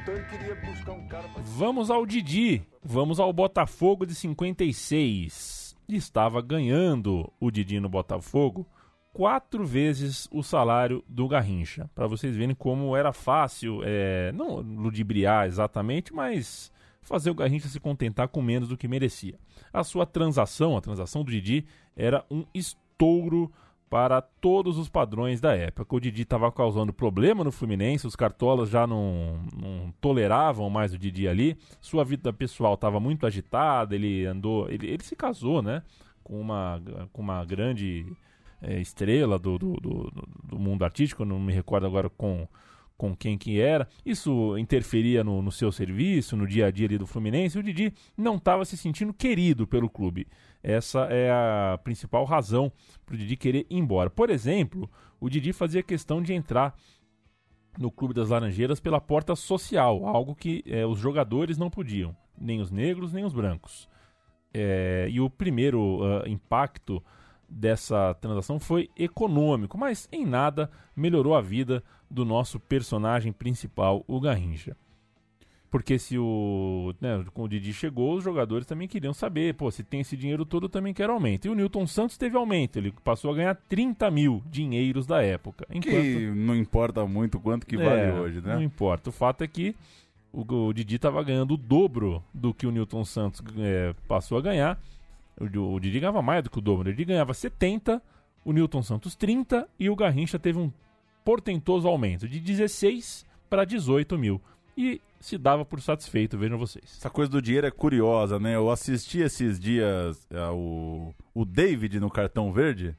Então 0.00 0.14
ele 0.14 0.24
queria 0.26 0.54
buscar 0.54 0.92
um 0.92 1.08
cara 1.08 1.26
para 1.28 1.42
Vamos 1.42 1.90
ao 1.90 2.04
Didi. 2.04 2.62
Vamos 2.82 3.18
ao 3.18 3.32
Botafogo 3.32 4.04
de 4.04 4.14
56. 4.14 5.74
Estava 5.88 6.40
ganhando 6.42 7.32
o 7.40 7.50
Didi 7.50 7.80
no 7.80 7.88
Botafogo 7.88 8.66
quatro 9.12 9.64
vezes 9.64 10.26
o 10.30 10.42
salário 10.42 11.04
do 11.06 11.28
Garrincha. 11.28 11.90
Para 11.94 12.06
vocês 12.06 12.34
verem 12.34 12.54
como 12.54 12.96
era 12.96 13.12
fácil, 13.12 13.80
é, 13.84 14.32
não 14.32 14.60
ludibriar 14.60 15.46
exatamente, 15.46 16.12
mas 16.12 16.71
fazer 17.12 17.28
o 17.28 17.34
Garrincha 17.34 17.68
se 17.68 17.78
contentar 17.78 18.26
com 18.28 18.40
menos 18.40 18.70
do 18.70 18.76
que 18.76 18.88
merecia. 18.88 19.38
A 19.70 19.84
sua 19.84 20.06
transação, 20.06 20.78
a 20.78 20.80
transação 20.80 21.22
do 21.22 21.30
Didi, 21.30 21.66
era 21.94 22.24
um 22.30 22.42
estouro 22.54 23.52
para 23.90 24.22
todos 24.22 24.78
os 24.78 24.88
padrões 24.88 25.38
da 25.38 25.54
época. 25.54 25.94
O 25.94 26.00
Didi 26.00 26.22
estava 26.22 26.50
causando 26.50 26.90
problema 26.90 27.44
no 27.44 27.52
Fluminense, 27.52 28.06
os 28.06 28.16
cartolas 28.16 28.70
já 28.70 28.86
não, 28.86 29.42
não 29.54 29.92
toleravam 30.00 30.70
mais 30.70 30.94
o 30.94 30.98
Didi 30.98 31.28
ali. 31.28 31.58
Sua 31.82 32.02
vida 32.02 32.32
pessoal 32.32 32.72
estava 32.72 32.98
muito 32.98 33.26
agitada, 33.26 33.94
ele 33.94 34.24
andou, 34.24 34.70
ele, 34.70 34.86
ele 34.86 35.04
se 35.04 35.14
casou, 35.14 35.60
né, 35.60 35.82
com 36.24 36.40
uma, 36.40 36.80
com 37.12 37.20
uma 37.20 37.44
grande 37.44 38.06
é, 38.62 38.80
estrela 38.80 39.38
do, 39.38 39.58
do, 39.58 39.74
do, 39.74 40.12
do 40.44 40.58
mundo 40.58 40.82
artístico, 40.82 41.26
não 41.26 41.38
me 41.38 41.52
recordo 41.52 41.86
agora 41.86 42.08
com 42.08 42.48
com 42.96 43.16
quem 43.16 43.36
que 43.36 43.60
era. 43.60 43.88
Isso 44.04 44.56
interferia 44.58 45.24
no, 45.24 45.42
no 45.42 45.50
seu 45.50 45.72
serviço, 45.72 46.36
no 46.36 46.46
dia 46.46 46.66
a 46.66 46.70
dia 46.70 46.86
ali 46.86 46.98
do 46.98 47.06
Fluminense. 47.06 47.58
O 47.58 47.62
Didi 47.62 47.92
não 48.16 48.36
estava 48.36 48.64
se 48.64 48.76
sentindo 48.76 49.12
querido 49.12 49.66
pelo 49.66 49.90
clube. 49.90 50.26
Essa 50.62 51.00
é 51.10 51.30
a 51.30 51.78
principal 51.82 52.24
razão 52.24 52.70
para 53.04 53.14
o 53.14 53.18
Didi 53.18 53.36
querer 53.36 53.66
ir 53.68 53.76
embora. 53.76 54.08
Por 54.08 54.30
exemplo, 54.30 54.88
o 55.20 55.28
Didi 55.28 55.52
fazia 55.52 55.82
questão 55.82 56.22
de 56.22 56.32
entrar 56.32 56.74
no 57.78 57.90
Clube 57.90 58.14
das 58.14 58.28
Laranjeiras 58.28 58.80
pela 58.80 59.00
porta 59.00 59.34
social, 59.34 60.06
algo 60.06 60.34
que 60.34 60.62
é, 60.66 60.84
os 60.86 60.98
jogadores 60.98 61.56
não 61.56 61.70
podiam, 61.70 62.14
nem 62.38 62.60
os 62.60 62.70
negros, 62.70 63.12
nem 63.12 63.24
os 63.24 63.32
brancos. 63.32 63.88
É, 64.52 65.06
e 65.10 65.20
o 65.20 65.30
primeiro 65.30 65.80
uh, 65.80 66.28
impacto 66.28 67.02
dessa 67.52 68.14
transação 68.14 68.58
foi 68.58 68.88
econômico, 68.96 69.76
mas 69.76 70.08
em 70.10 70.24
nada 70.24 70.70
melhorou 70.96 71.34
a 71.34 71.40
vida 71.40 71.82
do 72.10 72.24
nosso 72.24 72.58
personagem 72.58 73.32
principal, 73.32 74.04
o 74.06 74.20
Garrincha. 74.20 74.76
Porque 75.70 75.98
se 75.98 76.18
o, 76.18 76.94
né, 77.00 77.24
o 77.34 77.48
Didi 77.48 77.72
chegou, 77.72 78.14
os 78.14 78.22
jogadores 78.22 78.66
também 78.66 78.86
queriam 78.86 79.14
saber, 79.14 79.54
pô, 79.54 79.70
se 79.70 79.82
tem 79.82 80.00
esse 80.00 80.14
dinheiro 80.18 80.44
todo, 80.44 80.66
eu 80.66 80.68
também 80.68 80.92
quero 80.92 81.14
aumento. 81.14 81.46
E 81.46 81.48
o 81.48 81.54
Newton 81.54 81.86
Santos 81.86 82.18
teve 82.18 82.36
aumento, 82.36 82.76
ele 82.78 82.92
passou 83.02 83.30
a 83.30 83.34
ganhar 83.34 83.54
30 83.70 84.10
mil 84.10 84.42
dinheiros 84.50 85.06
da 85.06 85.22
época. 85.22 85.66
Enquanto... 85.70 85.94
Que 85.94 86.30
não 86.34 86.54
importa 86.54 87.06
muito 87.06 87.40
quanto 87.40 87.66
que 87.66 87.78
vale 87.78 88.02
é, 88.02 88.12
hoje, 88.12 88.42
né? 88.42 88.54
Não 88.54 88.62
importa. 88.62 89.08
O 89.08 89.12
fato 89.12 89.42
é 89.44 89.48
que 89.48 89.74
o, 90.30 90.40
o 90.40 90.74
Didi 90.74 90.96
estava 90.96 91.22
ganhando 91.22 91.54
o 91.54 91.56
dobro 91.56 92.22
do 92.34 92.52
que 92.52 92.66
o 92.66 92.70
Newton 92.70 93.04
Santos 93.06 93.42
é, 93.58 93.94
passou 94.06 94.36
a 94.36 94.42
ganhar. 94.42 94.78
O, 95.42 95.74
o 95.74 95.80
Didi 95.80 96.00
ganhava 96.00 96.22
mais 96.22 96.44
do 96.44 96.50
que 96.50 96.58
o 96.58 96.62
dobro. 96.62 96.88
O 96.88 96.92
Didi 96.92 97.04
ganhava 97.04 97.34
70, 97.34 98.02
o 98.44 98.52
Newton 98.52 98.82
Santos 98.82 99.14
30 99.16 99.68
e 99.78 99.90
o 99.90 99.96
Garrincha 99.96 100.38
teve 100.38 100.58
um 100.58 100.72
portentoso 101.24 101.88
aumento 101.88 102.28
de 102.28 102.40
16 102.40 103.24
para 103.48 103.64
18 103.64 104.18
mil. 104.18 104.40
E 104.76 105.00
se 105.20 105.38
dava 105.38 105.64
por 105.64 105.80
satisfeito, 105.80 106.38
vejam 106.38 106.58
vocês. 106.58 106.96
Essa 106.98 107.10
coisa 107.10 107.30
do 107.30 107.40
dinheiro 107.40 107.66
é 107.66 107.70
curiosa, 107.70 108.40
né? 108.40 108.56
Eu 108.56 108.70
assisti 108.70 109.20
esses 109.20 109.58
dias 109.58 110.26
ao 110.32 111.14
é, 111.18 111.22
o 111.34 111.44
David 111.44 112.00
no 112.00 112.10
Cartão 112.10 112.52
Verde. 112.52 112.96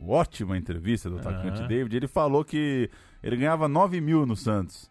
Ótima 0.00 0.56
entrevista 0.56 1.08
do 1.08 1.16
atacante 1.16 1.62
uhum. 1.62 1.68
David. 1.68 1.96
Ele 1.96 2.06
falou 2.06 2.44
que 2.44 2.90
ele 3.22 3.36
ganhava 3.36 3.66
9 3.66 4.00
mil 4.00 4.26
no 4.26 4.36
Santos. 4.36 4.90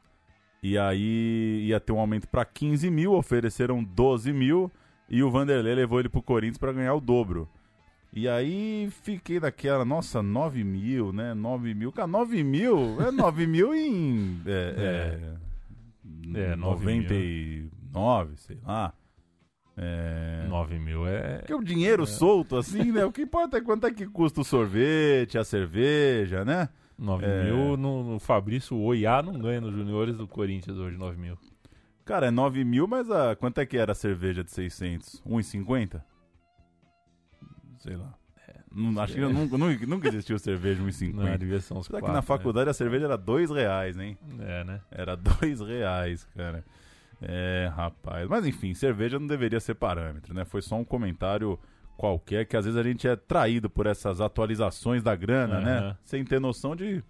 E 0.61 0.77
aí 0.77 1.65
ia 1.67 1.79
ter 1.79 1.93
um 1.93 1.99
aumento 1.99 2.27
para 2.27 2.43
15 2.43 2.89
mil, 2.89 3.13
ofereceram 3.13 3.83
12 3.83 4.33
mil. 4.33 4.71
E 5.09 5.23
o 5.23 5.31
Vanderlei 5.31 5.75
levou 5.75 5.99
ele 5.99 6.09
pro 6.09 6.21
Corinthians 6.21 6.57
para 6.57 6.73
ganhar 6.73 6.93
o 6.93 7.01
dobro. 7.01 7.49
E 8.13 8.27
aí 8.27 8.89
fiquei 9.03 9.39
daquela, 9.39 9.85
nossa, 9.85 10.23
9 10.23 10.63
mil, 10.63 11.13
né? 11.13 11.33
9 11.33 11.73
mil. 11.73 11.91
Cara, 11.91 12.07
9 12.07 12.43
mil 12.43 13.01
é 13.01 13.11
9 13.11 13.47
mil 13.47 13.75
em. 13.75 14.41
É, 14.45 14.73
é. 14.77 15.33
é 15.33 15.47
é, 16.35 16.55
99, 16.55 18.37
sei 18.37 18.57
lá. 18.65 18.93
É... 19.75 20.45
9 20.49 20.79
mil 20.79 21.07
é. 21.07 21.37
Porque 21.39 21.53
o 21.53 21.63
dinheiro 21.63 22.03
é. 22.03 22.07
solto, 22.07 22.55
assim, 22.57 22.91
né? 22.91 23.05
O 23.05 23.11
que 23.11 23.21
importa 23.21 23.57
é 23.57 23.61
quanto 23.61 23.85
é 23.85 23.93
que 23.93 24.07
custa 24.07 24.41
o 24.41 24.43
sorvete, 24.43 25.37
a 25.37 25.43
cerveja, 25.43 26.43
né? 26.43 26.69
9 26.97 27.25
é... 27.25 27.43
mil 27.43 27.77
no, 27.77 28.03
no 28.03 28.19
Fabrício 28.19 28.75
Oiá 28.75 29.21
não 29.21 29.37
ganha 29.37 29.61
nos 29.61 29.73
juniores 29.73 30.17
do 30.17 30.27
Corinthians 30.27 30.77
hoje, 30.77 30.97
9 30.97 31.17
mil. 31.17 31.37
Cara, 32.07 32.27
é 32.27 32.31
9 32.31 32.63
mil, 32.63 32.87
mas 32.87 33.11
a, 33.11 33.35
quanto 33.35 33.59
é 33.59 33.65
que 33.65 33.77
era 33.77 33.91
a 33.91 33.95
cerveja 33.95 34.41
de 34.41 34.49
600? 34.49 35.21
1,50? 35.27 36.01
Sei 37.79 37.97
lá. 37.97 38.13
Não, 38.73 39.01
acho 39.01 39.13
que 39.13 39.19
nunca, 39.19 39.85
nunca 39.85 40.07
existiu 40.07 40.39
cerveja 40.39 40.81
1,50. 40.81 41.13
Não, 41.13 41.37
devia 41.37 41.59
ser 41.59 41.73
uns 41.73 41.87
Só 41.87 41.99
que 41.99 42.11
na 42.11 42.21
faculdade 42.21 42.65
né? 42.65 42.71
a 42.71 42.73
cerveja 42.73 43.05
era 43.05 43.17
2 43.17 43.49
reais, 43.49 43.97
hein? 43.97 44.17
É, 44.39 44.63
né? 44.63 44.81
Era 44.89 45.15
2 45.15 45.59
reais, 45.61 46.25
cara. 46.35 46.63
É, 47.21 47.71
rapaz. 47.75 48.27
Mas 48.29 48.45
enfim, 48.45 48.73
cerveja 48.73 49.19
não 49.19 49.27
deveria 49.27 49.59
ser 49.59 49.75
parâmetro, 49.75 50.33
né? 50.33 50.45
Foi 50.45 50.61
só 50.61 50.75
um 50.75 50.85
comentário 50.85 51.59
qualquer 51.97 52.45
que 52.45 52.55
às 52.55 52.65
vezes 52.65 52.79
a 52.79 52.83
gente 52.83 53.07
é 53.07 53.15
traído 53.15 53.69
por 53.69 53.87
essas 53.87 54.21
atualizações 54.21 55.03
da 55.03 55.15
grana, 55.15 55.57
uhum. 55.57 55.65
né? 55.65 55.97
Sem 56.03 56.23
ter 56.23 56.39
noção 56.39 56.75
de 56.75 57.03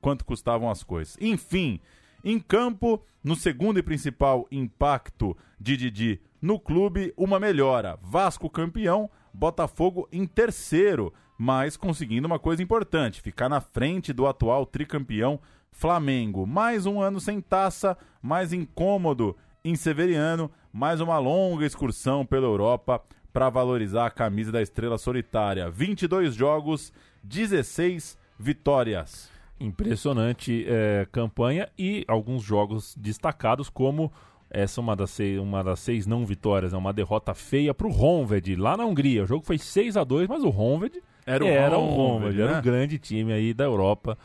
quanto 0.00 0.24
custavam 0.24 0.70
as 0.70 0.82
coisas. 0.82 1.16
Enfim, 1.20 1.80
em 2.24 2.38
campo, 2.38 3.02
no 3.22 3.36
segundo 3.36 3.78
e 3.78 3.82
principal 3.82 4.46
impacto 4.50 5.36
de 5.58 5.76
Didi 5.76 6.20
no 6.40 6.58
clube, 6.58 7.12
uma 7.16 7.38
melhora. 7.38 7.98
Vasco 8.02 8.48
campeão, 8.48 9.10
Botafogo 9.32 10.08
em 10.10 10.26
terceiro, 10.26 11.12
mas 11.38 11.76
conseguindo 11.76 12.26
uma 12.26 12.38
coisa 12.38 12.62
importante: 12.62 13.20
ficar 13.20 13.48
na 13.48 13.60
frente 13.60 14.12
do 14.12 14.26
atual 14.26 14.66
tricampeão 14.66 15.40
Flamengo. 15.70 16.46
Mais 16.46 16.86
um 16.86 17.00
ano 17.00 17.20
sem 17.20 17.40
taça, 17.40 17.96
mais 18.22 18.52
incômodo 18.52 19.36
em 19.64 19.76
Severiano, 19.76 20.50
mais 20.72 21.00
uma 21.00 21.18
longa 21.18 21.66
excursão 21.66 22.24
pela 22.24 22.46
Europa 22.46 23.02
para 23.32 23.48
valorizar 23.48 24.06
a 24.06 24.10
camisa 24.10 24.50
da 24.50 24.62
estrela 24.62 24.98
solitária. 24.98 25.70
22 25.70 26.34
jogos, 26.34 26.92
16 27.22 28.18
vitórias. 28.38 29.30
Impressionante 29.60 30.64
é, 30.66 31.06
campanha 31.12 31.68
e 31.78 32.04
alguns 32.08 32.42
jogos 32.42 32.96
destacados, 32.96 33.68
como 33.68 34.10
essa 34.50 34.80
uma 34.80 34.96
das 34.96 35.10
seis, 35.10 35.38
uma 35.38 35.62
das 35.62 35.78
seis 35.80 36.06
não 36.06 36.26
vitórias, 36.26 36.72
é 36.72 36.76
uma 36.76 36.92
derrota 36.92 37.34
feia 37.34 37.72
para 37.72 37.86
o 37.86 37.90
Honved 37.90 38.56
lá 38.56 38.76
na 38.76 38.84
Hungria. 38.84 39.22
O 39.24 39.26
jogo 39.26 39.44
foi 39.44 39.58
6 39.58 39.96
a 39.96 40.02
2 40.02 40.28
mas 40.28 40.42
o 40.42 40.48
Honved 40.48 41.00
era 41.24 41.44
o 41.44 41.46
era 41.46 41.78
Honved, 41.78 42.36
né? 42.36 42.44
era 42.44 42.58
um 42.58 42.62
grande 42.62 42.98
time 42.98 43.32
aí 43.32 43.54
da 43.54 43.64
Europa, 43.64 44.18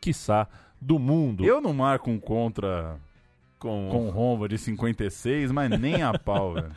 quiçá 0.00 0.48
do 0.80 0.98
mundo. 0.98 1.44
Eu 1.44 1.60
não 1.60 1.72
marco 1.72 2.10
um 2.10 2.18
contra 2.18 2.98
com, 3.58 3.88
com 3.90 4.08
o 4.08 4.18
Honved 4.18 4.56
de 4.56 4.58
56, 4.58 5.52
mas 5.52 5.70
nem 5.78 6.02
a 6.02 6.18
pau, 6.18 6.54
velho. 6.54 6.72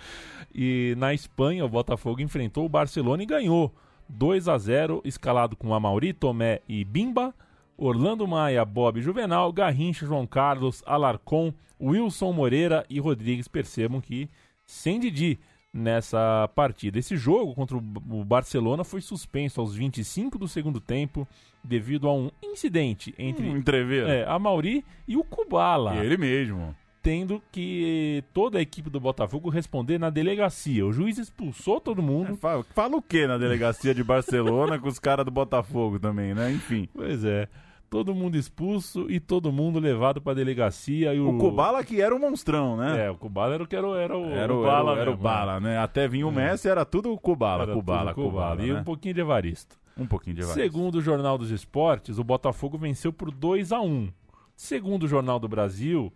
E 0.54 0.94
na 0.98 1.14
Espanha, 1.14 1.66
o 1.66 1.70
Botafogo 1.70 2.22
enfrentou 2.22 2.66
o 2.66 2.70
Barcelona 2.70 3.24
e 3.24 3.26
ganhou 3.26 3.74
2 4.08 4.48
a 4.48 4.58
0 4.58 5.02
escalado 5.04 5.56
com 5.56 5.74
Amauri, 5.74 6.14
Tomé 6.14 6.60
e 6.68 6.84
Bimba. 6.84 7.34
Orlando 7.78 8.28
Maia, 8.28 8.64
Bob 8.64 9.02
Juvenal, 9.02 9.52
Garrincha, 9.52 10.06
João 10.06 10.28
Carlos, 10.28 10.84
Alarcon, 10.86 11.54
Wilson 11.82 12.32
Moreira 12.32 12.86
e 12.90 13.00
Rodrigues 13.00 13.48
percebam 13.48 14.00
que 14.00 14.30
sem 14.66 15.00
Didi 15.00 15.40
nessa 15.74 16.48
partida. 16.54 17.00
Esse 17.00 17.18
jogo 17.18 17.56
contra 17.56 17.76
o 17.76 17.82
Barcelona 18.24 18.84
foi 18.84 19.02
suspenso 19.02 19.60
aos 19.60 19.76
25 19.76 20.38
do 20.38 20.48
segundo 20.48 20.80
tempo 20.80 21.28
devido 21.64 22.08
a 22.08 22.14
um 22.14 22.30
incidente 22.44 23.14
entre 23.18 23.50
um 23.50 23.64
é, 24.08 24.24
a 24.28 24.38
Mauri 24.38 24.86
e 25.08 25.18
o 25.18 25.24
Kubala. 25.24 25.96
Ele 25.96 26.16
mesmo. 26.18 26.76
Tendo 27.04 27.44
que 27.52 28.24
toda 28.34 28.58
a 28.58 28.62
equipe 28.62 28.90
do 28.90 29.00
Botafogo 29.00 29.50
responder 29.50 30.00
na 30.00 30.10
delegacia. 30.10 30.86
O 30.86 30.94
juiz 30.94 31.18
expulsou 31.18 31.82
todo 31.82 32.02
mundo. 32.02 32.34
É, 32.34 32.38
fala, 32.38 32.64
fala 32.74 32.96
o 32.96 33.02
que 33.02 33.28
na 33.28 33.38
delegacia 33.38 33.94
de 33.94 34.04
Barcelona 34.04 34.80
com 34.80 34.88
os 34.88 35.00
caras 35.00 35.26
do 35.26 35.32
Botafogo 35.32 36.00
também, 36.00 36.34
né? 36.34 36.50
Enfim. 36.52 36.88
Pois 36.96 37.26
é 37.26 37.48
todo 37.94 38.16
mundo 38.16 38.36
expulso 38.36 39.06
e 39.08 39.20
todo 39.20 39.52
mundo 39.52 39.80
levado 39.80 40.20
pra 40.20 40.34
delegacia. 40.34 41.14
E 41.14 41.20
o... 41.20 41.30
o 41.30 41.38
Kubala 41.38 41.84
que 41.84 42.02
era 42.02 42.16
o 42.16 42.20
monstrão, 42.20 42.76
né? 42.76 43.06
É, 43.06 43.12
o 43.12 43.16
Kubala 43.16 43.54
era 43.54 43.64
o 43.64 43.68
que 43.68 43.76
era, 43.76 43.88
era 44.00 44.18
o, 44.18 44.32
era 44.32 44.52
o, 44.52 44.64
Bala. 44.64 44.92
Era, 44.94 45.02
era 45.02 45.12
o 45.12 45.16
Bala, 45.16 45.60
né? 45.60 45.78
Até 45.78 46.08
vinha 46.08 46.26
o 46.26 46.32
é. 46.32 46.34
Messi, 46.34 46.68
era 46.68 46.84
tudo 46.86 47.16
Kubala, 47.20 47.64
era 47.64 47.74
Kubala, 47.74 48.16
tudo 48.16 48.24
Kubala, 48.30 48.56
Kubala. 48.56 48.68
E 48.68 48.74
né? 48.74 48.80
um 48.80 48.84
pouquinho 48.84 49.14
de 49.14 49.22
Evaristo. 49.22 49.78
Um 49.96 50.08
pouquinho 50.08 50.38
de 50.38 50.42
Evaristo. 50.42 50.64
Segundo 50.64 50.96
o 50.96 51.02
Jornal 51.02 51.38
dos 51.38 51.52
Esportes, 51.52 52.18
o 52.18 52.24
Botafogo 52.24 52.80
venceu 52.80 53.14
por 53.14 53.30
2 53.30 53.72
a 53.72 53.80
1 53.80 54.10
Segundo 54.56 55.04
o 55.04 55.08
Jornal 55.08 55.38
do 55.38 55.48
Brasil, 55.48 56.12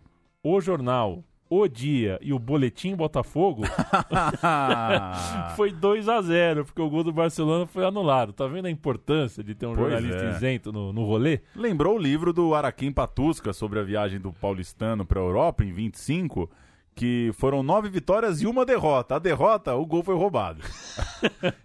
o 0.54 0.60
jornal 0.60 1.22
o 1.50 1.66
Dia 1.66 2.18
e 2.20 2.32
o 2.32 2.38
Boletim 2.38 2.94
Botafogo 2.94 3.62
foi 5.56 5.72
2 5.72 6.08
a 6.08 6.20
0 6.20 6.64
porque 6.66 6.80
o 6.80 6.90
gol 6.90 7.02
do 7.02 7.12
Barcelona 7.12 7.66
foi 7.66 7.86
anulado. 7.86 8.32
Tá 8.32 8.46
vendo 8.46 8.66
a 8.66 8.70
importância 8.70 9.42
de 9.42 9.54
ter 9.54 9.66
um 9.66 9.74
pois 9.74 9.90
jornalista 9.90 10.24
é. 10.24 10.30
isento 10.30 10.72
no, 10.72 10.92
no 10.92 11.04
rolê? 11.04 11.40
Lembrou 11.56 11.96
o 11.96 11.98
livro 11.98 12.32
do 12.32 12.54
Araquim 12.54 12.92
Patusca 12.92 13.52
sobre 13.52 13.78
a 13.78 13.82
viagem 13.82 14.20
do 14.20 14.32
paulistano 14.32 15.06
para 15.06 15.20
a 15.20 15.24
Europa 15.24 15.64
em 15.64 15.72
25, 15.72 16.50
que 16.94 17.30
foram 17.34 17.62
nove 17.62 17.88
vitórias 17.88 18.42
e 18.42 18.46
uma 18.46 18.66
derrota. 18.66 19.16
A 19.16 19.18
derrota, 19.18 19.74
o 19.74 19.86
gol 19.86 20.02
foi 20.02 20.16
roubado. 20.16 20.60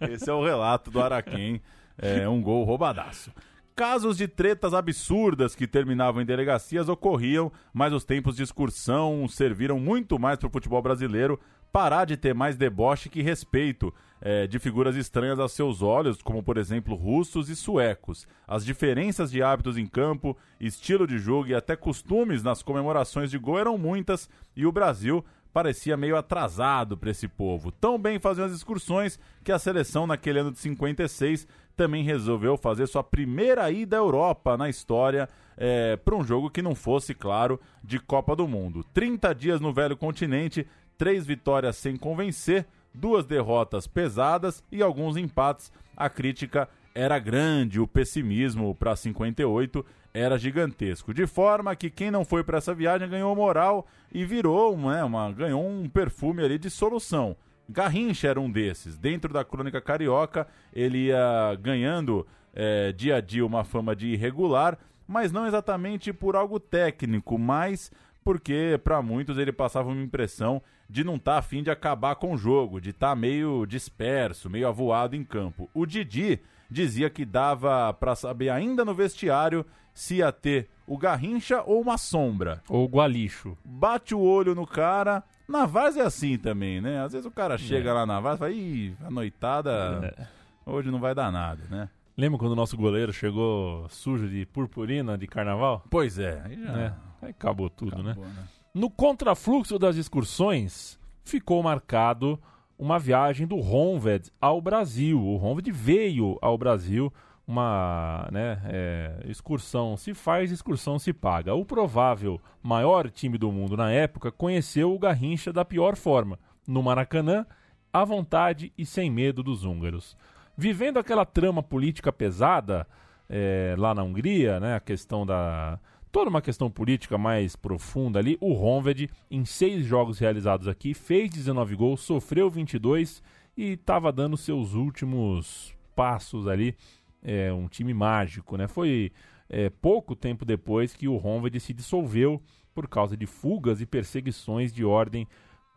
Esse 0.08 0.30
é 0.30 0.32
o 0.32 0.42
relato 0.42 0.90
do 0.90 1.02
Araquém, 1.02 1.60
é 1.98 2.26
um 2.26 2.40
gol 2.40 2.64
roubadaço. 2.64 3.30
Casos 3.76 4.16
de 4.16 4.28
tretas 4.28 4.72
absurdas 4.72 5.56
que 5.56 5.66
terminavam 5.66 6.22
em 6.22 6.24
delegacias 6.24 6.88
ocorriam, 6.88 7.50
mas 7.72 7.92
os 7.92 8.04
tempos 8.04 8.36
de 8.36 8.44
excursão 8.44 9.26
serviram 9.26 9.80
muito 9.80 10.16
mais 10.16 10.38
para 10.38 10.46
o 10.46 10.50
futebol 10.50 10.80
brasileiro 10.80 11.40
parar 11.72 12.04
de 12.04 12.16
ter 12.16 12.32
mais 12.32 12.56
deboche 12.56 13.08
que 13.08 13.20
respeito 13.20 13.92
é, 14.20 14.46
de 14.46 14.60
figuras 14.60 14.94
estranhas 14.94 15.40
aos 15.40 15.50
seus 15.50 15.82
olhos, 15.82 16.22
como 16.22 16.40
por 16.40 16.56
exemplo 16.56 16.94
russos 16.94 17.48
e 17.48 17.56
suecos. 17.56 18.28
As 18.46 18.64
diferenças 18.64 19.28
de 19.28 19.42
hábitos 19.42 19.76
em 19.76 19.88
campo, 19.88 20.36
estilo 20.60 21.04
de 21.04 21.18
jogo 21.18 21.48
e 21.48 21.54
até 21.54 21.74
costumes 21.74 22.44
nas 22.44 22.62
comemorações 22.62 23.28
de 23.28 23.38
gol 23.38 23.58
eram 23.58 23.76
muitas 23.76 24.30
e 24.54 24.64
o 24.64 24.70
Brasil 24.70 25.24
parecia 25.54 25.96
meio 25.96 26.16
atrasado 26.16 26.96
para 26.96 27.10
esse 27.10 27.28
povo. 27.28 27.70
Tão 27.70 27.96
bem 27.96 28.18
faziam 28.18 28.44
as 28.44 28.52
excursões 28.52 29.20
que 29.44 29.52
a 29.52 29.58
seleção, 29.58 30.04
naquele 30.04 30.40
ano 30.40 30.50
de 30.50 30.58
56, 30.58 31.46
também 31.76 32.04
resolveu 32.04 32.56
fazer 32.56 32.86
sua 32.86 33.02
primeira 33.02 33.70
ida 33.70 33.96
à 33.96 33.98
Europa 33.98 34.56
na 34.56 34.68
história 34.68 35.28
é, 35.56 35.96
para 35.96 36.16
um 36.16 36.24
jogo 36.24 36.50
que 36.50 36.62
não 36.62 36.74
fosse, 36.74 37.14
claro, 37.14 37.60
de 37.82 37.98
Copa 37.98 38.34
do 38.34 38.46
Mundo. 38.46 38.84
30 38.92 39.34
dias 39.34 39.60
no 39.60 39.72
velho 39.72 39.96
continente, 39.96 40.66
três 40.96 41.26
vitórias 41.26 41.76
sem 41.76 41.96
convencer, 41.96 42.66
duas 42.92 43.24
derrotas 43.24 43.86
pesadas 43.86 44.62
e 44.70 44.82
alguns 44.82 45.16
empates. 45.16 45.72
A 45.96 46.08
crítica 46.08 46.68
era 46.94 47.18
grande, 47.18 47.80
o 47.80 47.88
pessimismo 47.88 48.74
para 48.74 48.94
58 48.94 49.84
era 50.12 50.38
gigantesco. 50.38 51.12
De 51.12 51.26
forma 51.26 51.74
que 51.74 51.90
quem 51.90 52.10
não 52.10 52.24
foi 52.24 52.44
para 52.44 52.58
essa 52.58 52.72
viagem 52.72 53.08
ganhou 53.08 53.34
moral 53.34 53.86
e 54.12 54.24
virou 54.24 54.76
né, 54.78 55.02
uma, 55.02 55.32
ganhou 55.32 55.66
um 55.66 55.88
perfume 55.88 56.44
ali 56.44 56.56
de 56.56 56.70
solução. 56.70 57.36
Garrincha 57.68 58.28
era 58.28 58.40
um 58.40 58.50
desses. 58.50 58.96
Dentro 58.96 59.32
da 59.32 59.44
crônica 59.44 59.80
carioca, 59.80 60.46
ele 60.72 61.06
ia 61.06 61.56
ganhando 61.60 62.26
é, 62.54 62.92
dia 62.92 63.16
a 63.16 63.20
dia 63.20 63.44
uma 63.44 63.64
fama 63.64 63.94
de 63.94 64.08
irregular, 64.08 64.78
mas 65.06 65.32
não 65.32 65.46
exatamente 65.46 66.12
por 66.12 66.36
algo 66.36 66.58
técnico, 66.60 67.38
mas 67.38 67.90
porque 68.22 68.80
para 68.82 69.02
muitos 69.02 69.36
ele 69.36 69.52
passava 69.52 69.90
uma 69.90 70.02
impressão 70.02 70.62
de 70.88 71.04
não 71.04 71.16
estar 71.16 71.32
tá 71.32 71.38
afim 71.38 71.62
de 71.62 71.70
acabar 71.70 72.14
com 72.16 72.32
o 72.32 72.36
jogo, 72.36 72.80
de 72.80 72.90
estar 72.90 73.10
tá 73.10 73.16
meio 73.16 73.66
disperso, 73.66 74.48
meio 74.48 74.68
avoado 74.68 75.14
em 75.14 75.24
campo. 75.24 75.68
O 75.74 75.84
Didi 75.84 76.40
dizia 76.70 77.10
que 77.10 77.24
dava 77.24 77.92
para 77.92 78.14
saber 78.14 78.48
ainda 78.48 78.84
no 78.84 78.94
vestiário 78.94 79.64
se 79.92 80.16
ia 80.16 80.32
ter 80.32 80.68
o 80.86 80.98
Garrincha 80.98 81.62
ou 81.62 81.80
uma 81.80 81.96
sombra. 81.96 82.62
Ou 82.68 82.84
o 82.84 82.88
Gualixo. 82.88 83.56
Bate 83.64 84.14
o 84.14 84.20
olho 84.20 84.54
no 84.54 84.66
cara. 84.66 85.22
Na 85.46 85.66
Vaz 85.66 85.96
é 85.96 86.02
assim 86.02 86.38
também, 86.38 86.80
né? 86.80 87.02
Às 87.02 87.12
vezes 87.12 87.26
o 87.26 87.30
cara 87.30 87.58
chega 87.58 87.90
é. 87.90 87.92
lá 87.92 88.06
na 88.06 88.20
Vaz 88.20 88.36
e 88.36 88.38
fala, 88.38 88.50
ih, 88.50 88.96
a 89.04 89.10
noitada 89.10 90.14
é. 90.18 90.26
hoje 90.64 90.90
não 90.90 90.98
vai 90.98 91.14
dar 91.14 91.30
nada, 91.30 91.62
né? 91.70 91.88
Lembra 92.16 92.38
quando 92.38 92.52
o 92.52 92.56
nosso 92.56 92.76
goleiro 92.76 93.12
chegou 93.12 93.88
sujo 93.88 94.28
de 94.28 94.46
purpurina 94.46 95.18
de 95.18 95.26
carnaval? 95.26 95.84
Pois 95.90 96.18
é. 96.18 96.40
Aí, 96.44 96.62
já... 96.62 96.78
é. 96.78 96.94
aí 97.22 97.30
acabou 97.30 97.68
tudo, 97.68 98.02
né? 98.02 98.12
acabou, 98.12 98.28
né? 98.28 98.34
né? 98.36 98.48
No 98.72 98.88
contrafluxo 98.88 99.78
das 99.78 99.96
excursões, 99.96 100.98
ficou 101.24 101.62
marcado 101.62 102.40
uma 102.78 102.98
viagem 102.98 103.46
do 103.46 103.56
Honved 103.56 104.30
ao 104.40 104.60
Brasil. 104.60 105.20
O 105.20 105.36
Honved 105.36 105.70
veio 105.70 106.38
ao 106.40 106.56
Brasil, 106.58 107.12
uma 107.46 108.28
né, 108.32 108.60
é, 108.64 109.22
excursão 109.26 109.96
se 109.96 110.14
faz, 110.14 110.50
excursão 110.50 110.98
se 110.98 111.12
paga. 111.12 111.54
O 111.54 111.64
provável 111.64 112.40
maior 112.62 113.10
time 113.10 113.36
do 113.36 113.52
mundo 113.52 113.76
na 113.76 113.90
época 113.90 114.32
conheceu 114.32 114.94
o 114.94 114.98
Garrincha 114.98 115.52
da 115.52 115.64
pior 115.64 115.96
forma, 115.96 116.38
no 116.66 116.82
Maracanã, 116.82 117.46
à 117.92 118.04
vontade 118.04 118.72
e 118.76 118.86
sem 118.86 119.10
medo 119.10 119.42
dos 119.42 119.64
húngaros. 119.64 120.16
Vivendo 120.56 120.98
aquela 120.98 121.26
trama 121.26 121.62
política 121.62 122.12
pesada 122.12 122.86
é, 123.28 123.74
lá 123.78 123.94
na 123.94 124.02
Hungria, 124.02 124.58
né, 124.58 124.74
a 124.74 124.80
questão 124.80 125.26
da, 125.26 125.78
toda 126.14 126.30
uma 126.30 126.40
questão 126.40 126.70
política 126.70 127.18
mais 127.18 127.56
profunda 127.56 128.20
ali, 128.20 128.38
o 128.40 128.52
Honved, 128.54 129.10
em 129.28 129.44
seis 129.44 129.84
jogos 129.84 130.20
realizados 130.20 130.68
aqui, 130.68 130.94
fez 130.94 131.28
19 131.28 131.74
gols, 131.74 132.02
sofreu 132.02 132.48
22 132.48 133.20
e 133.56 133.72
estava 133.72 134.12
dando 134.12 134.36
seus 134.36 134.74
últimos 134.74 135.74
passos 135.94 136.46
ali. 136.46 136.76
É, 137.24 137.52
um 137.52 137.66
time 137.66 137.94
mágico, 137.94 138.56
né? 138.56 138.68
Foi 138.68 139.10
é, 139.48 139.70
pouco 139.70 140.14
tempo 140.14 140.44
depois 140.44 140.94
que 140.94 141.08
o 141.08 141.16
Honved 141.16 141.58
se 141.58 141.72
dissolveu 141.72 142.42
por 142.74 142.86
causa 142.86 143.16
de 143.16 143.26
fugas 143.26 143.80
e 143.80 143.86
perseguições 143.86 144.72
de 144.72 144.84
ordem 144.84 145.26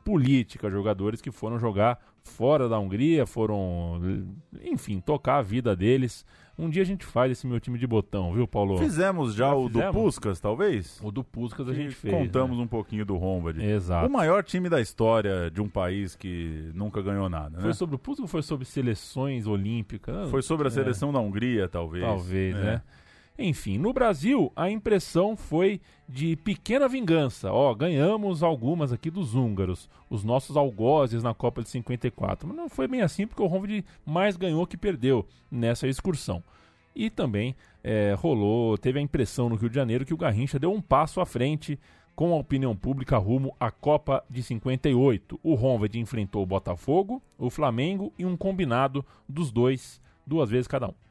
política. 0.03 0.69
Jogadores 0.69 1.21
que 1.21 1.31
foram 1.31 1.57
jogar 1.57 1.99
fora 2.27 2.69
da 2.69 2.77
Hungria, 2.77 3.25
foram, 3.25 3.99
enfim, 4.63 4.99
tocar 4.99 5.37
a 5.37 5.41
vida 5.41 5.75
deles. 5.75 6.25
Um 6.59 6.69
dia 6.69 6.81
a 6.81 6.85
gente 6.85 7.05
faz 7.05 7.31
esse 7.31 7.45
meu 7.45 7.59
time 7.59 7.77
de 7.77 7.85
botão, 7.85 8.33
viu, 8.33 8.47
Paulo? 8.47 8.79
Fizemos 8.79 9.35
já, 9.35 9.49
já 9.49 9.55
o 9.55 9.67
fizemos? 9.67 9.95
do 9.95 10.01
Puskas, 10.01 10.39
talvez? 10.39 10.99
O 11.03 11.11
do 11.11 11.23
Puskas 11.23 11.69
a 11.69 11.73
gente 11.73 11.93
fez. 11.93 12.11
Contamos 12.11 12.57
né? 12.57 12.63
um 12.63 12.67
pouquinho 12.67 13.05
do 13.05 13.15
Rombad. 13.15 13.59
Exato. 13.63 14.07
O 14.07 14.11
maior 14.11 14.43
time 14.43 14.67
da 14.67 14.81
história 14.81 15.51
de 15.51 15.61
um 15.61 15.69
país 15.69 16.15
que 16.15 16.71
nunca 16.73 16.99
ganhou 17.01 17.29
nada, 17.29 17.57
né? 17.57 17.63
Foi 17.63 17.73
sobre 17.73 17.95
o 17.95 17.99
Puskas 17.99 18.23
ou 18.23 18.27
foi 18.27 18.41
sobre 18.41 18.65
seleções 18.65 19.45
olímpicas? 19.45 20.31
Foi 20.31 20.41
sobre 20.41 20.67
a 20.67 20.69
é. 20.69 20.71
seleção 20.71 21.09
é. 21.09 21.13
da 21.13 21.19
Hungria, 21.19 21.69
talvez. 21.69 22.03
Talvez, 22.03 22.55
é. 22.55 22.59
né? 22.59 22.81
Enfim, 23.39 23.77
no 23.77 23.93
Brasil, 23.93 24.51
a 24.55 24.69
impressão 24.69 25.37
foi 25.37 25.79
de 26.09 26.35
pequena 26.37 26.87
vingança. 26.87 27.51
Ó, 27.51 27.73
ganhamos 27.75 28.41
algumas 28.41 28.91
aqui 28.91 29.11
dos 29.11 29.35
húngaros, 29.35 29.87
os 30.09 30.23
nossos 30.23 30.57
algozes 30.57 31.21
na 31.21 31.35
Copa 31.35 31.61
de 31.61 31.69
54. 31.69 32.47
Mas 32.47 32.57
não 32.57 32.67
foi 32.67 32.87
bem 32.87 33.01
assim, 33.01 33.27
porque 33.27 33.41
o 33.41 33.45
Ronald 33.45 33.85
mais 34.03 34.35
ganhou 34.35 34.65
que 34.65 34.75
perdeu 34.75 35.23
nessa 35.51 35.87
excursão. 35.87 36.43
E 36.95 37.11
também 37.11 37.55
é, 37.83 38.15
rolou, 38.17 38.75
teve 38.75 38.97
a 38.97 39.01
impressão 39.03 39.49
no 39.49 39.55
Rio 39.55 39.69
de 39.69 39.75
Janeiro 39.75 40.03
que 40.03 40.15
o 40.15 40.17
Garrincha 40.17 40.57
deu 40.57 40.71
um 40.71 40.81
passo 40.81 41.21
à 41.21 41.25
frente 41.25 41.79
com 42.15 42.33
a 42.33 42.37
opinião 42.37 42.75
pública 42.75 43.19
rumo 43.19 43.55
à 43.59 43.69
Copa 43.69 44.23
de 44.27 44.41
58. 44.41 45.39
O 45.43 45.53
Ronved 45.53 45.99
enfrentou 45.99 46.41
o 46.41 46.47
Botafogo, 46.47 47.21
o 47.37 47.51
Flamengo 47.51 48.11
e 48.17 48.25
um 48.25 48.35
combinado 48.35 49.05
dos 49.29 49.51
dois, 49.51 50.01
duas 50.25 50.49
vezes 50.49 50.67
cada 50.67 50.87
um. 50.87 51.06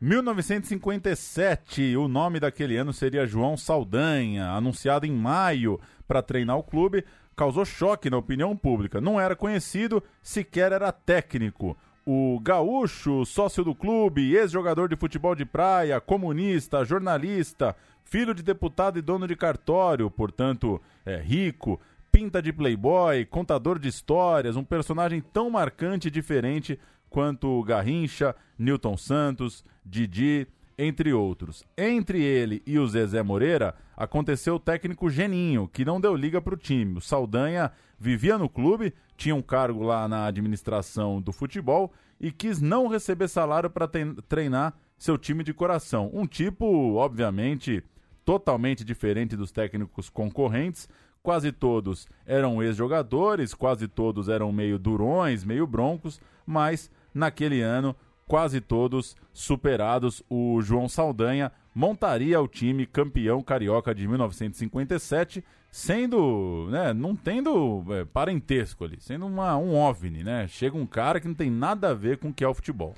1957, 0.00 1.94
o 1.94 2.08
nome 2.08 2.40
daquele 2.40 2.74
ano 2.78 2.90
seria 2.90 3.26
João 3.26 3.54
Saldanha, 3.54 4.50
anunciado 4.52 5.04
em 5.04 5.12
maio 5.12 5.78
para 6.08 6.22
treinar 6.22 6.56
o 6.56 6.62
clube, 6.62 7.04
causou 7.36 7.66
choque 7.66 8.08
na 8.08 8.16
opinião 8.16 8.56
pública. 8.56 8.98
Não 8.98 9.20
era 9.20 9.36
conhecido, 9.36 10.02
sequer 10.22 10.72
era 10.72 10.90
técnico. 10.90 11.76
O 12.06 12.40
gaúcho, 12.40 13.26
sócio 13.26 13.62
do 13.62 13.74
clube, 13.74 14.34
ex-jogador 14.34 14.88
de 14.88 14.96
futebol 14.96 15.34
de 15.34 15.44
praia, 15.44 16.00
comunista, 16.00 16.82
jornalista, 16.82 17.76
filho 18.02 18.32
de 18.32 18.42
deputado 18.42 18.98
e 18.98 19.02
dono 19.02 19.28
de 19.28 19.36
cartório, 19.36 20.10
portanto, 20.10 20.80
é 21.04 21.18
rico, 21.18 21.78
pinta 22.10 22.40
de 22.40 22.54
playboy, 22.54 23.26
contador 23.26 23.78
de 23.78 23.88
histórias, 23.88 24.56
um 24.56 24.64
personagem 24.64 25.20
tão 25.20 25.50
marcante 25.50 26.08
e 26.08 26.10
diferente 26.10 26.80
quanto 27.10 27.62
Garrincha, 27.64 28.34
Newton 28.58 28.96
Santos, 28.96 29.64
Didi, 29.84 30.46
entre 30.78 31.12
outros. 31.12 31.62
Entre 31.76 32.22
ele 32.22 32.62
e 32.66 32.78
o 32.78 32.88
Zezé 32.88 33.22
Moreira, 33.22 33.74
aconteceu 33.94 34.54
o 34.54 34.60
técnico 34.60 35.10
Geninho, 35.10 35.68
que 35.68 35.84
não 35.84 36.00
deu 36.00 36.16
liga 36.16 36.40
para 36.40 36.54
o 36.54 36.56
time. 36.56 36.96
O 36.96 37.00
Saldanha 37.02 37.70
vivia 37.98 38.38
no 38.38 38.48
clube, 38.48 38.94
tinha 39.14 39.34
um 39.34 39.42
cargo 39.42 39.82
lá 39.82 40.08
na 40.08 40.24
administração 40.24 41.20
do 41.20 41.32
futebol 41.32 41.92
e 42.18 42.32
quis 42.32 42.62
não 42.62 42.86
receber 42.86 43.28
salário 43.28 43.68
para 43.68 43.86
treinar 44.26 44.72
seu 44.96 45.18
time 45.18 45.44
de 45.44 45.52
coração. 45.52 46.10
Um 46.14 46.26
tipo, 46.26 46.94
obviamente, 46.94 47.84
totalmente 48.24 48.84
diferente 48.84 49.36
dos 49.36 49.52
técnicos 49.52 50.08
concorrentes. 50.08 50.88
Quase 51.22 51.52
todos 51.52 52.08
eram 52.24 52.62
ex-jogadores, 52.62 53.52
quase 53.52 53.86
todos 53.86 54.30
eram 54.30 54.50
meio 54.50 54.78
durões, 54.78 55.44
meio 55.44 55.66
broncos, 55.66 56.18
mas 56.46 56.90
naquele 57.14 57.60
ano, 57.60 57.94
quase 58.26 58.60
todos 58.60 59.16
superados. 59.32 60.22
O 60.28 60.60
João 60.62 60.88
Saldanha 60.88 61.50
montaria 61.74 62.40
o 62.40 62.48
time 62.48 62.86
campeão 62.86 63.42
carioca 63.42 63.94
de 63.94 64.06
1957, 64.06 65.44
sendo, 65.70 66.68
né, 66.70 66.92
não 66.92 67.14
tendo 67.14 67.84
é, 67.90 68.04
parentesco 68.04 68.84
ali, 68.84 68.98
sendo 69.00 69.26
uma, 69.26 69.56
um 69.56 69.74
OVNI, 69.76 70.24
né? 70.24 70.48
Chega 70.48 70.76
um 70.76 70.86
cara 70.86 71.20
que 71.20 71.28
não 71.28 71.34
tem 71.34 71.50
nada 71.50 71.90
a 71.90 71.94
ver 71.94 72.18
com 72.18 72.28
o 72.28 72.34
que 72.34 72.44
é 72.44 72.48
o 72.48 72.54
futebol. 72.54 72.94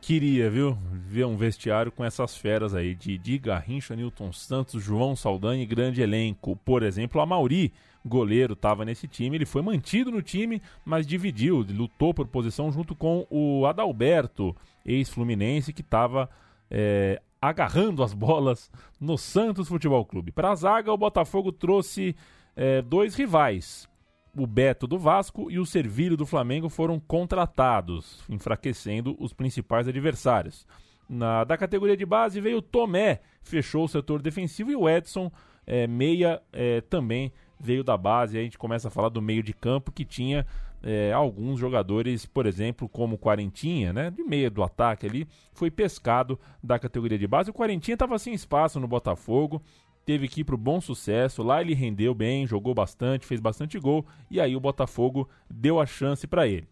Queria, 0.00 0.48
viu, 0.48 0.78
ver 0.92 1.26
um 1.26 1.36
vestiário 1.36 1.90
com 1.90 2.04
essas 2.04 2.36
feras 2.36 2.74
aí, 2.74 2.94
de 2.94 3.18
Di 3.18 3.36
Garrincha, 3.36 3.96
Newton 3.96 4.32
Santos, 4.32 4.82
João 4.82 5.16
Saldanha 5.16 5.62
e 5.62 5.66
grande 5.66 6.00
elenco. 6.00 6.56
Por 6.56 6.82
exemplo, 6.82 7.20
a 7.20 7.26
Mauri, 7.26 7.72
goleiro, 8.04 8.54
estava 8.54 8.84
nesse 8.84 9.06
time. 9.06 9.36
Ele 9.36 9.46
foi 9.46 9.62
mantido 9.62 10.10
no 10.10 10.22
time, 10.22 10.62
mas 10.84 11.06
dividiu, 11.06 11.64
lutou 11.68 12.14
por 12.14 12.26
posição 12.26 12.70
junto 12.70 12.94
com 12.94 13.26
o 13.30 13.66
Adalberto, 13.66 14.54
ex-fluminense, 14.84 15.72
que 15.72 15.82
estava 15.82 16.28
é, 16.70 17.20
agarrando 17.40 18.02
as 18.02 18.12
bolas 18.12 18.70
no 19.00 19.16
Santos 19.18 19.68
Futebol 19.68 20.04
Clube. 20.04 20.32
Para 20.32 20.50
a 20.50 20.54
zaga, 20.54 20.92
o 20.92 20.98
Botafogo 20.98 21.52
trouxe 21.52 22.14
é, 22.56 22.82
dois 22.82 23.14
rivais 23.14 23.88
o 24.36 24.46
Beto 24.46 24.86
do 24.86 24.98
Vasco 24.98 25.50
e 25.50 25.58
o 25.58 25.66
Servilho 25.66 26.16
do 26.16 26.26
Flamengo 26.26 26.68
foram 26.68 27.00
contratados, 27.00 28.22
enfraquecendo 28.28 29.16
os 29.18 29.32
principais 29.32 29.88
adversários. 29.88 30.66
Na, 31.08 31.42
da 31.44 31.56
categoria 31.56 31.96
de 31.96 32.06
base 32.06 32.40
veio 32.40 32.58
o 32.58 32.62
Tomé, 32.62 33.20
fechou 33.42 33.84
o 33.84 33.88
setor 33.88 34.20
defensivo, 34.20 34.70
e 34.70 34.76
o 34.76 34.88
Edson, 34.88 35.32
é, 35.66 35.86
meia, 35.86 36.40
é, 36.52 36.80
também 36.82 37.32
veio 37.58 37.82
da 37.82 37.96
base. 37.96 38.38
a 38.38 38.42
gente 38.42 38.58
começa 38.58 38.88
a 38.88 38.90
falar 38.90 39.08
do 39.08 39.22
meio 39.22 39.42
de 39.42 39.52
campo 39.52 39.92
que 39.92 40.04
tinha 40.04 40.46
é, 40.82 41.12
alguns 41.12 41.58
jogadores, 41.58 42.24
por 42.24 42.46
exemplo, 42.46 42.88
como 42.88 43.16
o 43.16 43.18
Quarentinha, 43.18 43.92
né, 43.92 44.10
de 44.10 44.22
meia 44.22 44.50
do 44.50 44.62
ataque 44.62 45.06
ali, 45.06 45.26
foi 45.52 45.70
pescado 45.70 46.38
da 46.62 46.78
categoria 46.78 47.18
de 47.18 47.26
base. 47.26 47.50
O 47.50 47.54
Quarentinha 47.54 47.94
estava 47.94 48.18
sem 48.18 48.32
espaço 48.32 48.78
no 48.78 48.86
Botafogo, 48.86 49.62
teve 50.04 50.28
que 50.28 50.40
ir 50.40 50.44
pro 50.44 50.56
bom 50.56 50.80
sucesso. 50.80 51.42
Lá 51.42 51.60
ele 51.60 51.74
rendeu 51.74 52.14
bem, 52.14 52.46
jogou 52.46 52.74
bastante, 52.74 53.26
fez 53.26 53.40
bastante 53.40 53.78
gol 53.78 54.06
e 54.30 54.40
aí 54.40 54.56
o 54.56 54.60
Botafogo 54.60 55.28
deu 55.50 55.80
a 55.80 55.86
chance 55.86 56.26
para 56.26 56.46
ele. 56.46 56.68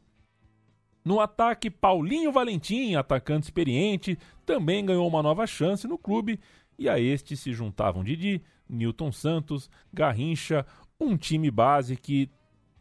No 1.05 1.21
ataque, 1.21 1.71
Paulinho 1.71 2.33
Valentim, 2.33 2.97
atacante 2.97 3.45
experiente, 3.45 4.19
também 4.45 4.85
ganhou 4.85 5.07
uma 5.07 5.23
nova 5.23 5.47
chance 5.47 5.87
no 5.87 5.97
clube 5.97 6.41
e 6.79 6.89
a 6.89 6.99
este 6.99 7.37
se 7.37 7.53
juntavam 7.53 8.03
Didi, 8.03 8.43
Newton 8.69 9.13
Santos, 9.13 9.71
Garrincha, 9.93 10.67
um 11.01 11.17
time 11.17 11.51
base 11.51 11.97
que 11.97 12.31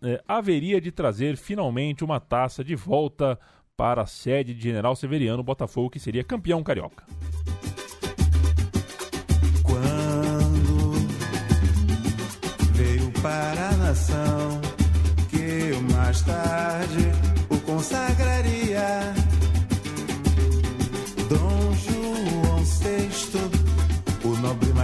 é, 0.02 0.22
haveria 0.28 0.80
de 0.80 0.92
trazer 0.92 1.38
finalmente 1.38 2.04
uma 2.04 2.20
taça 2.20 2.64
de 2.64 2.76
volta 2.76 3.40
para 3.76 4.04
a 4.04 4.06
sede 4.06 4.54
de 4.54 4.62
General 4.62 4.96
Severiano 4.96 5.44
Botafogo, 5.44 5.90
que 5.90 6.00
seria 6.00 6.24
campeão 6.24 6.64
carioca. 6.64 7.04
Quando 9.64 10.92
veio 12.72 13.12
para 13.22 13.70
a 13.70 13.78
nação, 13.78 14.62
que 15.30 15.74
eu 15.74 15.82
mais 15.82 16.22
tarde 16.22 17.12
o 17.50 17.60
consagraria. 17.62 19.25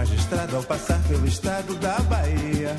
Magistrado, 0.02 0.56
ao 0.56 0.64
passar 0.64 1.00
pelo 1.06 1.24
estado 1.28 1.76
da 1.76 2.00
Bahia, 2.00 2.74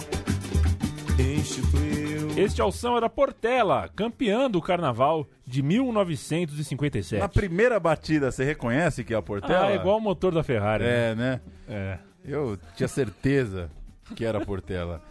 instituiu. 1.17 2.37
Este 2.37 2.61
alção 2.61 2.97
era 2.97 3.09
Portela, 3.09 3.89
campeã 3.95 4.51
do 4.51 4.61
carnaval 4.61 5.25
de 5.47 5.63
1957. 5.63 7.21
Na 7.21 7.29
primeira 7.29 7.79
batida, 7.79 8.29
você 8.29 8.43
reconhece 8.43 9.05
que 9.05 9.13
é 9.13 9.17
a 9.17 9.21
Portela? 9.21 9.67
Ah, 9.67 9.71
é 9.71 9.75
igual 9.75 9.99
o 9.99 10.01
motor 10.01 10.33
da 10.33 10.43
Ferrari. 10.43 10.83
É, 10.83 11.15
né? 11.15 11.39
É. 11.69 11.97
Eu 12.25 12.59
tinha 12.75 12.89
certeza 12.89 13.71
que 14.17 14.25
era 14.25 14.39
a 14.39 14.45
Portela. 14.45 15.01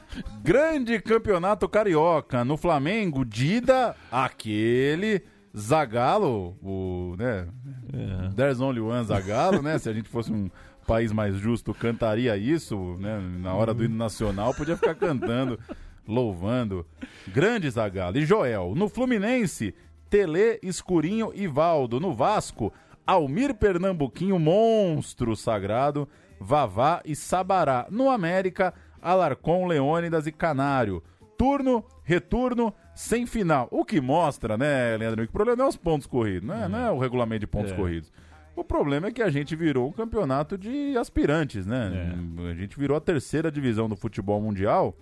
Grande 0.42 1.00
campeonato 1.00 1.66
carioca. 1.66 2.44
No 2.44 2.58
Flamengo, 2.58 3.24
Dida, 3.24 3.96
aquele. 4.10 5.24
Zagallo, 5.54 6.56
o, 6.62 7.14
né? 7.18 7.46
É. 7.92 8.34
There's 8.34 8.58
only 8.58 8.80
one 8.80 9.04
Zagallo, 9.04 9.60
né? 9.60 9.78
Se 9.78 9.88
a 9.88 9.92
gente 9.92 10.08
fosse 10.08 10.32
um 10.32 10.50
país 10.86 11.12
mais 11.12 11.36
justo, 11.36 11.72
cantaria 11.74 12.36
isso, 12.36 12.96
né? 12.98 13.18
Na 13.40 13.54
hora 13.54 13.72
do 13.72 13.84
hino 13.84 13.96
nacional, 13.96 14.52
podia 14.54 14.76
ficar 14.76 14.94
cantando, 14.94 15.58
louvando. 16.06 16.86
Grande 17.28 17.68
Zagallo. 17.70 18.18
E 18.18 18.24
Joel. 18.26 18.74
No 18.74 18.88
Fluminense, 18.88 19.74
Tele, 20.10 20.58
Escurinho 20.62 21.32
e 21.34 21.46
Valdo. 21.46 22.00
No 22.00 22.12
Vasco, 22.12 22.72
Almir 23.06 23.54
Pernambuquinho, 23.54 24.38
monstro 24.38 25.34
sagrado, 25.36 26.08
Vavá 26.40 27.00
e 27.04 27.14
Sabará. 27.14 27.86
No 27.90 28.10
América, 28.10 28.74
Alarcon, 29.00 29.66
Leônidas 29.66 30.26
e 30.26 30.32
Canário. 30.32 31.02
Turno, 31.38 31.84
retorno, 32.04 32.72
sem 32.94 33.26
final. 33.26 33.66
O 33.70 33.84
que 33.84 34.00
mostra, 34.00 34.56
né, 34.56 34.96
Leandro, 34.96 35.22
que 35.24 35.30
o 35.30 35.32
problema 35.32 35.56
não 35.56 35.64
é 35.64 35.68
os 35.68 35.76
pontos 35.76 36.06
corridos, 36.06 36.46
não 36.46 36.54
é, 36.54 36.68
não 36.68 36.78
é 36.78 36.90
o 36.90 36.98
regulamento 36.98 37.40
de 37.40 37.46
pontos 37.46 37.72
É. 37.72 37.74
corridos. 37.76 38.12
O 38.54 38.62
problema 38.62 39.08
é 39.08 39.10
que 39.12 39.22
a 39.22 39.30
gente 39.30 39.56
virou 39.56 39.88
um 39.88 39.92
campeonato 39.92 40.58
de 40.58 40.96
aspirantes, 40.96 41.66
né? 41.66 42.14
A 42.50 42.54
gente 42.54 42.78
virou 42.78 42.96
a 42.96 43.00
terceira 43.00 43.50
divisão 43.50 43.88
do 43.88 43.96
futebol 43.96 44.40
mundial. 44.40 44.94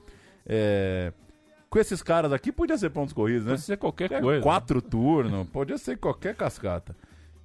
É, 0.47 1.13
Com 1.69 1.79
esses 1.79 2.03
caras 2.03 2.33
aqui, 2.33 2.51
podia 2.53 2.77
ser 2.79 2.91
pontos 2.91 3.13
corridos, 3.13 3.45
né? 3.45 3.51
Pode 3.53 3.63
ser 3.63 3.77
qualquer 3.77 4.13
É, 4.13 4.21
coisa. 4.21 4.43
Quatro 4.43 4.81
turnos, 4.83 5.49
podia 5.49 5.79
ser 5.79 5.99
qualquer 5.99 6.35
cascata. 6.35 6.97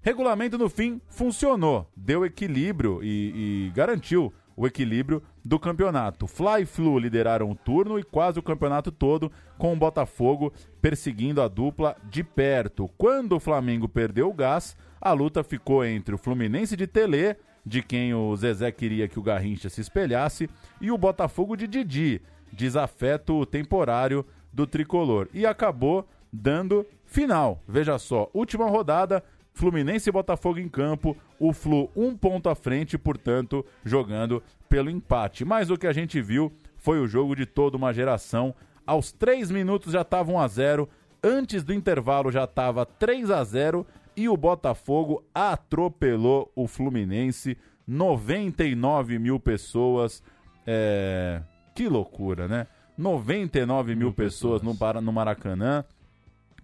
Regulamento, 0.02 0.58
no 0.58 0.70
fim, 0.70 1.02
funcionou. 1.08 1.88
Deu 1.96 2.24
equilíbrio 2.26 3.04
e, 3.04 3.68
e 3.68 3.72
garantiu 3.76 4.32
o 4.56 4.66
equilíbrio 4.66 5.22
do 5.44 5.60
campeonato. 5.60 6.28
Fly 6.28 6.62
e 6.62 6.66
Flu 6.66 6.98
lideraram 6.98 7.52
o 7.52 7.56
turno 7.56 8.00
e 8.00 8.04
quase 8.04 8.40
o 8.40 8.44
campeonato 8.44 8.92
todo, 8.92 9.32
com 9.58 9.74
o 9.74 9.76
Botafogo 9.76 10.54
perseguindo 10.82 11.42
a 11.42 11.48
dupla 11.48 11.96
de 12.10 12.24
perto. 12.24 12.88
Quando 12.98 13.34
o 13.36 13.40
Flamengo 13.40 13.90
perdeu 13.90 14.30
o 14.30 14.34
gás, 14.34 14.78
a 15.06 15.14
luta 15.14 15.44
ficou 15.44 15.86
entre 15.86 16.16
o 16.16 16.18
Fluminense 16.18 16.76
de 16.76 16.88
Telê, 16.88 17.36
de 17.64 17.84
quem 17.84 18.16
o 18.16 18.36
Zezé 18.36 18.72
queria 18.72 19.08
que 19.08 19.20
o 19.20 19.22
Garrincha 19.22 19.70
se 19.70 19.80
espelhasse, 19.80 20.50
e 20.82 20.90
o 20.90 20.98
Botafogo 20.98 21.56
de 21.56 21.68
Didi, 21.68 22.24
desafeto 22.52 23.46
temporário 23.46 24.26
do 24.52 24.66
tricolor. 24.66 25.30
E 25.32 25.46
acabou 25.46 26.10
dando 26.34 26.88
final. 27.06 27.62
Veja 27.68 28.00
só, 28.00 28.32
última 28.34 28.68
rodada, 28.68 29.24
Fluminense 29.54 30.10
e 30.10 30.12
Botafogo 30.12 30.58
em 30.58 30.68
campo, 30.68 31.16
o 31.40 31.54
Flu 31.54 31.88
um 31.96 32.18
ponto 32.18 32.50
à 32.50 32.56
frente, 32.56 32.98
portanto, 32.98 33.64
jogando 33.84 34.42
pelo 34.68 34.90
empate. 34.90 35.46
Mas 35.46 35.70
o 35.70 35.78
que 35.78 35.86
a 35.86 35.94
gente 35.94 36.20
viu 36.20 36.52
foi 36.78 36.98
o 37.00 37.06
jogo 37.06 37.36
de 37.36 37.46
toda 37.46 37.78
uma 37.78 37.94
geração. 37.94 38.56
Aos 38.88 39.12
3 39.12 39.52
minutos 39.52 39.94
já 39.94 40.02
estava 40.02 40.32
1 40.32 40.40
a 40.40 40.48
0 40.48 40.90
antes 41.24 41.64
do 41.64 41.74
intervalo 41.74 42.32
já 42.32 42.44
estava 42.44 42.86
3 42.86 43.32
a 43.32 43.44
0 43.44 43.86
e 44.16 44.28
o 44.30 44.38
Botafogo 44.38 45.24
atropelou 45.34 46.52
o 46.56 46.68
Fluminense. 46.68 47.58
99 47.88 49.20
mil 49.20 49.40
pessoas. 49.40 50.24
É... 50.66 51.42
Que 51.74 51.88
loucura, 51.88 52.48
né? 52.48 52.68
99 52.98 53.96
mil 53.96 54.14
pessoas 54.14 54.62
no, 54.62 54.76
Para- 54.76 55.02
no 55.02 55.12
Maracanã 55.12 55.84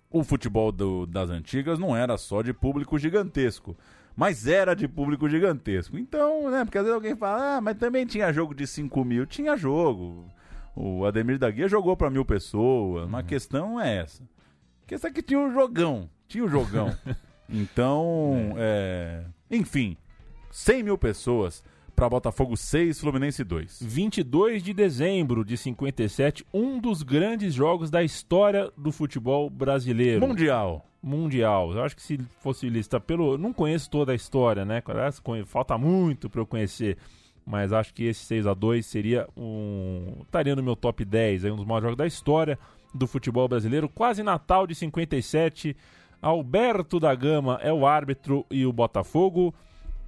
o 0.10 0.24
futebol 0.24 0.72
do- 0.72 1.06
das 1.06 1.30
antigas 1.30 1.78
não 1.80 1.96
era 1.96 2.18
só 2.18 2.42
de 2.42 2.52
público 2.54 2.98
gigantesco, 2.98 3.78
mas 4.16 4.46
era 4.48 4.74
de 4.76 4.88
público 4.88 5.30
gigantesco. 5.30 5.98
Então, 5.98 6.50
né, 6.52 6.66
porque 6.66 6.78
às 6.78 6.84
vezes 6.84 6.96
alguém 6.96 7.16
fala, 7.16 7.58
ah, 7.58 7.62
mas 7.62 7.78
também 7.78 8.06
tinha 8.06 8.32
jogo 8.34 8.54
de 8.54 8.68
5 8.68 9.04
mil. 9.06 9.26
Tinha 9.26 9.56
jogo. 9.56 10.26
O 10.76 11.06
Ademir 11.06 11.38
da 11.40 11.50
Guia 11.50 11.68
jogou 11.68 11.96
para 11.96 12.10
mil 12.10 12.26
pessoas, 12.26 13.10
mas 13.10 13.22
a 13.22 13.28
questão 13.28 13.80
é 13.80 13.98
essa. 13.98 14.24
A 14.84 14.88
questão 14.88 15.10
é 15.10 15.14
que 15.14 15.22
tinha 15.22 15.40
um 15.40 15.52
jogão, 15.54 16.10
tinha 16.28 16.44
um 16.44 16.50
jogão. 16.50 16.94
então, 17.52 18.54
é, 18.58 19.24
enfim, 19.50 19.98
100 20.52 20.84
mil 20.84 20.98
pessoas 20.98 21.64
para 21.96 22.10
Botafogo 22.10 22.58
6, 22.58 23.00
Fluminense 23.00 23.44
2. 23.44 23.80
22 23.82 24.64
de 24.64 24.74
dezembro 24.74 25.46
de 25.46 25.56
57, 25.58 26.46
um 26.54 26.80
dos 26.80 27.04
grandes 27.04 27.54
jogos 27.54 27.92
da 27.92 28.04
história 28.04 28.72
do 28.78 28.92
futebol 28.92 29.50
brasileiro. 29.50 30.26
Mundial. 30.26 30.86
Mundial. 31.04 31.74
Eu 31.74 31.84
acho 31.84 31.96
que 31.96 32.02
se 32.02 32.18
fosse 32.40 32.70
listar 32.70 33.02
pelo. 33.02 33.38
Não 33.38 33.54
conheço 33.54 33.90
toda 33.90 34.12
a 34.12 34.16
história, 34.16 34.64
né? 34.66 34.82
Falta 35.46 35.78
muito 35.78 36.30
para 36.30 36.42
eu 36.42 36.46
conhecer. 36.46 36.98
Mas 37.46 37.74
acho 37.74 37.94
que 37.94 38.04
esse 38.06 38.24
6 38.26 38.48
a 38.48 38.54
2 38.54 38.86
seria 38.86 39.28
um. 39.36 40.22
Estaria 40.22 40.56
no 40.56 40.62
meu 40.62 40.76
top 40.76 41.04
10, 41.04 41.46
aí, 41.46 41.52
um 41.52 41.56
dos 41.56 41.66
maiores 41.66 41.84
jogos 41.84 41.98
da 41.98 42.06
história 42.06 42.58
do 42.94 43.08
futebol 43.08 43.48
brasileiro. 43.48 43.90
Quase 43.90 44.22
Natal 44.22 44.68
de 44.68 44.76
57. 44.76 45.76
Alberto 46.22 47.00
da 47.00 47.16
Gama 47.16 47.60
é 47.64 47.74
o 47.74 47.86
árbitro 47.86 48.46
e 48.52 48.66
o 48.66 48.72
Botafogo, 48.72 49.54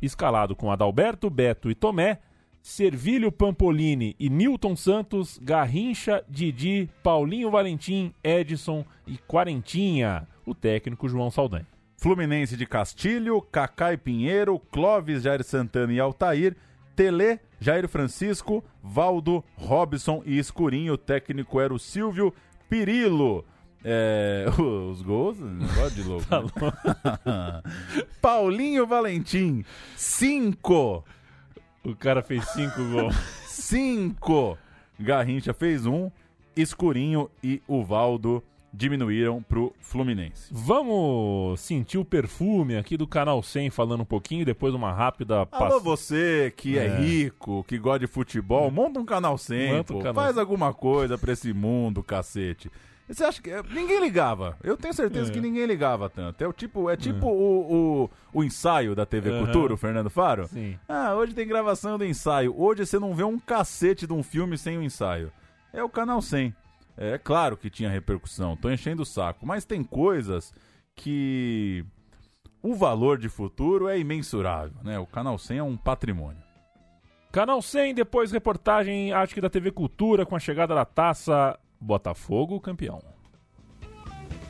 escalado 0.02 0.56
com 0.56 0.72
Adalberto, 0.72 1.30
Beto 1.30 1.72
e 1.72 1.76
Tomé. 1.76 2.20
Servílio 2.62 3.30
Pampolini 3.30 4.16
e 4.18 4.30
Newton 4.30 4.74
Santos, 4.74 5.38
Garrincha, 5.38 6.24
Didi, 6.30 6.90
Paulinho 7.04 7.52
Valentim, 7.52 8.14
Edson 8.24 8.86
e 9.06 9.18
Quarentinha, 9.18 10.26
o 10.46 10.56
técnico 10.56 11.10
João 11.10 11.30
Saldanha. 11.30 11.68
Fluminense 11.98 12.56
de 12.56 12.66
Castilho, 12.66 13.42
Cacá 13.42 13.92
e 13.92 13.98
Pinheiro, 13.98 14.60
Clóvis, 14.72 15.24
Jair 15.24 15.44
Santana 15.44 15.92
e 15.92 16.00
Altair, 16.00 16.56
Tele, 16.96 17.38
Jair 17.60 17.88
Francisco, 17.90 18.64
Valdo, 18.82 19.44
Robson 19.58 20.24
e 20.26 20.38
Escurinho. 20.38 20.94
O 20.94 20.98
técnico 20.98 21.60
era 21.60 21.74
o 21.74 21.80
Silvio 21.80 22.34
Pirilo. 22.70 23.44
É, 23.84 24.46
os 24.60 25.02
gols, 25.02 25.40
negócio 25.40 25.92
de 25.92 26.04
louco. 26.08 26.26
né? 26.30 27.62
Paulinho 28.22 28.86
Valentim, 28.88 29.64
5. 29.96 31.04
O 31.84 31.96
cara 31.96 32.22
fez 32.22 32.46
5 32.50 32.72
gols. 32.92 33.16
5. 33.46 34.58
Garrincha 35.00 35.54
fez 35.54 35.86
um, 35.86 36.10
Escurinho 36.56 37.30
e 37.44 37.62
o 37.68 37.84
Valdo 37.84 38.42
diminuíram 38.76 39.42
pro 39.44 39.74
Fluminense. 39.80 40.48
Vamos 40.52 41.60
sentir 41.60 41.98
o 41.98 42.06
perfume 42.06 42.76
aqui 42.78 42.96
do 42.98 43.06
Canal 43.06 43.44
100 43.44 43.70
falando 43.70 44.02
um 44.02 44.06
pouquinho, 44.06 44.46
depois 44.46 44.74
uma 44.74 44.92
rápida 44.92 45.36
Alô, 45.36 45.46
passada. 45.46 45.80
você 45.80 46.52
que 46.56 46.78
é. 46.80 46.86
É. 46.88 46.98
rico, 47.00 47.64
que 47.68 47.78
gosta 47.78 48.00
de 48.00 48.08
futebol, 48.08 48.72
monta 48.72 49.00
um 49.00 49.06
canal 49.06 49.38
100, 49.38 49.74
Monta 49.78 49.94
um 49.94 49.98
pô. 49.98 50.04
canal. 50.04 50.24
faz 50.24 50.38
alguma 50.38 50.74
coisa 50.74 51.18
pra 51.18 51.34
esse 51.34 51.54
mundo, 51.54 52.02
cacete. 52.02 52.72
Você 53.14 53.24
acha 53.24 53.42
que 53.42 53.52
ninguém 53.74 54.00
ligava? 54.00 54.58
Eu 54.64 54.76
tenho 54.78 54.94
certeza 54.94 55.30
É. 55.30 55.34
que 55.34 55.40
ninguém 55.42 55.66
ligava 55.66 56.10
tanto. 56.10 56.44
É 56.44 56.48
o 56.48 56.54
tipo, 56.54 56.90
é 56.90 56.96
tipo 56.98 57.28
o, 57.28 58.04
o, 58.06 58.10
o 58.34 58.44
ensaio 58.44 58.96
da 58.96 59.06
TV 59.06 59.30
Aham. 59.30 59.44
Cultura, 59.46 59.74
o 59.74 59.78
Fernando 59.78 60.10
Faro. 60.10 60.48
Sim. 60.48 60.78
Ah, 60.88 61.14
hoje 61.16 61.34
tem 61.34 61.48
gravação 61.48 61.98
do 61.98 62.06
ensaio. 62.06 62.54
Hoje 62.60 62.86
você 62.86 62.98
não 63.00 63.14
vê 63.14 63.24
um 63.24 63.38
cacete 63.40 64.08
de 64.08 64.14
um 64.14 64.24
filme 64.24 64.58
sem 64.58 64.78
o 64.78 64.84
ensaio. 64.84 65.32
É 65.72 65.84
o 65.84 65.90
canal 65.90 66.22
100. 66.22 66.54
É 66.98 67.18
claro 67.18 67.58
que 67.58 67.70
tinha 67.70 67.90
repercussão, 67.90 68.56
tô 68.56 68.70
enchendo 68.70 69.02
o 69.02 69.06
saco, 69.06 69.46
mas 69.48 69.66
tem 69.66 69.84
coisas 69.84 70.54
que 70.96 71.84
o 72.62 72.76
valor 72.76 73.18
de 73.18 73.28
futuro 73.30 73.88
é 73.90 73.98
imensurável, 73.98 74.78
né? 74.84 75.00
O 75.00 75.06
canal 75.08 75.38
100 75.38 75.58
é 75.58 75.64
um 75.64 75.76
patrimônio. 75.76 76.42
Canal 77.32 77.62
100, 77.64 77.96
depois 77.96 78.32
reportagem, 78.32 79.12
acho 79.12 79.34
que 79.34 79.42
da 79.42 79.50
TV 79.50 79.72
Cultura, 79.72 80.24
com 80.24 80.36
a 80.36 80.40
chegada 80.40 80.76
da 80.76 80.86
taça 80.86 81.58
Botafogo 81.84 82.62
campeão. 82.62 83.02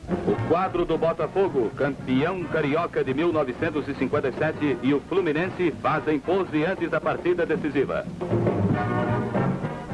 O 0.08 0.48
quadro 0.48 0.84
do 0.84 0.96
Botafogo, 0.96 1.68
campeão 1.70 2.44
carioca 2.44 3.02
de 3.02 3.12
1957 3.12 4.78
e 4.80 4.94
o 4.94 5.00
Fluminense 5.00 5.72
fazem 5.82 6.20
pose 6.20 6.64
antes 6.64 6.88
da 6.88 7.00
partida 7.00 7.44
decisiva. 7.44 8.06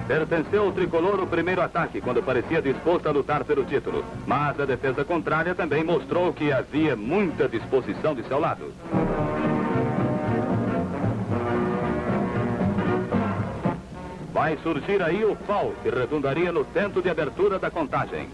Pertenceu 0.07 0.65
ao 0.65 0.73
tricolor 0.73 1.19
o 1.19 1.27
primeiro 1.27 1.63
ataque, 1.63 2.03
quando 2.03 2.23
parecia 2.23 2.61
disposto 2.61 3.07
a 3.07 3.11
lutar 3.11 3.43
pelo 3.45 3.65
título. 3.65 4.05
Mas 4.27 4.61
a 4.61 4.67
defesa 4.67 5.03
contrária 5.03 5.55
também 5.55 5.83
mostrou 5.83 6.35
que 6.35 6.53
havia 6.53 6.95
muita 6.95 7.49
disposição 7.49 8.15
de 8.15 8.23
seu 8.25 8.39
lado. 8.39 8.71
Vai 14.41 14.57
surgir 14.63 15.03
aí 15.03 15.23
o 15.23 15.37
pau, 15.37 15.75
que 15.83 15.91
redundaria 15.91 16.51
no 16.51 16.65
tento 16.65 17.03
de 17.03 17.11
abertura 17.11 17.59
da 17.59 17.71
contagem. 17.71 18.27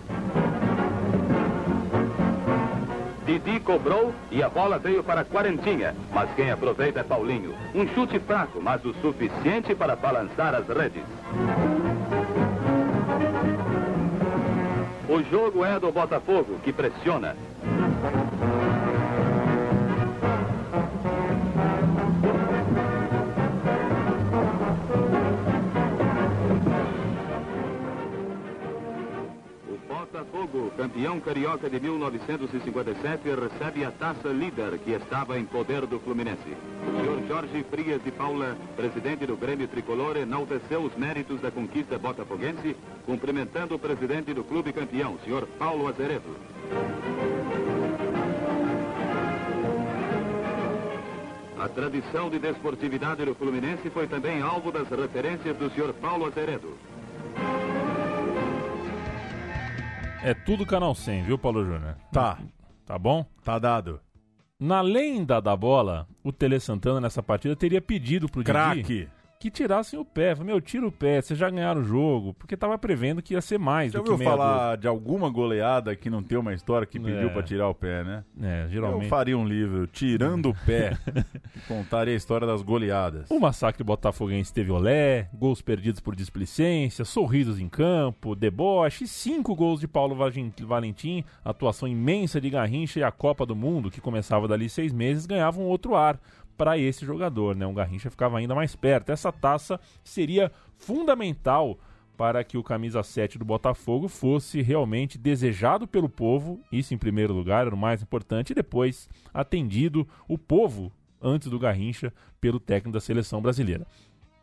Didi 3.27 3.59
cobrou 3.59 4.15
e 4.31 4.41
a 4.41 4.49
bola 4.49 4.79
veio 4.79 5.03
para 5.03 5.25
Quarentinha, 5.25 5.97
mas 6.15 6.33
quem 6.37 6.49
aproveita 6.49 7.01
é 7.01 7.03
Paulinho. 7.03 7.57
Um 7.75 7.89
chute 7.89 8.21
fraco, 8.21 8.63
mas 8.63 8.85
o 8.85 8.95
suficiente 9.03 9.75
para 9.75 9.97
balançar 9.97 10.55
as 10.55 10.69
redes. 10.69 11.03
O 15.09 15.21
jogo 15.29 15.65
é 15.65 15.81
do 15.81 15.91
Botafogo, 15.91 16.61
que 16.63 16.73
pressiona. 16.73 17.35
Botafogo, 30.47 30.73
campeão 30.77 31.21
carioca 31.21 31.69
de 31.69 31.81
1957, 31.81 33.29
recebe 33.29 33.85
a 33.85 33.91
taça 33.91 34.29
líder 34.29 34.79
que 34.79 34.93
estava 34.93 35.39
em 35.39 35.45
poder 35.45 35.87
do 35.87 35.99
Fluminense. 35.99 36.57
O 36.87 37.01
senhor 37.01 37.23
Jorge 37.27 37.65
Frias 37.65 38.03
de 38.03 38.11
Paula, 38.11 38.57
presidente 38.77 39.27
do 39.27 39.37
Grêmio 39.37 39.67
Tricolor, 39.69 40.17
enalteceu 40.17 40.83
os 40.83 40.95
méritos 40.97 41.41
da 41.41 41.51
conquista 41.51 41.99
botafoguense, 41.99 42.77
cumprimentando 43.05 43.75
o 43.75 43.79
presidente 43.79 44.33
do 44.33 44.45
clube 44.45 44.73
campeão, 44.73 45.19
senhor 45.25 45.47
Paulo 45.59 45.89
Azeredo. 45.89 46.37
A 51.59 51.69
tradição 51.69 52.31
de 52.31 52.39
desportividade 52.39 53.25
do 53.25 53.35
Fluminense 53.35 53.91
foi 53.91 54.07
também 54.07 54.41
alvo 54.41 54.71
das 54.71 54.89
referências 54.89 55.57
do 55.57 55.69
senhor 55.71 55.93
Paulo 55.95 56.27
Azeredo. 56.27 56.75
É 60.27 60.35
tudo 60.35 60.67
Canal 60.67 60.93
100, 60.93 61.23
viu, 61.23 61.39
Paulo 61.39 61.65
Júnior? 61.65 61.95
Tá. 62.11 62.37
Tá 62.85 62.99
bom? 62.99 63.25
Tá 63.45 63.61
dado. 63.61 64.01
Na 64.59 64.81
lenda 64.81 65.41
da 65.41 65.55
bola, 65.55 66.09
o 66.25 66.33
Tele 66.33 66.59
Santana 66.59 67.01
nessa 67.01 67.23
partida 67.23 67.55
teria 67.55 67.81
pedido 67.81 68.29
pro 68.29 68.43
Didi 68.43 68.51
Craque. 68.51 69.09
Que 69.39 69.51
tirassem 69.51 69.99
o 69.99 70.05
pé. 70.05 70.35
Falei, 70.35 70.53
Meu, 70.53 70.61
tira 70.61 70.87
o 70.87 70.93
pé, 70.93 71.21
vocês 71.21 71.39
já 71.39 71.49
ganharam 71.51 71.81
o 71.81 71.85
jogo. 71.85 72.35
Porque 72.35 72.57
tava 72.57 72.77
prevendo 72.79 73.23
que 73.23 73.35
ia 73.35 73.41
ser 73.41 73.59
mais 73.59 73.93
Já 73.93 73.99
do 73.99 74.05
que 74.05 74.11
ouviu 74.11 74.27
falar 74.29 74.77
de 74.77 74.89
alguma 74.89 75.29
goleada 75.31 75.95
que 75.95 76.09
não 76.11 76.23
tem 76.23 76.39
uma 76.39 76.55
história 76.55 76.87
que 76.87 76.99
pediu 76.99 77.29
É. 77.29 77.33
pra 77.33 77.43
tirar 77.43 77.69
o 77.69 77.75
pé, 77.75 78.03
né? 78.05 78.25
dúzia. 78.35 78.49
É, 78.49 78.69
geralmente. 78.69 79.05
Eu 79.05 79.09
faria 79.09 79.37
um 79.39 79.47
livro, 79.47 79.87
Tirando 79.87 80.51
o 80.51 80.55
Pé, 80.67 80.97
e 81.57 81.61
contaria 81.69 82.15
a 82.15 82.17
história 82.17 82.47
das 82.47 82.63
goleadas. 82.63 83.31
O 83.31 83.39
massacre 83.39 83.83
botafoguense 83.85 84.53
teve 84.53 84.71
olé, 84.71 85.29
gols 85.35 85.61
perdidos 85.63 86.01
por 86.01 86.15
displicência, 86.15 87.05
sorrisos 87.05 87.59
em 87.61 87.69
campo, 87.69 88.35
deboche, 88.35 89.07
cinco 89.07 89.55
gols 89.55 89.81
de 89.81 89.89
Paulo 89.89 90.17
Valentim, 90.61 91.25
atuação 91.45 91.89
imensa 91.89 92.41
de 92.41 92.51
Garrincha 92.51 93.01
e 93.01 93.03
a 93.03 93.11
Copa 93.11 93.45
do 93.47 93.55
Mundo, 93.57 93.91
que 93.91 94.01
começava 94.01 94.49
dali 94.49 94.69
seis 94.69 94.93
meses, 94.93 95.27
ganhava 95.27 95.61
um 95.61 95.65
outro 95.65 95.95
ar 95.95 96.19
para 96.57 96.79
esse 96.79 97.05
jogador, 97.05 97.55
né? 97.55 97.67
O 97.67 97.73
Garrincha 97.73 98.11
ficava 98.11 98.39
ainda 98.39 98.55
mais 98.55 98.75
perto. 98.75 99.11
Essa 99.11 99.31
taça 99.31 99.79
seria 100.03 100.51
fundamental 100.77 101.79
para 102.17 102.43
que 102.43 102.57
o 102.57 102.63
camisa 102.63 103.03
7 103.03 103.39
do 103.39 103.45
Botafogo 103.45 104.09
fosse 104.09 104.63
realmente 104.63 105.19
desejado 105.19 105.87
pelo 105.87 106.09
povo, 106.09 106.59
isso 106.73 106.95
em 106.95 106.99
primeiro 106.99 107.35
lugar, 107.35 107.67
era 107.67 107.75
o 107.75 107.79
mais 107.79 108.03
importante, 108.03 108.51
e 108.51 108.55
depois 108.55 109.09
atendido 109.35 110.09
o 110.27 110.39
povo 110.39 110.91
antes 111.21 111.49
do 111.49 111.59
Garrincha 111.59 112.13
pelo 112.41 112.59
técnico 112.59 112.95
da 112.95 113.01
seleção 113.01 113.41
brasileira. 113.41 113.87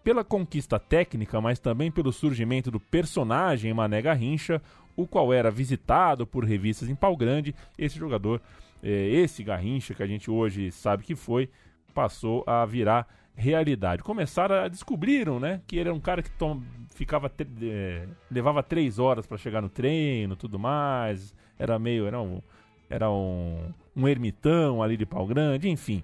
Pela 0.04 0.24
conquista 0.24 0.78
técnica, 0.78 1.40
mas 1.42 1.60
também 1.60 1.90
pelo 1.90 2.12
surgimento 2.12 2.70
do 2.70 2.80
personagem 2.80 3.74
Mané 3.74 4.02
Garrincha, 4.02 4.62
o 4.96 5.08
qual 5.08 5.34
era 5.34 5.50
visitado 5.50 6.28
por 6.28 6.44
revistas 6.44 6.90
em 6.90 6.96
pau 6.96 7.16
grande, 7.16 7.56
esse 7.78 7.98
jogador, 7.98 8.42
eh, 8.84 9.10
esse 9.10 9.44
Garrincha 9.44 9.94
que 9.94 10.04
a 10.04 10.08
gente 10.08 10.30
hoje 10.30 10.72
sabe 10.72 11.04
que 11.04 11.16
foi, 11.16 11.50
passou 11.94 12.44
a 12.48 12.66
virar 12.66 13.08
realidade. 13.36 14.04
Começaram 14.04 14.56
a 14.56 14.68
descobriram, 14.68 15.40
né, 15.40 15.62
que 15.68 15.78
ele 15.78 15.90
era 15.90 15.96
um 15.96 16.00
cara 16.00 16.22
que 16.22 16.32
tom- 16.32 16.62
ficava 16.94 17.32
eh, 17.62 18.08
levava 18.30 18.62
três 18.62 19.00
horas 19.00 19.26
para 19.26 19.38
chegar 19.38 19.62
no 19.62 19.70
treino, 19.70 20.36
tudo 20.36 20.60
mais, 20.60 21.34
era 21.58 21.80
meio 21.80 22.06
era 22.06 22.22
um, 22.22 22.42
era 22.90 23.10
um, 23.10 23.72
um 23.96 24.08
ermitão 24.08 24.84
ali 24.84 24.96
de 24.96 25.06
pau 25.06 25.26
grande, 25.26 25.70
enfim. 25.70 26.04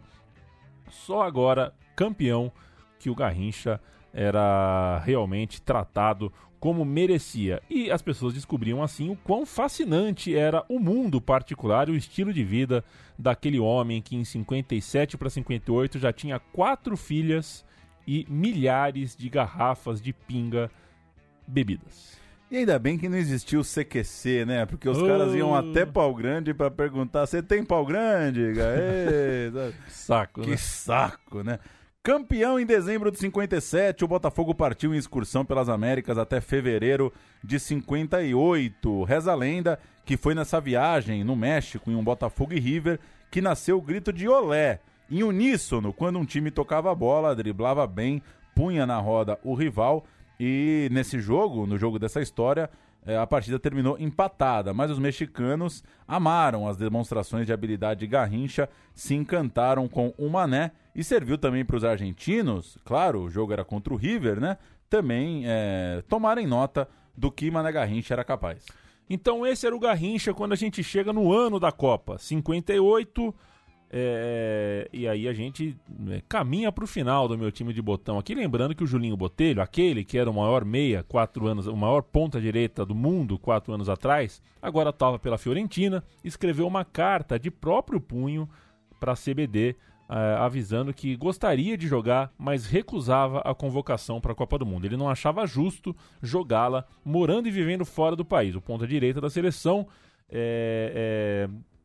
Só 0.90 1.22
agora 1.22 1.74
campeão 1.96 2.52
que 2.98 3.10
o 3.10 3.16
Garrincha 3.16 3.80
era 4.14 5.00
realmente 5.06 5.62
tratado 5.62 6.32
como 6.60 6.84
merecia. 6.84 7.62
E 7.70 7.90
as 7.90 8.02
pessoas 8.02 8.34
descobriam 8.34 8.84
assim 8.84 9.10
o 9.10 9.16
quão 9.16 9.46
fascinante 9.46 10.36
era 10.36 10.64
o 10.68 10.78
mundo 10.80 11.22
particular 11.22 11.88
e 11.88 11.94
o 11.94 11.96
estilo 11.96 12.34
de 12.34 12.44
vida 12.44 12.84
daquele 13.18 13.60
homem 13.60 14.02
que 14.02 14.16
em 14.16 14.26
57 14.26 15.18
para 15.18 15.30
58 15.30 15.98
já 16.00 16.12
tinha 16.12 16.38
quatro 16.40 16.98
filhas 16.98 17.64
e 18.06 18.26
milhares 18.30 19.16
de 19.16 19.30
garrafas 19.30 20.02
de 20.02 20.12
pinga 20.12 20.70
bebidas. 21.48 22.18
E 22.52 22.58
ainda 22.58 22.80
bem 22.80 22.98
que 22.98 23.08
não 23.08 23.18
existiu 23.18 23.60
o 23.60 23.64
CQC, 23.64 24.44
né? 24.46 24.66
Porque 24.66 24.90
os 24.90 24.98
Oh. 24.98 25.06
caras 25.06 25.34
iam 25.36 25.54
até 25.56 25.86
pau 25.86 26.14
grande 26.16 26.52
pra 26.54 26.72
perguntar: 26.72 27.28
você 27.28 27.44
tem 27.44 27.64
pau 27.64 27.86
grande? 27.86 28.54
Gaê?" 28.54 29.72
Saco, 29.88 30.42
que 30.42 30.50
né? 30.52 30.58
saco, 30.58 31.44
né? 31.44 31.60
Campeão 32.02 32.58
em 32.58 32.66
dezembro 32.66 33.12
de 33.12 33.20
57, 33.20 34.06
o 34.06 34.08
Botafogo 34.08 34.56
partiu 34.56 34.96
em 34.96 34.98
excursão 34.98 35.44
pelas 35.44 35.68
Américas 35.68 36.18
até 36.18 36.40
fevereiro 36.40 37.12
de 37.44 37.60
58. 37.60 39.04
Reza 39.04 39.34
a 39.34 39.36
lenda 39.36 39.78
que 40.06 40.16
foi 40.16 40.34
nessa 40.34 40.62
viagem 40.62 41.26
no 41.26 41.36
México, 41.36 41.92
em 41.92 41.96
um 41.96 42.04
Botafogo 42.04 42.54
e 42.54 42.60
River, 42.60 43.02
que 43.30 43.42
nasceu 43.42 43.78
o 43.78 43.82
grito 43.82 44.14
de 44.14 44.30
olé, 44.30 44.80
em 45.12 45.24
uníssono, 45.24 45.92
quando 45.92 46.18
um 46.18 46.26
time 46.26 46.50
tocava 46.50 46.90
a 46.90 46.96
bola, 46.96 47.36
driblava 47.36 47.86
bem, 47.86 48.24
punha 48.56 48.86
na 48.86 48.98
roda 48.98 49.38
o 49.44 49.54
rival. 49.54 50.06
E 50.40 50.88
nesse 50.94 51.20
jogo, 51.20 51.68
no 51.68 51.78
jogo 51.78 52.00
dessa 52.00 52.22
história, 52.22 52.70
a 53.06 53.26
partida 53.26 53.58
terminou 53.58 53.98
empatada, 54.00 54.74
mas 54.74 54.92
os 54.92 55.00
mexicanos 55.00 55.84
amaram 56.08 56.68
as 56.68 56.78
demonstrações 56.78 57.46
de 57.46 57.54
habilidade 57.54 58.02
de 58.02 58.08
Garrincha, 58.08 58.70
se 58.94 59.16
encantaram 59.16 59.88
com 59.88 60.14
o 60.18 60.30
Mané 60.30 60.72
e 60.94 61.04
serviu 61.04 61.38
também 61.38 61.64
para 61.64 61.78
os 61.78 61.84
argentinos, 61.84 62.78
claro, 62.84 63.22
o 63.22 63.30
jogo 63.30 63.54
era 63.54 63.64
contra 63.64 63.94
o 63.94 63.98
River, 63.98 64.40
né? 64.40 64.58
Também 64.90 65.44
eh, 65.46 66.04
tomarem 66.08 66.46
nota 66.46 66.88
do 67.16 67.32
que 67.32 67.50
Mané 67.50 67.72
Garrincha 67.72 68.14
era 68.14 68.24
capaz. 68.24 68.66
Então 69.10 69.46
esse 69.46 69.66
era 69.66 69.76
o 69.76 69.80
Garrincha 69.80 70.34
quando 70.34 70.54
a 70.54 70.56
gente 70.56 70.84
chega 70.84 71.12
no 71.12 71.34
ano 71.34 71.60
da 71.60 71.72
Copa, 71.72 72.18
58. 72.18 73.34
É, 73.92 74.88
e 74.94 75.08
aí 75.08 75.28
a 75.28 75.34
gente 75.34 75.76
né, 75.90 76.22
caminha 76.30 76.72
para 76.72 76.84
o 76.84 76.88
final 76.88 77.28
do 77.28 77.36
meu 77.36 77.52
time 77.52 77.74
de 77.74 77.82
botão 77.82 78.20
aqui, 78.20 78.36
lembrando 78.36 78.76
que 78.76 78.84
o 78.84 78.88
Julinho 78.88 79.18
Botelho, 79.18 79.62
aquele 79.62 80.06
que 80.06 80.18
era 80.18 80.30
o 80.30 80.34
maior 80.34 80.64
meia 80.64 81.02
quatro 81.02 81.48
anos, 81.48 81.66
o 81.66 81.76
maior 81.76 82.04
ponta 82.04 82.40
direita 82.40 82.86
do 82.86 82.94
mundo 82.94 83.40
quatro 83.40 83.74
anos 83.74 83.90
atrás, 83.90 84.42
agora 84.62 84.92
estava 84.92 85.18
pela 85.18 85.40
Fiorentina, 85.40 86.04
escreveu 86.24 86.68
uma 86.68 86.86
carta 86.86 87.40
de 87.40 87.50
próprio 87.50 88.00
punho 88.00 88.48
para 89.00 89.14
a 89.14 89.16
CBD, 89.16 89.76
eh, 90.08 90.36
avisando 90.40 90.94
que 90.94 91.16
gostaria 91.16 91.78
de 91.78 91.88
jogar, 91.88 92.32
mas 92.38 92.66
recusava 92.66 93.40
a 93.40 93.56
convocação 93.56 94.22
para 94.22 94.34
a 94.34 94.36
Copa 94.36 94.58
do 94.58 94.66
Mundo. 94.66 94.86
Ele 94.86 94.98
não 94.98 95.10
achava 95.10 95.48
justo 95.48 95.96
jogá-la 96.22 96.86
morando 97.04 97.48
e 97.48 97.52
vivendo 97.52 97.86
fora 97.86 98.16
do 98.16 98.26
país. 98.26 98.56
O 98.56 98.62
ponta 98.62 98.86
direita 98.86 99.22
da 99.22 99.30
seleção 99.30 99.88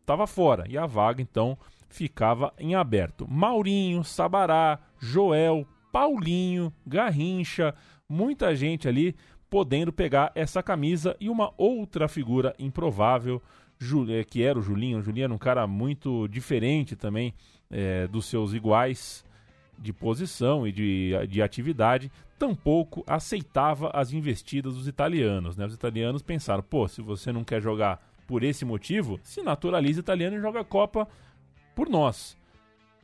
estava 0.01 0.27
fora 0.27 0.67
e 0.69 0.77
a 0.77 0.87
vaga 0.87 1.23
então 1.23 1.57
ficava 1.95 2.53
em 2.59 2.75
aberto. 2.75 3.27
Maurinho, 3.31 4.03
Sabará, 4.03 4.81
Joel, 4.99 5.65
Paulinho, 5.93 6.73
Garrincha, 6.85 7.73
muita 8.09 8.55
gente 8.57 8.89
ali 8.89 9.15
podendo 9.49 9.93
pegar 9.93 10.33
essa 10.35 10.61
camisa 10.61 11.17
e 11.21 11.29
uma 11.29 11.55
outra 11.57 12.09
figura 12.09 12.53
improvável 12.59 13.41
eh, 14.09 14.25
que 14.25 14.43
era 14.43 14.59
o 14.59 14.63
Julinho. 14.63 14.99
O 14.99 15.03
Julinho 15.03 15.25
era 15.25 15.33
um 15.33 15.39
cara 15.39 15.69
muito 15.69 16.27
diferente 16.27 16.97
também 16.97 17.33
eh, 17.71 18.09
dos 18.09 18.27
seus 18.27 18.53
iguais. 18.53 19.25
de 19.77 19.93
posição 19.93 20.67
e 20.67 20.73
de, 20.73 21.13
de 21.29 21.43
atividade, 21.43 22.11
tampouco 22.39 23.03
aceitava 23.07 23.91
as 23.93 24.13
investidas 24.13 24.75
dos 24.75 24.87
italianos. 24.87 25.57
Né? 25.57 25.67
Os 25.67 25.75
italianos 25.75 26.23
pensaram: 26.23 26.63
pô, 26.63 26.89
se 26.89 27.01
você 27.03 27.33
não 27.33 27.45
quer 27.45 27.61
jogar 27.61 28.01
por 28.27 28.43
esse 28.43 28.65
motivo, 28.65 29.21
se 29.23 29.43
naturaliza 29.43 30.01
italiano 30.01 30.37
e 30.37 30.41
joga 30.41 30.65
Copa 30.65 31.07
por 31.75 31.89
nós. 31.89 32.37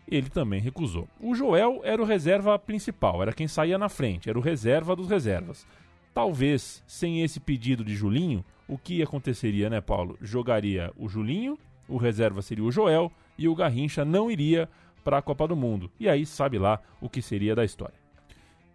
Ele 0.08 0.28
também 0.28 0.60
recusou. 0.60 1.08
O 1.20 1.34
Joel 1.34 1.80
era 1.84 2.02
o 2.02 2.04
reserva 2.04 2.58
principal, 2.58 3.22
era 3.22 3.32
quem 3.32 3.46
saía 3.46 3.78
na 3.78 3.88
frente, 3.88 4.28
era 4.28 4.38
o 4.38 4.42
reserva 4.42 4.96
dos 4.96 5.08
reservas. 5.08 5.66
Talvez 6.12 6.82
sem 6.86 7.22
esse 7.22 7.38
pedido 7.38 7.84
de 7.84 7.94
Julinho, 7.94 8.44
o 8.66 8.76
que 8.76 9.02
aconteceria, 9.02 9.70
né, 9.70 9.80
Paulo? 9.80 10.16
Jogaria 10.20 10.92
o 10.96 11.08
Julinho, 11.08 11.58
o 11.88 11.96
reserva 11.96 12.42
seria 12.42 12.64
o 12.64 12.72
Joel 12.72 13.12
e 13.38 13.48
o 13.48 13.54
Garrincha 13.54 14.04
não 14.04 14.30
iria 14.30 14.68
para 15.04 15.18
a 15.18 15.22
Copa 15.22 15.46
do 15.46 15.56
Mundo. 15.56 15.90
E 15.98 16.08
aí 16.08 16.26
sabe 16.26 16.58
lá 16.58 16.80
o 17.00 17.08
que 17.08 17.22
seria 17.22 17.54
da 17.54 17.64
história. 17.64 17.94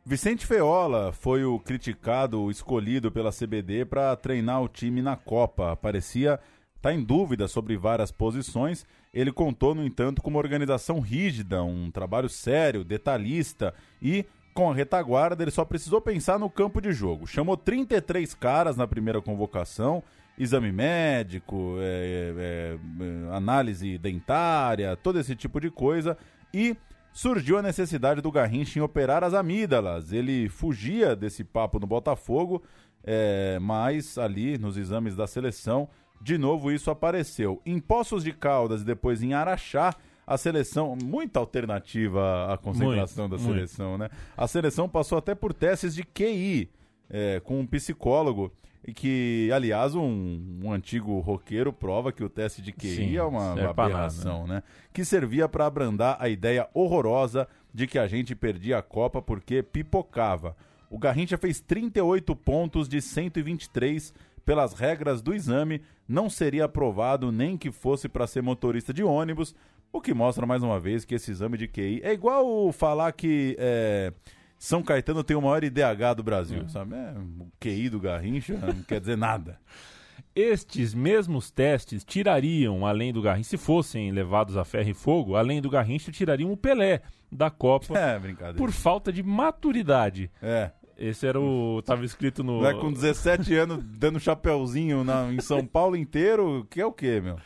Vicente 0.06 0.46
Feola 0.46 1.12
foi 1.12 1.44
o 1.44 1.60
criticado, 1.60 2.52
escolhido 2.52 3.12
pela 3.12 3.32
CBD 3.32 3.86
para 3.86 4.16
treinar 4.16 4.62
o 4.62 4.68
time 4.68 5.02
na 5.02 5.16
Copa. 5.16 5.76
Parecia 5.76 6.40
estar 6.76 6.90
tá 6.90 6.94
em 6.94 7.04
dúvida 7.04 7.48
sobre 7.48 7.76
várias 7.76 8.12
posições. 8.12 8.86
Ele 9.16 9.32
contou, 9.32 9.74
no 9.74 9.86
entanto, 9.86 10.22
com 10.22 10.30
uma 10.30 10.40
organização 10.40 11.00
rígida, 11.00 11.64
um 11.64 11.90
trabalho 11.90 12.28
sério, 12.28 12.84
detalhista 12.84 13.74
e 14.02 14.26
com 14.54 14.70
a 14.70 14.74
retaguarda, 14.74 15.42
ele 15.42 15.52
só 15.52 15.66
precisou 15.66 16.02
pensar 16.02 16.38
no 16.38 16.50
campo 16.50 16.82
de 16.82 16.92
jogo. 16.92 17.26
Chamou 17.26 17.58
33 17.58 18.34
caras 18.34 18.78
na 18.78 18.88
primeira 18.88 19.22
convocação, 19.22 20.04
exame 20.38 20.72
médico, 20.72 21.78
é, 21.80 22.34
é, 22.38 23.04
é, 23.04 23.36
análise 23.36 23.98
dentária, 23.98 24.96
todo 24.96 25.20
esse 25.20 25.36
tipo 25.36 25.60
de 25.60 25.70
coisa. 25.70 26.18
E 26.54 26.76
surgiu 27.12 27.58
a 27.58 27.62
necessidade 27.62 28.22
do 28.22 28.32
Garrincha 28.32 28.80
em 28.80 28.82
operar 28.82 29.24
as 29.24 29.34
amígdalas. 29.34 30.12
Ele 30.12 30.50
fugia 30.50 31.16
desse 31.16 31.44
papo 31.44 31.80
no 31.80 31.88
Botafogo, 31.88 32.64
é, 33.04 33.58
mas 33.62 34.18
ali 34.18 34.58
nos 34.58 34.78
exames 34.78 35.16
da 35.16 35.28
seleção, 35.28 35.88
de 36.22 36.38
novo 36.38 36.72
isso 36.72 36.90
apareceu. 36.90 37.62
Em 37.66 37.80
Poços 37.80 38.24
de 38.24 38.32
Caldas 38.32 38.82
e 38.82 38.86
depois 38.86 39.22
em 39.22 39.34
Araxá, 39.34 39.96
a 40.26 40.38
seleção, 40.38 40.98
muita 41.02 41.40
alternativa 41.40 42.52
à 42.52 42.58
concentração 42.58 43.28
muito, 43.28 43.38
da 43.38 43.44
seleção, 43.44 43.90
muito. 43.90 44.02
né? 44.02 44.10
A 44.36 44.48
seleção 44.48 44.90
passou 44.90 45.18
até 45.18 45.36
por 45.36 45.54
testes 45.54 45.94
de 45.94 46.04
QI 46.04 46.70
é, 47.10 47.40
com 47.40 47.60
um 47.60 47.68
psicólogo 47.68 48.52
e 48.88 48.94
que, 48.94 49.50
aliás, 49.54 49.96
um, 49.96 50.60
um, 50.64 50.72
antigo 50.72 51.20
roqueiro 51.20 51.74
prova 51.74 52.12
que 52.12 52.24
o 52.24 52.30
teste 52.30 52.62
de 52.62 52.72
QI 52.72 52.96
Sim, 52.96 53.18
é 53.18 53.24
uma, 53.24 53.54
uma 53.54 53.70
aberração, 53.70 54.42
nada, 54.42 54.48
né? 54.48 54.56
né? 54.56 54.64
Que 54.94 55.04
servia 55.04 55.50
para 55.50 55.66
abrandar 55.66 56.18
a 56.20 56.30
ideia 56.30 56.70
horrorosa 56.74 57.48
de 57.74 57.88
que 57.88 57.98
a 57.98 58.08
gente 58.08 58.36
perdia 58.36 58.78
a 58.78 58.84
Copa 58.84 59.22
porque 59.22 59.64
pipocava. 59.64 60.56
O 60.90 61.00
Garrincha 61.00 61.38
fez 61.38 61.60
38 61.60 62.36
pontos 62.36 62.88
de 62.88 63.02
123 63.02 64.14
pelas 64.46 64.74
regras 64.74 65.22
do 65.22 65.34
exame, 65.34 65.82
não 66.08 66.30
seria 66.30 66.66
aprovado 66.66 67.32
nem 67.32 67.58
que 67.58 67.72
fosse 67.72 68.08
para 68.08 68.28
ser 68.28 68.42
motorista 68.42 68.94
de 68.94 69.04
ônibus, 69.04 69.56
o 69.92 70.02
que 70.02 70.14
mostra 70.14 70.46
mais 70.46 70.62
uma 70.62 70.80
vez 70.80 71.06
que 71.06 71.16
esse 71.16 71.32
exame 71.32 71.58
de 71.58 71.68
QI 71.68 72.02
é 72.04 72.12
igual 72.12 72.72
falar 72.72 73.12
que 73.14 73.56
é, 73.58 74.12
São 74.58 74.84
Caetano 74.84 75.24
tem 75.24 75.38
o 75.38 75.42
maior 75.42 75.64
IDH 75.64 76.16
do 76.18 76.24
Brasil, 76.24 76.64
é. 76.64 76.68
sabe? 76.68 76.96
É, 76.96 77.14
o 77.18 77.48
QI 77.60 77.90
do 77.90 78.00
Garrincha 78.00 78.58
não 78.58 78.84
quer 78.84 79.00
dizer 79.00 79.18
nada. 79.18 79.60
Estes 80.36 80.94
mesmos 80.94 81.50
testes 81.50 82.04
tirariam, 82.04 82.86
além 82.86 83.14
do 83.14 83.22
Garrincha, 83.22 83.52
se 83.52 83.58
fossem 83.58 84.12
levados 84.12 84.58
a 84.58 84.66
ferro 84.66 84.90
e 84.90 84.94
fogo, 84.94 85.38
além 85.38 85.62
do 85.62 85.70
Garrincha, 85.70 86.12
tirariam 86.12 86.52
o 86.52 86.58
Pelé 86.58 87.02
da 87.32 87.50
Copa 87.50 87.94
é, 87.98 88.20
por 88.58 88.72
falta 88.72 89.14
de 89.14 89.24
maturidade. 89.24 90.30
É. 90.42 90.72
Esse 90.98 91.28
era 91.28 91.40
o. 91.40 91.82
Tava 91.84 92.06
escrito 92.06 92.44
no. 92.44 92.62
Vai 92.62 92.74
com 92.74 92.92
17 92.92 93.54
anos 93.56 93.84
dando 93.84 94.20
chapéuzinho 94.20 95.04
na, 95.04 95.32
em 95.32 95.42
São 95.42 95.66
Paulo 95.66 95.96
inteiro, 95.96 96.66
que 96.70 96.80
é 96.80 96.86
o 96.86 96.92
quê, 96.92 97.20
meu? 97.22 97.38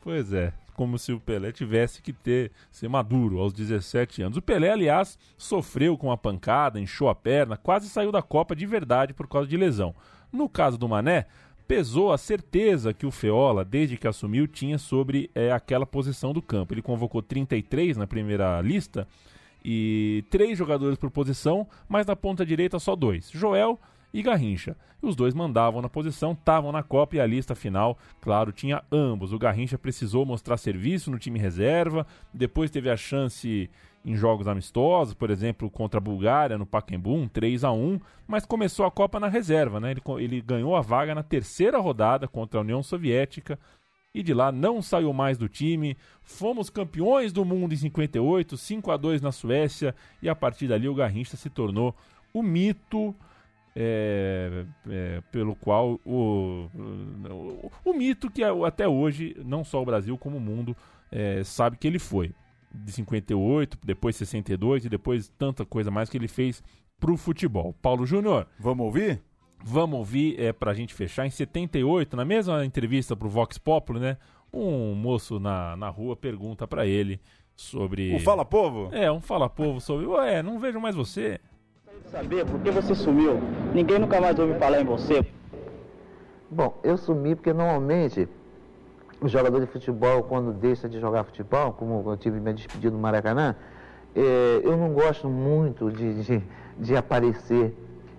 Pois 0.00 0.32
é 0.32 0.52
como 0.78 0.96
se 0.96 1.12
o 1.12 1.18
Pelé 1.18 1.50
tivesse 1.50 2.00
que 2.00 2.12
ter 2.12 2.52
ser 2.70 2.88
maduro 2.88 3.40
aos 3.40 3.52
17 3.52 4.22
anos. 4.22 4.38
O 4.38 4.42
Pelé, 4.42 4.70
aliás, 4.70 5.18
sofreu 5.36 5.98
com 5.98 6.06
uma 6.06 6.16
pancada, 6.16 6.78
inchou 6.78 7.08
a 7.08 7.16
perna, 7.16 7.56
quase 7.56 7.88
saiu 7.88 8.12
da 8.12 8.22
Copa 8.22 8.54
de 8.54 8.64
verdade 8.64 9.12
por 9.12 9.26
causa 9.26 9.48
de 9.48 9.56
lesão. 9.56 9.92
No 10.32 10.48
caso 10.48 10.78
do 10.78 10.88
Mané, 10.88 11.26
pesou 11.66 12.12
a 12.12 12.18
certeza 12.18 12.94
que 12.94 13.04
o 13.04 13.10
Feola, 13.10 13.64
desde 13.64 13.96
que 13.96 14.06
assumiu, 14.06 14.46
tinha 14.46 14.78
sobre 14.78 15.28
é, 15.34 15.50
aquela 15.50 15.84
posição 15.84 16.32
do 16.32 16.40
campo. 16.40 16.72
Ele 16.72 16.80
convocou 16.80 17.22
33 17.22 17.96
na 17.96 18.06
primeira 18.06 18.60
lista 18.60 19.04
e 19.70 20.24
três 20.30 20.56
jogadores 20.56 20.96
por 20.96 21.10
posição, 21.10 21.68
mas 21.86 22.06
na 22.06 22.16
ponta 22.16 22.46
direita 22.46 22.78
só 22.78 22.96
dois: 22.96 23.30
Joel 23.30 23.78
e 24.14 24.22
Garrincha. 24.22 24.74
E 25.02 25.06
os 25.06 25.14
dois 25.14 25.34
mandavam 25.34 25.82
na 25.82 25.90
posição, 25.90 26.32
estavam 26.32 26.72
na 26.72 26.82
Copa 26.82 27.16
e 27.16 27.20
a 27.20 27.26
lista 27.26 27.54
final, 27.54 27.98
claro, 28.18 28.50
tinha 28.50 28.82
ambos. 28.90 29.30
O 29.30 29.38
Garrincha 29.38 29.76
precisou 29.76 30.24
mostrar 30.24 30.56
serviço 30.56 31.10
no 31.10 31.18
time 31.18 31.38
reserva, 31.38 32.06
depois 32.32 32.70
teve 32.70 32.88
a 32.88 32.96
chance 32.96 33.68
em 34.02 34.16
jogos 34.16 34.48
amistosos, 34.48 35.12
por 35.12 35.28
exemplo, 35.28 35.70
contra 35.70 35.98
a 35.98 36.00
Bulgária 36.00 36.56
no 36.56 36.64
Pacaembu, 36.64 37.14
um 37.14 37.28
3 37.28 37.62
a 37.62 37.70
1 37.70 38.00
mas 38.26 38.46
começou 38.46 38.86
a 38.86 38.90
Copa 38.90 39.20
na 39.20 39.28
reserva, 39.28 39.78
né? 39.78 39.90
Ele, 39.90 40.02
ele 40.18 40.40
ganhou 40.40 40.74
a 40.76 40.80
vaga 40.80 41.14
na 41.14 41.22
terceira 41.22 41.78
rodada 41.78 42.26
contra 42.26 42.58
a 42.58 42.62
União 42.62 42.82
Soviética 42.82 43.58
e 44.18 44.22
de 44.22 44.34
lá 44.34 44.50
não 44.50 44.82
saiu 44.82 45.12
mais 45.12 45.38
do 45.38 45.48
time. 45.48 45.96
Fomos 46.22 46.68
campeões 46.68 47.32
do 47.32 47.44
mundo 47.44 47.72
em 47.72 47.76
58, 47.76 48.56
5 48.56 48.90
a 48.90 48.96
2 48.96 49.22
na 49.22 49.30
Suécia 49.30 49.94
e 50.20 50.28
a 50.28 50.34
partir 50.34 50.66
dali 50.66 50.88
o 50.88 50.94
Garrincha 50.94 51.36
se 51.36 51.48
tornou 51.48 51.94
o 52.34 52.42
mito 52.42 53.14
é, 53.76 54.64
é, 54.90 55.22
pelo 55.30 55.54
qual 55.54 56.00
o, 56.04 56.68
o, 56.74 57.70
o, 57.84 57.94
mito 57.94 58.28
que 58.28 58.42
até 58.42 58.88
hoje, 58.88 59.36
não 59.44 59.62
só 59.62 59.80
o 59.80 59.86
Brasil 59.86 60.18
como 60.18 60.38
o 60.38 60.40
mundo, 60.40 60.76
é, 61.12 61.44
sabe 61.44 61.76
que 61.76 61.86
ele 61.86 62.00
foi. 62.00 62.34
De 62.74 62.90
58, 62.90 63.78
depois 63.84 64.16
62 64.16 64.84
e 64.84 64.88
depois 64.88 65.28
tanta 65.38 65.64
coisa 65.64 65.92
mais 65.92 66.10
que 66.10 66.18
ele 66.18 66.28
fez 66.28 66.60
pro 66.98 67.16
futebol. 67.16 67.72
Paulo 67.80 68.04
Júnior. 68.04 68.48
Vamos 68.58 68.84
ouvir? 68.84 69.22
Vamos 69.62 69.98
ouvir, 69.98 70.40
é, 70.40 70.52
pra 70.52 70.72
gente 70.72 70.94
fechar. 70.94 71.26
Em 71.26 71.30
78, 71.30 72.16
na 72.16 72.24
mesma 72.24 72.64
entrevista 72.64 73.16
pro 73.16 73.28
Vox 73.28 73.58
Populi, 73.58 74.00
né? 74.00 74.16
Um 74.52 74.94
moço 74.94 75.38
na, 75.38 75.76
na 75.76 75.88
rua 75.88 76.16
pergunta 76.16 76.66
para 76.66 76.86
ele 76.86 77.20
sobre. 77.54 78.14
Um 78.14 78.20
Fala 78.20 78.44
Povo? 78.44 78.88
É, 78.92 79.10
um 79.10 79.20
Fala 79.20 79.48
Povo 79.48 79.80
sobre. 79.80 80.06
Ué, 80.06 80.42
não 80.42 80.58
vejo 80.58 80.80
mais 80.80 80.94
você 80.94 81.40
saber 82.10 82.44
por 82.46 82.60
que 82.60 82.70
você 82.70 82.94
sumiu. 82.94 83.38
Ninguém 83.74 83.98
nunca 83.98 84.20
mais 84.20 84.38
ouve 84.38 84.58
falar 84.58 84.80
em 84.80 84.84
você. 84.84 85.24
Bom, 86.50 86.78
eu 86.82 86.96
sumi 86.96 87.34
porque 87.34 87.52
normalmente 87.52 88.28
o 89.20 89.28
jogador 89.28 89.60
de 89.60 89.66
futebol, 89.66 90.22
quando 90.22 90.52
deixa 90.52 90.88
de 90.88 90.98
jogar 90.98 91.24
futebol, 91.24 91.72
como 91.72 92.10
eu 92.10 92.16
tive 92.16 92.40
me 92.40 92.52
despedido 92.52 92.96
no 92.96 93.02
Maracanã, 93.02 93.54
é, 94.14 94.60
eu 94.64 94.76
não 94.76 94.92
gosto 94.92 95.28
muito 95.28 95.90
de, 95.90 96.22
de, 96.22 96.42
de, 96.78 96.96
aparecer. 96.96 97.74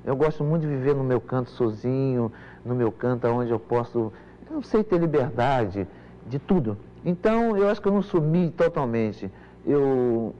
Eu 0.05 0.15
gosto 0.15 0.43
muito 0.43 0.61
de 0.61 0.67
viver 0.67 0.95
no 0.95 1.03
meu 1.03 1.19
canto 1.19 1.49
sozinho, 1.51 2.31
no 2.65 2.75
meu 2.75 2.91
canto 2.91 3.27
onde 3.27 3.51
eu 3.51 3.59
posso, 3.59 4.11
eu 4.47 4.55
não 4.55 4.61
sei, 4.61 4.83
ter 4.83 4.97
liberdade 4.97 5.87
de 6.27 6.39
tudo. 6.39 6.77
Então, 7.05 7.57
eu 7.57 7.69
acho 7.69 7.81
que 7.81 7.87
eu 7.87 7.93
não 7.93 8.01
sumi 8.01 8.49
totalmente. 8.51 9.31
Eu 9.65 10.33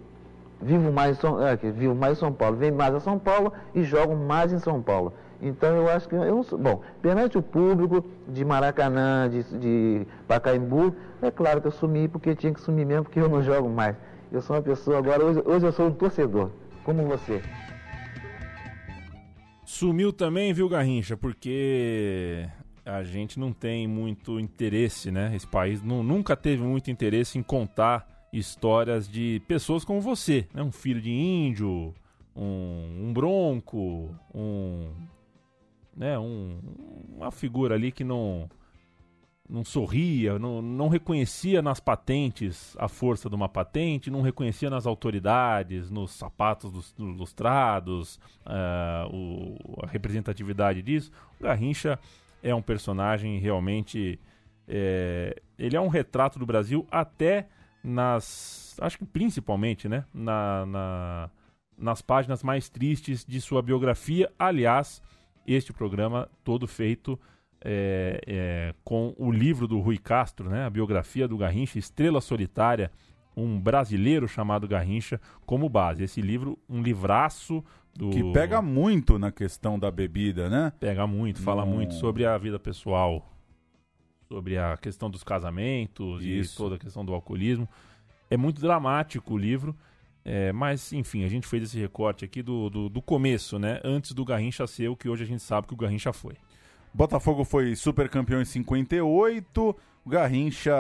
vivo 0.61 0.91
mais, 0.91 1.17
São, 1.17 1.45
é, 1.45 1.55
vivo 1.55 1.95
mais 1.95 2.17
em 2.17 2.19
São 2.19 2.33
Paulo, 2.33 2.57
venho 2.57 2.75
mais 2.75 2.93
a 2.93 2.99
São 2.99 3.17
Paulo 3.17 3.53
e 3.73 3.83
jogo 3.83 4.15
mais 4.15 4.51
em 4.51 4.59
São 4.59 4.81
Paulo. 4.81 5.13
Então 5.41 5.69
eu 5.75 5.89
acho 5.89 6.07
que 6.07 6.15
eu 6.15 6.35
não 6.35 6.43
sou. 6.43 6.59
Bom, 6.59 6.81
perante 7.01 7.37
o 7.37 7.41
público 7.41 8.03
de 8.27 8.43
Maracanã, 8.43 9.29
de, 9.29 9.43
de 9.57 10.07
Pacaembu, 10.27 10.93
é 11.21 11.31
claro 11.31 11.61
que 11.61 11.67
eu 11.67 11.71
sumi 11.71 12.07
porque 12.07 12.35
tinha 12.35 12.53
que 12.53 12.59
sumir 12.59 12.85
mesmo, 12.85 13.05
porque 13.05 13.19
eu 13.19 13.29
não 13.29 13.41
jogo 13.41 13.69
mais. 13.69 13.95
Eu 14.31 14.41
sou 14.41 14.55
uma 14.55 14.61
pessoa 14.61 14.97
agora, 14.97 15.23
hoje, 15.23 15.41
hoje 15.45 15.65
eu 15.65 15.71
sou 15.71 15.87
um 15.87 15.91
torcedor, 15.91 16.49
como 16.83 17.03
você. 17.05 17.41
Sumiu 19.69 20.11
também, 20.11 20.51
viu, 20.51 20.67
Garrincha? 20.67 21.15
Porque 21.15 22.49
a 22.83 23.03
gente 23.03 23.39
não 23.39 23.53
tem 23.53 23.87
muito 23.87 24.39
interesse, 24.39 25.11
né? 25.11 25.31
Esse 25.35 25.45
país 25.45 25.83
não, 25.83 26.01
nunca 26.01 26.35
teve 26.35 26.63
muito 26.63 26.89
interesse 26.89 27.37
em 27.37 27.43
contar 27.43 28.27
histórias 28.33 29.07
de 29.07 29.39
pessoas 29.47 29.85
como 29.85 30.01
você, 30.01 30.47
né? 30.55 30.63
um 30.63 30.71
filho 30.71 30.99
de 30.99 31.11
índio, 31.11 31.93
um, 32.35 33.09
um 33.09 33.13
bronco, 33.13 34.09
um, 34.33 34.89
né? 35.95 36.17
um, 36.17 36.59
uma 37.15 37.29
figura 37.29 37.75
ali 37.75 37.91
que 37.91 38.03
não 38.03 38.49
não 39.49 39.65
sorria, 39.65 40.37
não, 40.37 40.61
não 40.61 40.87
reconhecia 40.87 41.61
nas 41.61 41.79
patentes 41.79 42.75
a 42.77 42.87
força 42.87 43.27
de 43.27 43.35
uma 43.35 43.49
patente, 43.49 44.11
não 44.11 44.21
reconhecia 44.21 44.69
nas 44.69 44.85
autoridades, 44.85 45.89
nos 45.89 46.11
sapatos 46.11 46.71
dos, 46.71 46.93
dos 46.93 47.17
lustrados, 47.17 48.19
uh, 48.45 49.09
o, 49.11 49.57
a 49.83 49.87
representatividade 49.87 50.83
disso. 50.83 51.11
O 51.39 51.43
Garrincha 51.43 51.97
é 52.43 52.53
um 52.53 52.61
personagem 52.61 53.39
realmente. 53.39 54.19
É, 54.67 55.41
ele 55.57 55.75
é 55.75 55.81
um 55.81 55.87
retrato 55.87 56.37
do 56.37 56.45
Brasil 56.45 56.85
até 56.91 57.47
nas. 57.83 58.77
Acho 58.79 58.99
que 58.99 59.05
principalmente, 59.05 59.89
né? 59.89 60.05
Na, 60.13 60.65
na, 60.67 61.29
nas 61.75 62.03
páginas 62.03 62.43
mais 62.43 62.69
tristes 62.69 63.25
de 63.25 63.41
sua 63.41 63.63
biografia. 63.63 64.31
Aliás, 64.37 65.01
este 65.47 65.73
programa 65.73 66.29
todo 66.43 66.67
feito 66.67 67.19
é, 67.61 68.21
é, 68.25 68.75
com 68.83 69.13
o 69.17 69.31
livro 69.31 69.67
do 69.67 69.79
Rui 69.79 69.97
Castro, 69.97 70.49
né? 70.49 70.65
A 70.65 70.69
biografia 70.69 71.27
do 71.27 71.37
Garrincha, 71.37 71.77
Estrela 71.77 72.21
Solitária, 72.21 72.91
um 73.35 73.59
brasileiro 73.59 74.27
chamado 74.27 74.67
Garrincha, 74.67 75.19
como 75.45 75.69
base. 75.69 76.03
Esse 76.03 76.21
livro, 76.21 76.57
um 76.69 76.81
livraço 76.81 77.63
do... 77.93 78.09
Que 78.09 78.23
pega 78.31 78.61
muito 78.61 79.19
na 79.19 79.31
questão 79.31 79.77
da 79.77 79.91
bebida, 79.91 80.49
né? 80.49 80.71
Pega 80.79 81.05
muito, 81.05 81.41
fala 81.41 81.65
Não. 81.65 81.71
muito 81.71 81.93
sobre 81.95 82.25
a 82.25 82.37
vida 82.37 82.59
pessoal, 82.59 83.29
sobre 84.27 84.57
a 84.57 84.77
questão 84.77 85.09
dos 85.09 85.23
casamentos 85.23 86.23
Isso. 86.23 86.53
e 86.53 86.57
toda 86.57 86.75
a 86.75 86.79
questão 86.79 87.03
do 87.03 87.13
alcoolismo. 87.13 87.67
É 88.29 88.37
muito 88.37 88.61
dramático 88.61 89.33
o 89.33 89.37
livro, 89.37 89.75
é, 90.23 90.51
mas 90.51 90.93
enfim, 90.93 91.23
a 91.23 91.27
gente 91.27 91.47
fez 91.47 91.63
esse 91.63 91.79
recorte 91.79 92.23
aqui 92.23 92.43
do, 92.43 92.69
do, 92.69 92.89
do 92.89 93.01
começo, 93.01 93.57
né? 93.57 93.81
Antes 93.83 94.13
do 94.13 94.23
Garrincha 94.23 94.67
ser 94.67 94.87
o 94.87 94.95
que 94.95 95.09
hoje 95.09 95.23
a 95.23 95.27
gente 95.27 95.41
sabe 95.41 95.67
que 95.67 95.73
o 95.73 95.77
Garrincha 95.77 96.13
foi. 96.13 96.35
Botafogo 96.93 97.43
foi 97.43 97.75
super 97.75 98.09
campeão 98.09 98.41
em 98.41 98.45
58. 98.45 99.75
O 100.05 100.09
Garrincha, 100.09 100.73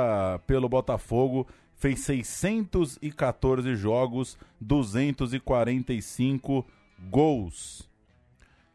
pelo 0.47 0.69
Botafogo, 0.69 1.47
fez 1.75 1.99
614 2.01 3.75
jogos, 3.75 4.37
245 4.59 6.65
gols. 7.09 7.87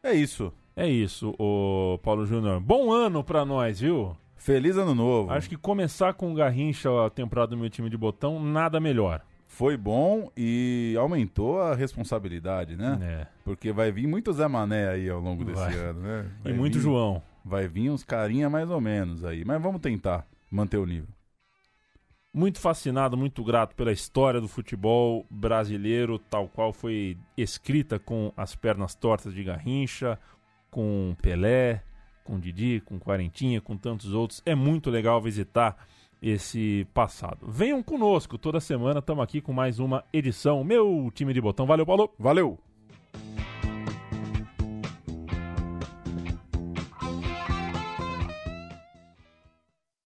É 0.01 0.13
isso. 0.13 0.53
É 0.77 0.89
isso, 0.89 1.33
o 1.39 1.97
Paulo 2.03 2.25
Júnior. 2.25 2.59
Bom 2.59 2.91
ano 2.91 3.23
pra 3.23 3.45
nós, 3.45 3.79
viu? 3.79 4.15
Feliz 4.35 4.75
ano 4.75 4.93
novo. 4.93 5.31
Acho 5.31 5.47
que 5.47 5.55
começar 5.55 6.13
com 6.13 6.31
o 6.31 6.35
Garrincha 6.35 6.89
a 7.05 7.09
temporada 7.09 7.51
do 7.51 7.57
meu 7.57 7.69
time 7.69 7.89
de 7.89 7.95
botão, 7.95 8.43
nada 8.43 8.77
melhor. 8.77 9.21
Foi 9.55 9.77
bom 9.77 10.29
e 10.35 10.95
aumentou 10.99 11.61
a 11.61 11.73
responsabilidade, 11.73 12.75
né? 12.75 12.99
É. 13.01 13.27
Porque 13.45 13.71
vai 13.71 13.89
vir 13.89 14.05
muito 14.05 14.33
Zé 14.33 14.49
Mané 14.49 14.89
aí 14.89 15.09
ao 15.09 15.21
longo 15.21 15.45
desse 15.45 15.61
Vai. 15.61 15.75
ano, 15.77 16.01
né? 16.01 16.29
E 16.41 16.43
Vai 16.49 16.53
muito 16.53 16.73
vir- 16.73 16.81
João. 16.83 17.23
Vai 17.43 17.65
vir 17.65 17.89
uns 17.89 18.03
carinha 18.03 18.49
mais 18.49 18.69
ou 18.69 18.81
menos 18.81 19.23
aí. 19.23 19.45
Mas 19.45 19.61
vamos 19.61 19.79
tentar 19.79 20.27
manter 20.51 20.75
o 20.77 20.85
nível. 20.85 21.07
Muito 22.33 22.59
fascinado, 22.59 23.15
muito 23.15 23.41
grato 23.45 23.73
pela 23.77 23.93
história 23.93 24.41
do 24.41 24.47
futebol 24.49 25.25
brasileiro, 25.29 26.19
tal 26.19 26.49
qual 26.49 26.73
foi 26.73 27.17
escrita 27.37 27.97
com 27.97 28.33
as 28.35 28.55
pernas 28.57 28.93
tortas 28.93 29.33
de 29.33 29.41
Garrincha, 29.41 30.19
com 30.69 31.15
Pelé, 31.21 31.81
com 32.25 32.37
Didi, 32.37 32.81
com 32.83 32.99
Quarentinha, 32.99 33.61
com 33.61 33.77
tantos 33.77 34.13
outros. 34.13 34.41
É 34.45 34.53
muito 34.53 34.89
legal 34.89 35.21
visitar 35.21 35.77
esse 36.25 36.87
passado. 36.91 37.45
Venham 37.47 37.83
conosco, 37.83 38.37
toda 38.37 38.59
semana 38.59 38.99
estamos 38.99 39.23
aqui 39.23 39.39
com 39.39 39.53
mais 39.53 39.79
uma 39.79 40.03
edição. 40.11 40.63
Meu 40.63 41.11
time 41.13 41.31
de 41.33 41.39
botão. 41.39 41.67
Valeu, 41.67 41.85
Paulo. 41.85 42.11
Valeu. 42.17 42.57